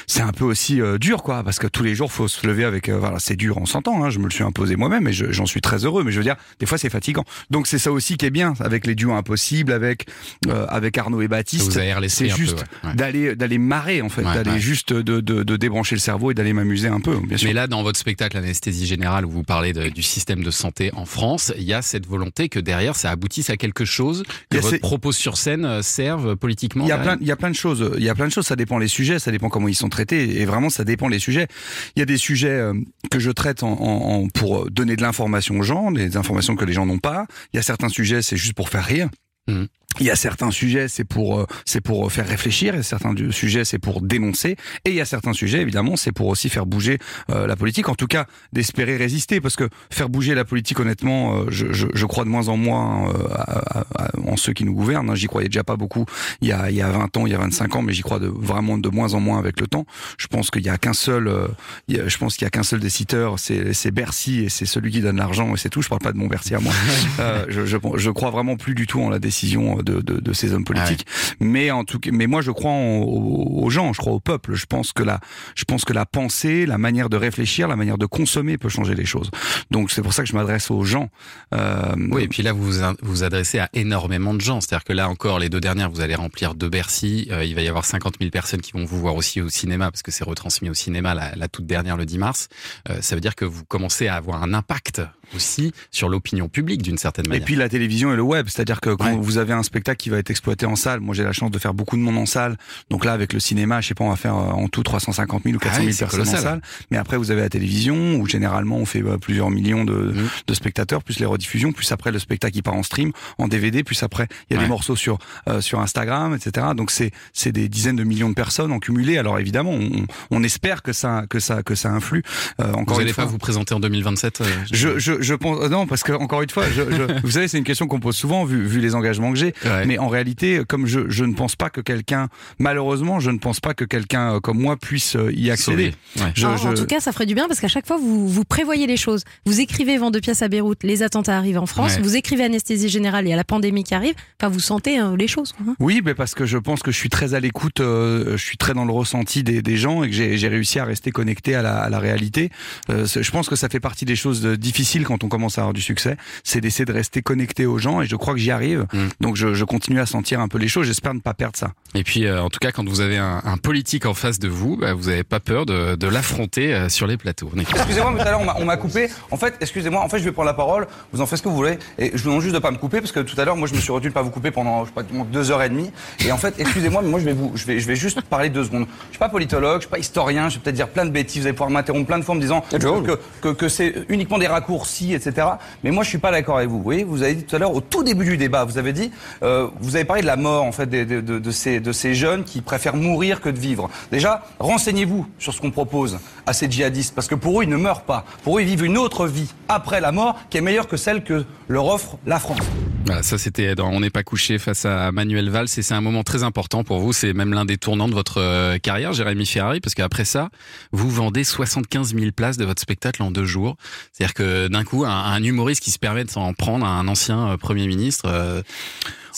c'est 0.07 0.21
un 0.21 0.31
peu 0.31 0.43
aussi 0.45 0.81
euh, 0.81 0.97
dur 0.97 1.23
quoi 1.23 1.43
parce 1.43 1.59
que 1.59 1.67
tous 1.67 1.83
les 1.83 1.95
jours 1.95 2.11
faut 2.11 2.27
se 2.27 2.45
lever 2.47 2.63
avec 2.65 2.89
euh, 2.89 2.97
voilà 2.97 3.19
c'est 3.19 3.35
dur 3.35 3.57
on 3.57 3.65
s'entend 3.65 4.03
hein, 4.03 4.09
je 4.09 4.19
me 4.19 4.25
le 4.25 4.31
suis 4.31 4.43
imposé 4.43 4.75
moi-même 4.75 5.07
et 5.07 5.13
je- 5.13 5.31
j'en 5.31 5.45
suis 5.45 5.61
très 5.61 5.85
heureux 5.85 6.03
mais 6.03 6.11
je 6.11 6.17
veux 6.17 6.23
dire 6.23 6.35
des 6.59 6.65
fois 6.65 6.77
c'est 6.77 6.89
fatigant. 6.89 7.23
Donc 7.49 7.67
c'est 7.67 7.79
ça 7.79 7.91
aussi 7.91 8.17
qui 8.17 8.25
est 8.25 8.29
bien 8.31 8.53
avec 8.59 8.85
les 8.87 8.95
duos 8.95 9.13
impossibles 9.13 9.71
avec 9.71 10.07
euh, 10.47 10.65
avec 10.69 10.97
Arnaud 10.97 11.21
et 11.21 11.27
Baptiste. 11.27 11.71
C'est 12.09 12.29
juste 12.37 12.65
ouais, 12.83 12.89
ouais. 12.89 12.95
d'aller 12.95 13.35
d'aller 13.35 13.57
marrer 13.57 14.01
en 14.01 14.09
fait, 14.09 14.23
d'aller 14.23 14.59
juste 14.59 14.93
de, 14.93 15.19
de, 15.21 15.43
de 15.43 15.57
débrancher 15.57 15.95
le 15.95 15.99
cerveau 16.01 16.31
et 16.31 16.33
d'aller 16.33 16.53
m'amuser 16.53 16.87
un 16.87 16.99
peu 16.99 17.17
bien 17.17 17.37
sûr. 17.37 17.47
Mais 17.47 17.53
là, 17.53 17.67
dans 17.67 17.83
votre 17.83 17.99
spectacle 17.99 18.37
Anesthésie 18.37 18.85
Générale, 18.85 19.25
où 19.25 19.29
vous 19.31 19.43
parlez 19.43 19.73
de- 19.73 19.89
du 19.89 20.01
système 20.03 20.43
de 20.43 20.51
santé 20.51 20.91
en 20.95 21.05
France, 21.05 21.51
il 21.57 21.63
y 21.63 21.73
a 21.73 21.81
cette 21.81 22.05
volonté 22.07 22.49
que 22.49 22.59
derrière, 22.59 22.95
ça 22.95 23.11
aboutisse 23.11 23.49
à 23.49 23.57
quelque 23.57 23.82
chose, 23.85 24.23
Il 24.51 24.57
y 24.57 24.59
que 24.59 24.63
votre 24.63 24.79
propos 24.79 25.11
sur 25.11 25.37
scène 25.37 25.65
euh, 25.65 25.81
serve 25.81 26.35
politiquement. 26.35 26.85
Il 26.85 26.89
y 26.89 26.91
a 26.91 26.97
plein, 26.97 27.17
il 27.21 27.27
y 27.27 27.31
a 27.31 27.35
plein 27.35 27.49
de 27.49 27.55
choses. 27.55 27.91
Il 27.97 28.03
y 28.03 28.09
a 28.09 28.15
plein 28.15 28.27
de 28.27 28.31
choses. 28.31 28.45
Ça 28.47 28.55
dépend 28.55 28.77
les 28.77 28.87
sujets, 28.87 29.19
ça 29.19 29.31
dépend 29.31 29.49
comment 29.49 29.67
ils 29.67 29.75
sont 29.75 29.89
traités, 29.89 30.41
et 30.41 30.45
vraiment 30.45 30.69
ça 30.69 30.83
dépend 30.83 31.07
les 31.07 31.19
sujets. 31.19 31.47
Il 31.95 31.99
y 31.99 32.03
a 32.03 32.05
des 32.05 32.17
sujets 32.17 32.49
euh, 32.49 32.73
que 33.11 33.19
je 33.19 33.31
traite 33.31 33.63
en, 33.63 33.71
en- 33.73 34.23
en- 34.23 34.27
pour 34.29 34.69
donner 34.69 34.95
de 34.95 35.01
l'information 35.01 35.57
aux 35.59 35.63
gens, 35.63 35.91
des 35.91 36.17
informations 36.17 36.55
que 36.55 36.65
les 36.65 36.73
gens 36.73 36.85
n'ont 36.85 36.99
pas. 36.99 37.25
Il 37.53 37.57
y 37.57 37.59
a 37.59 37.63
certains 37.63 37.89
sujets, 37.89 38.21
c'est 38.21 38.37
juste 38.37 38.53
pour 38.53 38.69
faire 38.69 38.85
rire. 38.85 39.09
Mhm. 39.47 39.67
Il 39.99 40.05
y 40.05 40.11
a 40.11 40.15
certains 40.15 40.51
sujets, 40.51 40.87
c'est 40.87 41.03
pour 41.03 41.39
euh, 41.39 41.45
c'est 41.65 41.81
pour 41.81 42.11
faire 42.11 42.27
réfléchir, 42.27 42.75
et 42.75 42.83
certains 42.83 43.13
sujets, 43.31 43.63
c'est 43.65 43.79
pour 43.79 44.01
dénoncer, 44.01 44.55
et 44.85 44.89
il 44.89 44.95
y 44.95 45.01
a 45.01 45.05
certains 45.05 45.33
sujets, 45.33 45.61
évidemment, 45.61 45.95
c'est 45.95 46.11
pour 46.11 46.27
aussi 46.27 46.49
faire 46.49 46.65
bouger 46.65 46.97
euh, 47.29 47.45
la 47.47 47.55
politique, 47.55 47.89
en 47.89 47.95
tout 47.95 48.07
cas 48.07 48.25
d'espérer 48.53 48.97
résister, 48.97 49.39
parce 49.41 49.55
que 49.55 49.69
faire 49.91 50.09
bouger 50.09 50.33
la 50.35 50.45
politique, 50.45 50.79
honnêtement, 50.79 51.35
euh, 51.37 51.45
je, 51.49 51.71
je, 51.73 51.87
je 51.93 52.05
crois 52.05 52.23
de 52.23 52.29
moins 52.29 52.47
en 52.49 52.57
moins 52.57 53.09
euh, 53.09 53.27
à- 53.33 53.79
à- 53.79 53.85
à- 54.05 54.11
en 54.25 54.35
ceux 54.37 54.53
qui 54.53 54.63
nous 54.65 54.73
gouvernent. 54.73 55.09
hein. 55.09 55.15
J'y 55.15 55.27
croyais 55.27 55.47
déjà 55.49 55.63
pas 55.63 55.75
beaucoup 55.75 56.05
il 56.41 56.47
y 56.47 56.51
a 56.51 56.69
il 56.69 56.75
y 56.75 56.81
a 56.81 56.89
20 56.89 57.15
ans, 57.17 57.25
il 57.27 57.31
y 57.31 57.35
a 57.35 57.39
25 57.39 57.75
ans, 57.75 57.81
mais 57.81 57.93
j'y 57.93 58.01
crois 58.01 58.19
de, 58.19 58.27
vraiment 58.27 58.77
de 58.77 58.89
moins 58.89 59.13
en 59.13 59.19
moins 59.19 59.37
avec 59.39 59.59
le 59.59 59.67
temps. 59.67 59.85
Je 60.17 60.27
pense 60.27 60.49
qu'il 60.51 60.63
y 60.65 60.69
a 60.69 60.77
qu'un 60.77 60.93
seul, 60.93 61.27
euh, 61.27 61.47
il 61.87 61.97
y 61.97 61.99
a- 61.99 62.07
je 62.07 62.17
pense 62.17 62.35
qu'il 62.35 62.45
y 62.45 62.47
a 62.47 62.49
qu'un 62.49 62.63
seul 62.63 62.79
décideur, 62.79 63.37
c'est 63.39 63.73
c'est 63.73 63.91
Bercy, 63.91 64.39
et 64.45 64.49
c'est 64.49 64.65
celui 64.65 64.91
qui 64.91 65.01
donne 65.01 65.17
l'argent, 65.17 65.53
et 65.53 65.57
c'est 65.57 65.69
tout. 65.69 65.81
Je 65.81 65.89
parle 65.89 66.01
pas 66.01 66.11
de 66.13 66.17
mon 66.17 66.27
Bercy 66.27 66.55
à 66.55 66.59
moi. 66.59 66.73
Euh, 67.19 67.45
je, 67.47 67.65
je, 67.65 67.77
je 67.97 68.09
crois 68.09 68.31
vraiment 68.31 68.55
plus 68.57 68.73
du 68.75 68.87
tout 68.87 68.99
en 69.01 69.09
la 69.09 69.19
décision 69.19 69.77
de, 69.83 70.01
de, 70.01 70.19
de 70.19 70.33
ces 70.33 70.53
hommes 70.53 70.63
politiques. 70.65 71.05
Mais 71.39 71.71
en 71.71 71.83
tout 71.83 71.99
cas, 71.99 72.09
mais 72.13 72.27
moi 72.27 72.41
je 72.41 72.51
crois 72.51 72.71
en- 72.71 72.99
aux, 73.01 73.63
aux 73.63 73.69
gens, 73.69 73.93
je 73.93 73.99
crois 73.99 74.13
au 74.13 74.19
peuple. 74.19 74.53
Je 74.55 74.65
pense 74.65 74.93
que 74.93 75.03
la, 75.03 75.19
je 75.55 75.63
pense 75.65 75.85
que 75.85 75.93
la 75.93 76.05
pensée, 76.05 76.65
la 76.65 76.77
manière 76.77 77.09
de 77.09 77.17
réfléchir, 77.17 77.67
la 77.67 77.75
manière 77.75 77.97
de 77.97 78.05
consommer 78.05 78.57
peut 78.57 78.69
changer 78.69 78.95
les 78.95 79.05
choses. 79.05 79.29
Donc 79.71 79.91
c'est 79.91 80.01
pour 80.01 80.13
ça 80.13 80.23
que 80.23 80.29
je 80.29 80.35
m'adresse 80.35 80.71
aux 80.71 80.83
gens. 80.83 81.09
Euh, 81.53 81.93
Oui, 82.11 82.23
et 82.23 82.27
puis 82.27 82.43
là, 82.43 82.53
vous 82.53 82.71
vous 83.01 83.23
adressez 83.23 83.59
à 83.59 83.69
énormément 83.73 84.33
de 84.33 84.41
gens. 84.41 84.61
C'est-à-dire 84.61 84.83
que 84.83 84.93
là 84.93 85.09
encore, 85.09 85.39
les 85.39 85.49
deux 85.49 85.59
dernières, 85.61 85.89
vous 85.89 86.01
allez 86.01 86.15
remplir 86.15 86.55
de 86.55 86.67
Bercy. 86.67 87.27
Euh, 87.31 87.43
il 87.43 87.55
va 87.55 87.61
y 87.61 87.67
avoir 87.67 87.85
50 87.85 88.15
000 88.19 88.29
personnes 88.31 88.61
qui 88.61 88.71
vont 88.73 88.85
vous 88.85 88.99
voir 88.99 89.15
aussi 89.15 89.41
au 89.41 89.49
cinéma, 89.49 89.91
parce 89.91 90.01
que 90.03 90.11
c'est 90.11 90.23
retransmis 90.23 90.69
au 90.69 90.73
cinéma 90.73 91.13
la, 91.13 91.35
la 91.35 91.47
toute 91.47 91.65
dernière 91.65 91.97
le 91.97 92.05
10 92.05 92.17
mars. 92.17 92.47
Euh, 92.89 93.01
ça 93.01 93.15
veut 93.15 93.21
dire 93.21 93.35
que 93.35 93.45
vous 93.45 93.63
commencez 93.65 94.07
à 94.07 94.15
avoir 94.15 94.43
un 94.43 94.53
impact 94.53 95.01
aussi 95.35 95.71
sur 95.91 96.09
l'opinion 96.09 96.47
publique 96.49 96.81
d'une 96.81 96.97
certaine 96.97 97.25
Et 97.27 97.29
manière. 97.29 97.45
puis 97.45 97.55
la 97.55 97.69
télévision 97.69 98.11
et 98.13 98.15
le 98.15 98.21
web, 98.21 98.47
c'est-à-dire 98.49 98.81
que 98.81 98.91
quand 98.91 99.17
vous 99.17 99.37
avez 99.37 99.53
un 99.53 99.63
spectacle 99.63 99.97
qui 99.97 100.09
va 100.09 100.17
être 100.17 100.29
exploité 100.29 100.65
en 100.65 100.75
salle, 100.75 100.99
moi 100.99 101.15
j'ai 101.15 101.23
la 101.23 101.33
chance 101.33 101.51
de 101.51 101.59
faire 101.59 101.73
beaucoup 101.73 101.97
de 101.97 102.01
monde 102.01 102.17
en 102.17 102.25
salle, 102.25 102.57
donc 102.89 103.05
là 103.05 103.13
avec 103.13 103.33
le 103.33 103.39
cinéma, 103.39 103.81
je 103.81 103.89
sais 103.89 103.93
pas, 103.95 104.03
on 104.03 104.09
va 104.09 104.15
faire 104.15 104.35
euh, 104.35 104.51
en 104.51 104.67
tout 104.67 104.83
350 104.83 105.43
000 105.43 105.55
ou 105.55 105.59
400 105.59 105.73
Ah 105.75 105.77
000 105.79 105.87
oui, 105.87 105.93
c'est 105.93 106.05
personnes 106.05 106.21
en 106.35 106.41
salle, 106.41 106.61
mais 106.91 106.97
après 106.97 107.17
vous 107.17 107.31
avez 107.31 107.41
la 107.41 107.49
télévision 107.49 108.15
où 108.15 108.27
généralement 108.27 108.77
on 108.77 108.85
fait 108.85 109.01
euh, 109.03 109.17
plusieurs 109.17 109.49
millions 109.49 109.85
de, 109.85 109.93
Mmh. 109.93 110.29
de 110.47 110.53
spectateurs, 110.53 111.03
plus 111.03 111.19
les 111.19 111.25
rediffusions, 111.25 111.71
plus 111.71 111.91
après 111.91 112.11
le 112.11 112.19
spectacle 112.19 112.53
qui 112.53 112.61
part 112.61 112.73
en 112.75 112.83
stream, 112.83 113.11
en 113.37 113.47
DVD, 113.47 113.83
plus 113.83 114.01
après 114.03 114.27
il 114.49 114.53
y 114.53 114.55
a 114.55 114.59
Ouais. 114.59 114.65
des 114.65 114.69
morceaux 114.69 114.95
sur 114.95 115.17
euh, 115.47 115.61
sur 115.61 115.79
Instagram, 115.79 116.35
etc. 116.35 116.67
Donc 116.75 116.91
c'est 116.91 117.11
c'est 117.33 117.51
des 117.51 117.69
dizaines 117.69 117.95
de 117.95 118.03
millions 118.03 118.29
de 118.29 118.33
personnes 118.35 118.71
en 118.71 118.79
cumulé. 118.79 119.17
Alors 119.17 119.39
évidemment, 119.39 119.71
on, 119.71 120.05
on 120.31 120.43
espère 120.43 120.83
que 120.83 120.93
ça 120.93 121.23
que 121.29 121.39
ça 121.39 121.63
que 121.63 121.75
ça 121.75 121.89
influe. 121.89 122.23
Euh, 122.61 122.73
encore 122.73 122.95
vous 122.95 123.01
n'allez 123.01 123.13
pas 123.13 123.25
vous 123.25 123.37
présenter 123.37 123.73
en 123.73 123.79
2027 123.79 124.41
euh, 124.41 124.45
je, 124.71 124.99
je, 124.99 125.12
je 125.21 125.33
pense 125.33 125.57
euh, 125.63 125.69
non 125.69 125.87
parce 125.87 126.03
que 126.03 126.11
encore 126.13 126.41
une 126.41 126.49
fois, 126.49 126.65
je, 126.69 126.81
je- 126.91 127.21
vous 127.23 127.31
savez, 127.31 127.47
c'est 127.47 127.57
une 127.57 127.63
question 127.63 127.87
qu'on 127.87 127.99
pose 127.99 128.15
souvent 128.15 128.45
vu, 128.45 128.63
vu 128.65 128.79
les 128.79 128.95
engagements 128.95 129.31
que 129.31 129.37
j'ai. 129.39 129.53
Mais 129.85 129.97
en 129.97 130.07
réalité, 130.07 130.61
comme 130.67 130.85
je, 130.87 131.09
je 131.09 131.25
ne 131.25 131.33
pense 131.33 131.55
pas 131.55 131.69
que 131.69 131.81
quelqu'un, 131.81 132.29
malheureusement, 132.59 133.19
je 133.19 133.31
ne 133.31 133.37
pense 133.37 133.59
pas 133.59 133.73
que 133.73 133.85
quelqu'un 133.85 134.35
euh, 134.35 134.39
comme 134.39 134.59
moi 134.59 134.77
puisse 134.77 135.15
euh, 135.15 135.31
y 135.33 135.51
accéder. 135.51 135.93
Je- 136.35 136.45
en, 136.47 136.57
je- 136.57 136.67
en 136.67 136.73
tout 136.73 136.85
cas, 136.85 136.99
ça 136.99 137.11
ferait 137.11 137.25
du 137.25 137.35
bien 137.35 137.47
parce 137.47 137.59
qu'à 137.59 137.67
chaque 137.67 137.85
fois, 137.87 137.97
vous, 137.97 138.27
vous 138.27 138.43
prévoyez 138.45 138.87
les 138.87 138.97
choses. 138.97 139.23
Vous 139.45 139.59
écrivez 139.59 139.97
vent 139.97 140.11
de 140.11 140.19
pièces 140.19 140.41
à 140.41 140.47
Beyrouth, 140.47 140.83
les 140.83 141.03
attentats 141.03 141.37
arrivent 141.37 141.59
en 141.59 141.65
France. 141.65 141.95
Ouais. 141.95 142.01
Vous 142.01 142.15
écrivez 142.15 142.43
anesthésie 142.43 142.89
générale, 142.89 143.25
il 143.25 143.29
y 143.29 143.33
a 143.33 143.37
la 143.37 143.43
pandémie 143.43 143.83
qui 143.83 143.93
arrive. 143.95 144.13
Enfin, 144.41 144.49
vous 144.51 144.59
sentez 144.59 144.99
euh, 144.99 145.15
les 145.17 145.27
choses. 145.27 145.53
quoi, 145.53 145.65
hein. 145.69 145.75
Oui, 145.79 146.01
mais 146.03 146.13
parce 146.13 146.35
que 146.35 146.45
je 146.45 146.57
pense 146.57 146.81
que 146.83 146.91
je 146.91 146.97
suis 146.97 147.09
très 147.09 147.33
à 147.33 147.39
l'écoute, 147.39 147.79
euh, 147.79 148.37
je 148.37 148.43
suis 148.43 148.57
très 148.57 148.73
dans 148.73 148.85
le 148.85 148.93
ressenti 148.93 149.43
des, 149.43 149.61
des 149.61 149.77
gens 149.77 150.03
et 150.03 150.09
que 150.09 150.15
j'ai 150.15 150.47
réussi 150.47 150.79
à 150.79 150.85
rester 150.85 151.11
connecté 151.11 151.55
à 151.55 151.61
la, 151.61 151.77
à 151.79 151.89
la 151.89 151.99
réalité. 151.99 152.49
Euh, 152.89 153.05
je 153.05 153.31
pense 153.31 153.49
que 153.49 153.55
ça 153.55 153.69
fait 153.69 153.79
partie 153.79 154.05
des 154.05 154.15
choses 154.15 154.41
de- 154.41 154.55
quand 155.03 155.23
on 155.23 155.29
commence 155.29 155.57
à 155.57 155.61
avoir 155.61 155.73
du 155.73 155.81
succès, 155.81 156.17
c'est 156.43 156.61
d'essayer 156.61 156.85
de 156.85 156.93
rester 156.93 157.21
connecté 157.21 157.65
aux 157.65 157.77
gens 157.77 158.01
et 158.01 158.05
je 158.07 158.15
crois 158.15 158.33
que 158.33 158.39
j'y 158.39 158.51
arrive. 158.51 158.85
Donc 159.21 159.35
je, 159.35 159.53
je 159.53 159.63
continue 159.65 159.99
à 159.99 160.05
sentir 160.05 160.39
un 160.39 160.47
peu 160.47 160.57
les 160.57 160.67
choses. 160.67 160.87
J'espère 160.87 161.13
ne 161.13 161.19
pas 161.19 161.33
perdre 161.33 161.57
ça. 161.57 161.71
Et 161.95 162.03
puis, 162.03 162.25
euh, 162.25 162.41
en 162.41 162.49
tout 162.49 162.59
cas, 162.59 162.71
quand 162.71 162.87
vous 162.87 163.01
avez 163.01 163.17
un, 163.17 163.41
un 163.45 163.57
politique 163.57 164.05
en 164.05 164.13
face 164.13 164.39
de 164.39 164.47
vous, 164.47 164.77
bah, 164.77 164.93
vous 164.93 165.09
n'avez 165.09 165.23
pas 165.23 165.39
peur 165.39 165.65
de, 165.65 165.95
de 165.95 166.07
l'affronter 166.07 166.73
euh, 166.73 166.89
sur 166.89 167.05
les 167.07 167.17
plateaux. 167.17 167.49
Excusez-moi, 167.57 168.11
mais 168.11 168.21
tout 168.21 168.27
à 168.27 168.31
l'heure, 168.31 168.41
on 168.59 168.65
m'a- 168.65 168.77
coupé. 168.77 169.09
En 169.31 169.37
fait, 169.37 169.55
excusez-moi, 169.61 170.01
en 170.01 170.09
fait, 170.09 170.17
je 170.19 170.23
vais 170.23 170.31
prendre 170.31 170.47
la 170.47 170.53
parole. 170.55 170.87
Vous 171.11 171.21
en 171.21 171.25
faites 171.25 171.37
ce 171.37 171.43
que 171.43 171.49
vous 171.49 171.55
voulez. 171.55 171.77
Et 171.99 172.11
je 172.13 172.23
vous 172.23 172.29
demande 172.29 172.41
juste 172.41 172.55
de 172.55 172.59
pas 172.59 172.71
me 172.71 172.77
couper, 172.77 172.99
parce 172.99 173.11
que 173.11 173.19
tout 173.19 173.39
à 173.39 173.45
l'heure, 173.45 173.55
moi, 173.55 173.67
je 173.67 173.75
me 173.75 173.79
suis 173.79 173.91
retenu 173.91 174.09
de 174.09 174.13
pas 174.13 174.21
vous 174.23 174.31
couper 174.31 174.49
pendant, 174.51 174.83
je 174.85 174.89
sais 174.89 174.93
pas, 174.95 175.03
deux 175.03 175.51
heures 175.51 175.61
et 175.61 175.69
demie. 175.69 175.91
Et 176.25 176.31
en 176.31 176.37
fait, 176.37 176.55
excusez-moi, 176.57 177.01
mais 177.03 177.09
moi, 177.09 177.19
je 177.19 177.25
vais 177.25 177.33
vous, 177.33 177.51
je 177.55 177.65
vais, 177.65 177.79
je 177.79 177.87
vais 177.87 177.95
juste 177.95 178.19
parler 178.21 178.49
deux 178.49 178.63
secondes. 178.63 178.87
Je 179.07 179.11
suis 179.11 179.19
pas 179.19 179.29
politologue, 179.29 179.77
je 179.81 179.81
suis 179.85 179.89
pas 179.91 179.99
historien, 179.99 180.49
je 180.49 180.55
vais 180.55 180.61
peut-être 180.63 180.75
dire 180.75 180.89
plein 180.89 181.05
de 181.05 181.11
bêtises. 181.11 181.41
Vous 181.41 181.47
allez 181.47 181.53
pouvoir 181.53 181.69
m'interrompre 181.69 182.07
plein 182.07 182.17
de 182.19 182.23
fois 182.23 182.33
en 182.33 182.37
me 182.37 182.41
disant 182.41 182.61
que, 183.01 183.19
que, 183.41 183.49
que 183.49 183.69
c'est 183.69 183.93
uniquement 184.09 184.37
des 184.39 184.47
raccourcis, 184.47 184.92
etc. 185.13 185.47
Mais 185.83 185.91
moi, 185.91 186.03
je 186.03 186.09
suis 186.09 186.17
pas 186.17 186.31
d'accord 186.31 186.57
avec 186.57 186.69
vous. 186.69 186.81
Vous 186.81 187.05
vous 187.05 187.23
avez 187.23 187.35
dit 187.35 187.43
tout 187.43 187.55
à 187.55 187.59
l'heure, 187.59 187.73
au 187.73 187.81
tout 187.81 188.03
début 188.03 188.25
du 188.25 188.37
débat, 188.37 188.63
vous 188.63 188.77
avez 188.77 188.93
dit, 188.93 189.11
euh, 189.41 189.67
vous 189.81 189.95
avez 189.95 190.05
parlé 190.05 190.21
de 190.21 190.27
la 190.27 190.35
mort, 190.35 190.63
en 190.63 190.71
fait, 190.71 190.89
de, 190.89 191.51
ces, 191.51 192.13
jeunes 192.13 192.43
qui 192.43 192.61
préfèrent 192.61 192.95
mourir 192.95 193.41
que 193.41 193.49
de 193.49 193.59
vivre. 193.59 193.89
Déjà, 194.11 194.43
renseignez-vous 194.59 195.27
sur 195.39 195.53
ce 195.53 195.61
qu'on 195.61 195.71
propose 195.71 196.19
à 196.45 196.53
ces 196.53 196.69
djihadistes, 196.69 197.15
parce 197.15 197.27
que 197.27 197.35
pour 197.35 197.59
eux, 197.59 197.63
ils 197.63 197.69
ne 197.69 197.77
meurent 197.77 198.03
pas. 198.03 198.25
Pour 198.43 198.57
eux, 198.57 198.61
ils 198.61 198.67
vivent 198.67 198.85
une 198.85 198.97
autre 198.97 199.27
vie 199.27 199.51
après 199.67 200.01
la 200.01 200.11
mort 200.11 200.39
qui 200.49 200.57
est 200.57 200.61
meilleure 200.61 200.87
que 200.87 200.97
celle 200.97 201.23
que 201.23 201.45
leur 201.67 201.85
offre 201.87 202.17
la 202.25 202.39
France. 202.39 202.59
Voilà, 203.05 203.21
ça 203.23 203.37
c'était 203.37 203.75
dans 203.75 203.89
On 203.89 203.99
n'est 203.99 204.09
pas 204.09 204.23
couché 204.23 204.57
face 204.57 204.85
à 204.85 205.11
Manuel 205.11 205.49
Valls 205.49 205.65
et 205.65 205.81
c'est 205.81 205.93
un 205.93 206.01
moment 206.01 206.23
très 206.23 206.43
important 206.43 206.83
pour 206.83 206.99
vous. 206.99 207.11
C'est 207.11 207.33
même 207.33 207.53
l'un 207.53 207.65
des 207.65 207.77
tournants 207.77 208.07
de 208.07 208.13
votre 208.13 208.39
euh, 208.39 208.77
carrière, 208.77 209.11
Jérémy 209.11 209.45
Ferrari, 209.45 209.81
parce 209.81 209.93
qu'après 209.93 210.25
ça, 210.25 210.49
vous 210.91 211.09
vendez 211.09 211.43
75 211.43 212.15
000 212.15 212.31
places 212.31 212.57
de 212.57 212.65
votre 212.65 212.81
spectacle 212.81 213.21
en 213.21 213.31
deux 213.31 213.45
jours. 213.45 213.75
C'est-à-dire 214.11 214.33
que 214.33 214.67
d'un 214.67 214.82
coup, 214.85 215.05
un, 215.05 215.09
un 215.09 215.43
humoriste 215.43 215.81
qui 215.81 215.91
se 215.91 215.99
permet 215.99 216.23
de 216.23 216.31
s'en 216.31 216.53
prendre 216.53 216.85
à 216.85 216.89
un 216.89 217.07
ancien 217.07 217.49
euh, 217.49 217.57
Premier 217.57 217.87
ministre, 217.87 218.25
euh, 218.27 218.61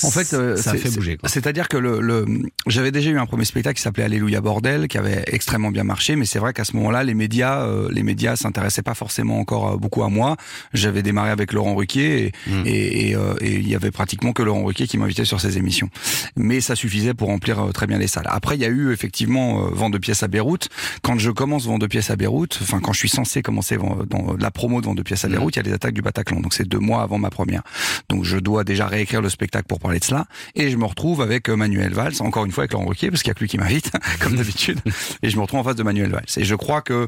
En 0.03 0.11
fait, 0.11 0.33
euh, 0.33 0.55
ça 0.57 0.71
c'est- 0.71 0.77
fait 0.77 0.89
bouger. 0.91 1.17
C'est-à-dire 1.25 1.67
que 1.67 1.77
le, 1.77 2.01
le- 2.01 2.25
j'avais 2.67 2.91
déjà 2.91 3.09
eu 3.09 3.17
un 3.17 3.25
premier 3.25 3.45
spectacle 3.45 3.77
qui 3.77 3.81
s'appelait 3.81 4.03
Alléluia 4.03 4.41
bordel, 4.41 4.87
qui 4.87 4.97
avait 4.97 5.23
extrêmement 5.27 5.71
bien 5.71 5.83
marché, 5.83 6.15
mais 6.15 6.25
c'est 6.25 6.39
vrai 6.39 6.53
qu'à 6.53 6.63
ce 6.65 6.75
moment-là, 6.75 7.03
les 7.03 7.13
médias, 7.13 7.61
euh, 7.65 7.89
les 7.91 8.03
médias 8.03 8.35
s'intéressaient 8.35 8.81
pas 8.81 8.93
forcément 8.93 9.39
encore 9.39 9.73
euh, 9.73 9.77
beaucoup 9.77 10.03
à 10.03 10.09
moi. 10.09 10.35
J'avais 10.73 11.01
démarré 11.03 11.29
avec 11.31 11.53
Laurent 11.53 11.75
Ruquier 11.75 12.25
et 12.25 12.31
Mm. 12.47 12.63
et, 12.65 13.09
et, 13.09 13.15
euh, 13.15 13.33
et 13.41 13.53
il 13.55 13.67
y 13.67 13.75
avait 13.75 13.91
pratiquement 13.91 14.33
que 14.33 14.43
Laurent 14.43 14.63
Ruquier 14.65 14.87
qui 14.87 14.97
m'invitait 14.97 15.25
sur 15.25 15.39
ses 15.41 15.57
émissions. 15.57 15.89
Mais 16.35 16.61
ça 16.61 16.75
suffisait 16.75 17.13
pour 17.13 17.29
remplir 17.29 17.59
euh, 17.59 17.71
très 17.71 17.87
bien 17.87 17.97
les 17.97 18.07
salles. 18.07 18.27
Après, 18.29 18.55
il 18.55 18.61
y 18.61 18.65
a 18.65 18.69
eu 18.69 18.91
effectivement 18.91 19.65
euh, 19.65 19.69
vente 19.71 19.93
de 19.93 19.97
pièces 19.97 20.23
à 20.23 20.27
Beyrouth. 20.27 20.69
Quand 21.01 21.17
je 21.17 21.31
commence 21.31 21.65
vente 21.65 21.81
de 21.81 21.87
pièces 21.87 22.09
à 22.09 22.15
Beyrouth, 22.15 22.59
enfin 22.61 22.79
quand 22.81 22.93
je 22.93 22.99
suis 22.99 23.09
censé 23.09 23.41
commencer 23.41 23.77
dans 23.77 24.35
la 24.39 24.51
promo 24.51 24.81
de 24.81 24.85
vente 24.85 24.97
de 24.97 25.03
pièces 25.03 25.25
à 25.25 25.27
Beyrouth, 25.29 25.55
il 25.55 25.59
y 25.59 25.59
a 25.59 25.63
les 25.63 25.73
attaques 25.73 25.93
du 25.93 26.01
Bataclan. 26.01 26.41
Donc 26.41 26.53
c'est 26.53 26.67
deux 26.67 26.79
mois 26.79 27.01
avant 27.01 27.17
ma 27.17 27.29
première. 27.29 27.63
Donc 28.09 28.23
je 28.25 28.37
dois 28.37 28.63
déjà 28.63 28.87
réécrire 28.87 29.21
le 29.21 29.29
spectacle 29.29 29.65
pour 29.67 29.79
parler 29.85 29.99
de 29.99 30.05
cela. 30.05 30.25
Et 30.55 30.69
je 30.69 30.77
me 30.77 30.85
retrouve 30.85 31.21
avec 31.21 31.49
euh, 31.49 31.55
Manuel 31.55 31.93
Valls, 31.93 32.15
encore 32.19 32.45
une 32.45 32.51
fois 32.51 32.63
avec 32.63 32.73
Laurent 32.73 32.85
Ruquier, 32.85 33.09
parce 33.09 33.23
qu'il 33.23 33.29
n'y 33.29 33.33
a 33.33 33.35
que 33.35 33.41
lui 33.41 33.49
qui 33.49 33.57
m'invite, 33.57 33.91
comme 34.19 34.35
d'habitude. 34.35 34.79
Et 35.21 35.29
je 35.29 35.37
me 35.37 35.41
retrouve 35.41 35.59
en 35.59 35.63
face 35.63 35.75
de 35.75 35.83
Manuel 35.83 36.11
Valls. 36.11 36.25
Et 36.37 36.43
je 36.43 36.55
crois 36.55 36.81
que 36.81 37.07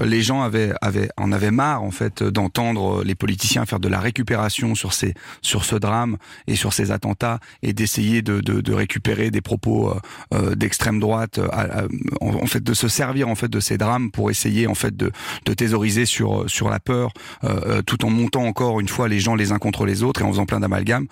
les 0.00 0.22
gens 0.22 0.42
avaient, 0.42 0.72
avaient, 0.80 1.08
en 1.16 1.32
avaient 1.32 1.50
marre, 1.50 1.82
en 1.82 1.90
fait, 1.90 2.22
d'entendre 2.22 3.04
les 3.04 3.14
politiciens 3.14 3.64
faire 3.66 3.80
de 3.80 3.88
la 3.88 4.00
récupération 4.00 4.74
sur 4.74 4.92
ces, 4.92 5.14
sur 5.42 5.64
ce 5.64 5.76
drame 5.76 6.16
et 6.46 6.56
sur 6.56 6.72
ces 6.72 6.90
attentats 6.90 7.40
et 7.62 7.72
d'essayer 7.72 8.22
de, 8.22 8.40
de, 8.40 8.60
de, 8.60 8.72
récupérer 8.72 9.30
des 9.30 9.40
propos 9.40 9.90
euh, 9.90 10.00
euh 10.34 10.54
d'extrême 10.54 11.00
droite, 11.00 11.38
euh, 11.38 11.88
en, 12.20 12.34
en, 12.34 12.46
fait, 12.46 12.62
de 12.62 12.74
se 12.74 12.88
servir, 12.88 13.28
en 13.28 13.34
fait, 13.34 13.48
de 13.48 13.60
ces 13.60 13.78
drames 13.78 14.10
pour 14.10 14.30
essayer, 14.30 14.66
en 14.66 14.74
fait, 14.74 14.96
de, 14.96 15.12
de 15.44 15.54
thésauriser 15.54 16.06
sur, 16.06 16.48
sur 16.48 16.70
la 16.70 16.80
peur, 16.80 17.12
euh, 17.44 17.82
tout 17.82 18.04
en 18.04 18.10
montant 18.10 18.44
encore 18.44 18.80
une 18.80 18.88
fois 18.88 19.08
les 19.08 19.20
gens 19.20 19.34
les 19.34 19.52
uns 19.52 19.58
contre 19.58 19.84
les 19.86 20.02
autres 20.02 20.20
et 20.20 20.24
en 20.24 20.30
faisant 20.30 20.46
plein 20.46 20.60
d'amalgames. 20.60 21.06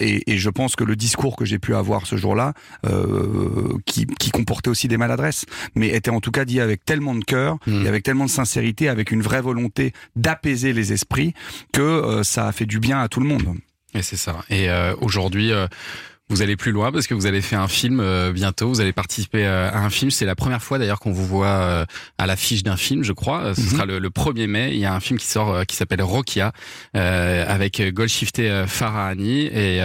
Et, 0.00 0.32
et, 0.32 0.38
je 0.38 0.43
pense 0.50 0.76
que 0.76 0.84
le 0.84 0.96
discours 0.96 1.36
que 1.36 1.44
j'ai 1.44 1.58
pu 1.58 1.74
avoir 1.74 2.06
ce 2.06 2.16
jour-là, 2.16 2.54
qui, 3.86 4.06
qui 4.06 4.30
comportait 4.30 4.70
aussi 4.70 4.88
des 4.88 4.96
maladresses, 4.96 5.46
mais 5.74 5.88
était 5.88 6.10
en 6.10 6.20
tout 6.20 6.30
cas 6.30 6.44
dit 6.44 6.60
avec 6.60 6.84
tellement 6.84 7.14
de 7.14 7.24
cœur 7.24 7.58
mmh. 7.66 7.84
et 7.84 7.88
avec 7.88 8.02
tellement 8.02 8.24
de 8.24 8.30
sincérité, 8.30 8.88
avec 8.88 9.10
une 9.10 9.22
vraie 9.22 9.40
volonté 9.40 9.92
d'apaiser 10.16 10.72
les 10.72 10.92
esprits, 10.92 11.34
que 11.72 11.80
euh, 11.80 12.22
ça 12.22 12.46
a 12.46 12.52
fait 12.52 12.66
du 12.66 12.80
bien 12.80 13.00
à 13.00 13.08
tout 13.08 13.20
le 13.20 13.26
monde. 13.26 13.56
Et 13.94 14.02
c'est 14.02 14.16
ça. 14.16 14.44
Et 14.50 14.68
euh, 14.68 14.94
aujourd'hui. 15.00 15.52
Euh, 16.30 16.34
vous 16.34 16.42
allez 16.42 16.56
plus 16.56 16.72
loin 16.72 16.92
parce 16.92 17.06
que 17.06 17.14
vous 17.14 17.26
allez 17.26 17.40
faire 17.40 17.60
un 17.60 17.68
film 17.68 18.00
euh, 18.00 18.32
bientôt. 18.32 18.68
Vous 18.68 18.80
allez 18.80 18.92
participer 18.92 19.46
euh, 19.46 19.70
à 19.70 19.78
un 19.78 19.90
film. 19.90 20.10
C'est 20.10 20.24
la 20.24 20.34
première 20.34 20.62
fois 20.62 20.78
d'ailleurs 20.78 21.00
qu'on 21.00 21.12
vous 21.12 21.26
voit 21.26 21.46
euh, 21.46 21.84
à 22.18 22.26
l'affiche 22.26 22.62
d'un 22.62 22.76
film, 22.76 23.02
je 23.02 23.12
crois. 23.12 23.54
Ce 23.54 23.60
mm 23.60 23.64
-hmm. 23.64 23.70
sera 23.70 23.86
le, 23.86 23.98
le, 23.98 24.10
1er 24.10 24.46
mai. 24.46 24.70
Il 24.72 24.78
y 24.78 24.86
a 24.86 24.94
un 24.94 25.00
film 25.00 25.18
qui 25.18 25.26
sort 25.26 25.66
qui 25.66 25.76
s'appelle 25.76 26.02
Rokia 26.02 26.52
avec 26.94 27.82
Golshifteh 27.92 28.66
Farahani 28.66 29.46
et 29.46 29.80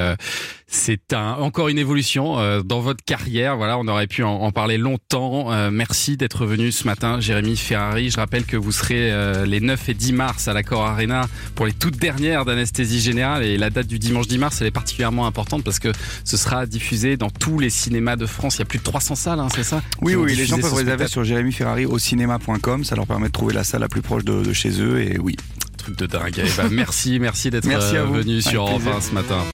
c'est 0.71 1.13
un, 1.13 1.33
encore 1.33 1.67
une 1.69 1.79
évolution 1.79 2.37
euh, 2.39 2.61
dans 2.61 2.79
votre 2.79 3.03
carrière. 3.03 3.57
Voilà, 3.57 3.79
on 3.79 3.87
aurait 3.87 4.05
pu 4.05 4.23
en, 4.23 4.29
en 4.29 4.51
parler 4.51 4.77
longtemps. 4.77 5.51
Euh, 5.51 5.71
merci 5.71 6.15
d'être 6.15 6.45
venu 6.45 6.71
ce 6.71 6.85
matin, 6.85 7.19
Jérémy 7.19 7.57
Ferrari. 7.57 8.11
Je 8.11 8.17
rappelle 8.17 8.45
que 8.45 8.55
vous 8.55 8.71
serez 8.71 9.11
euh, 9.11 9.47
les 9.47 9.61
9 9.61 9.89
et 9.89 9.93
10 9.95 10.13
mars 10.13 10.47
à 10.47 10.53
l'Accor 10.53 10.85
Arena 10.85 11.27
pour 11.55 11.65
les 11.65 11.73
toutes 11.73 11.97
dernières 11.97 12.45
d'anesthésie 12.45 13.01
générale. 13.01 13.43
Et 13.43 13.57
la 13.57 13.71
date 13.71 13.87
du 13.87 13.97
dimanche 13.97 14.27
10 14.27 14.37
mars, 14.37 14.61
elle 14.61 14.67
est 14.67 14.71
particulièrement 14.71 15.25
importante 15.25 15.63
parce 15.63 15.79
que 15.79 15.91
ce 16.23 16.37
sera 16.37 16.67
diffusé 16.67 17.17
dans 17.17 17.31
tous 17.31 17.57
les 17.57 17.71
cinémas 17.71 18.15
de 18.15 18.27
France. 18.27 18.57
Il 18.57 18.59
y 18.59 18.61
a 18.61 18.65
plus 18.65 18.79
de 18.79 18.83
300 18.83 19.15
salles, 19.15 19.39
hein, 19.39 19.47
c'est 19.53 19.63
ça? 19.63 19.81
Oui, 20.01 20.13
oui, 20.13 20.35
les 20.35 20.45
gens 20.45 20.59
peuvent 20.59 20.73
réserver 20.73 21.07
sur 21.07 21.23
Jérémy 21.23 21.51
Ferrari 21.51 21.87
au 21.87 21.97
cinéma.com. 21.97 22.83
Ça 22.83 22.95
leur 22.95 23.07
permet 23.07 23.27
de 23.27 23.33
trouver 23.33 23.55
la 23.55 23.63
salle 23.63 23.81
la 23.81 23.87
plus 23.89 24.03
proche 24.03 24.23
de, 24.23 24.43
de 24.43 24.53
chez 24.53 24.79
eux. 24.81 25.01
Et 25.01 25.17
oui. 25.17 25.35
Truc 25.77 25.97
de 25.97 26.05
dingue. 26.05 26.35
Eh 26.37 26.61
ben, 26.61 26.69
merci, 26.69 27.19
merci 27.19 27.49
d'être 27.49 27.67
venu 27.67 28.41
sur 28.41 28.65
Enfin 28.65 29.01
ce 29.01 29.13
matin. 29.13 29.49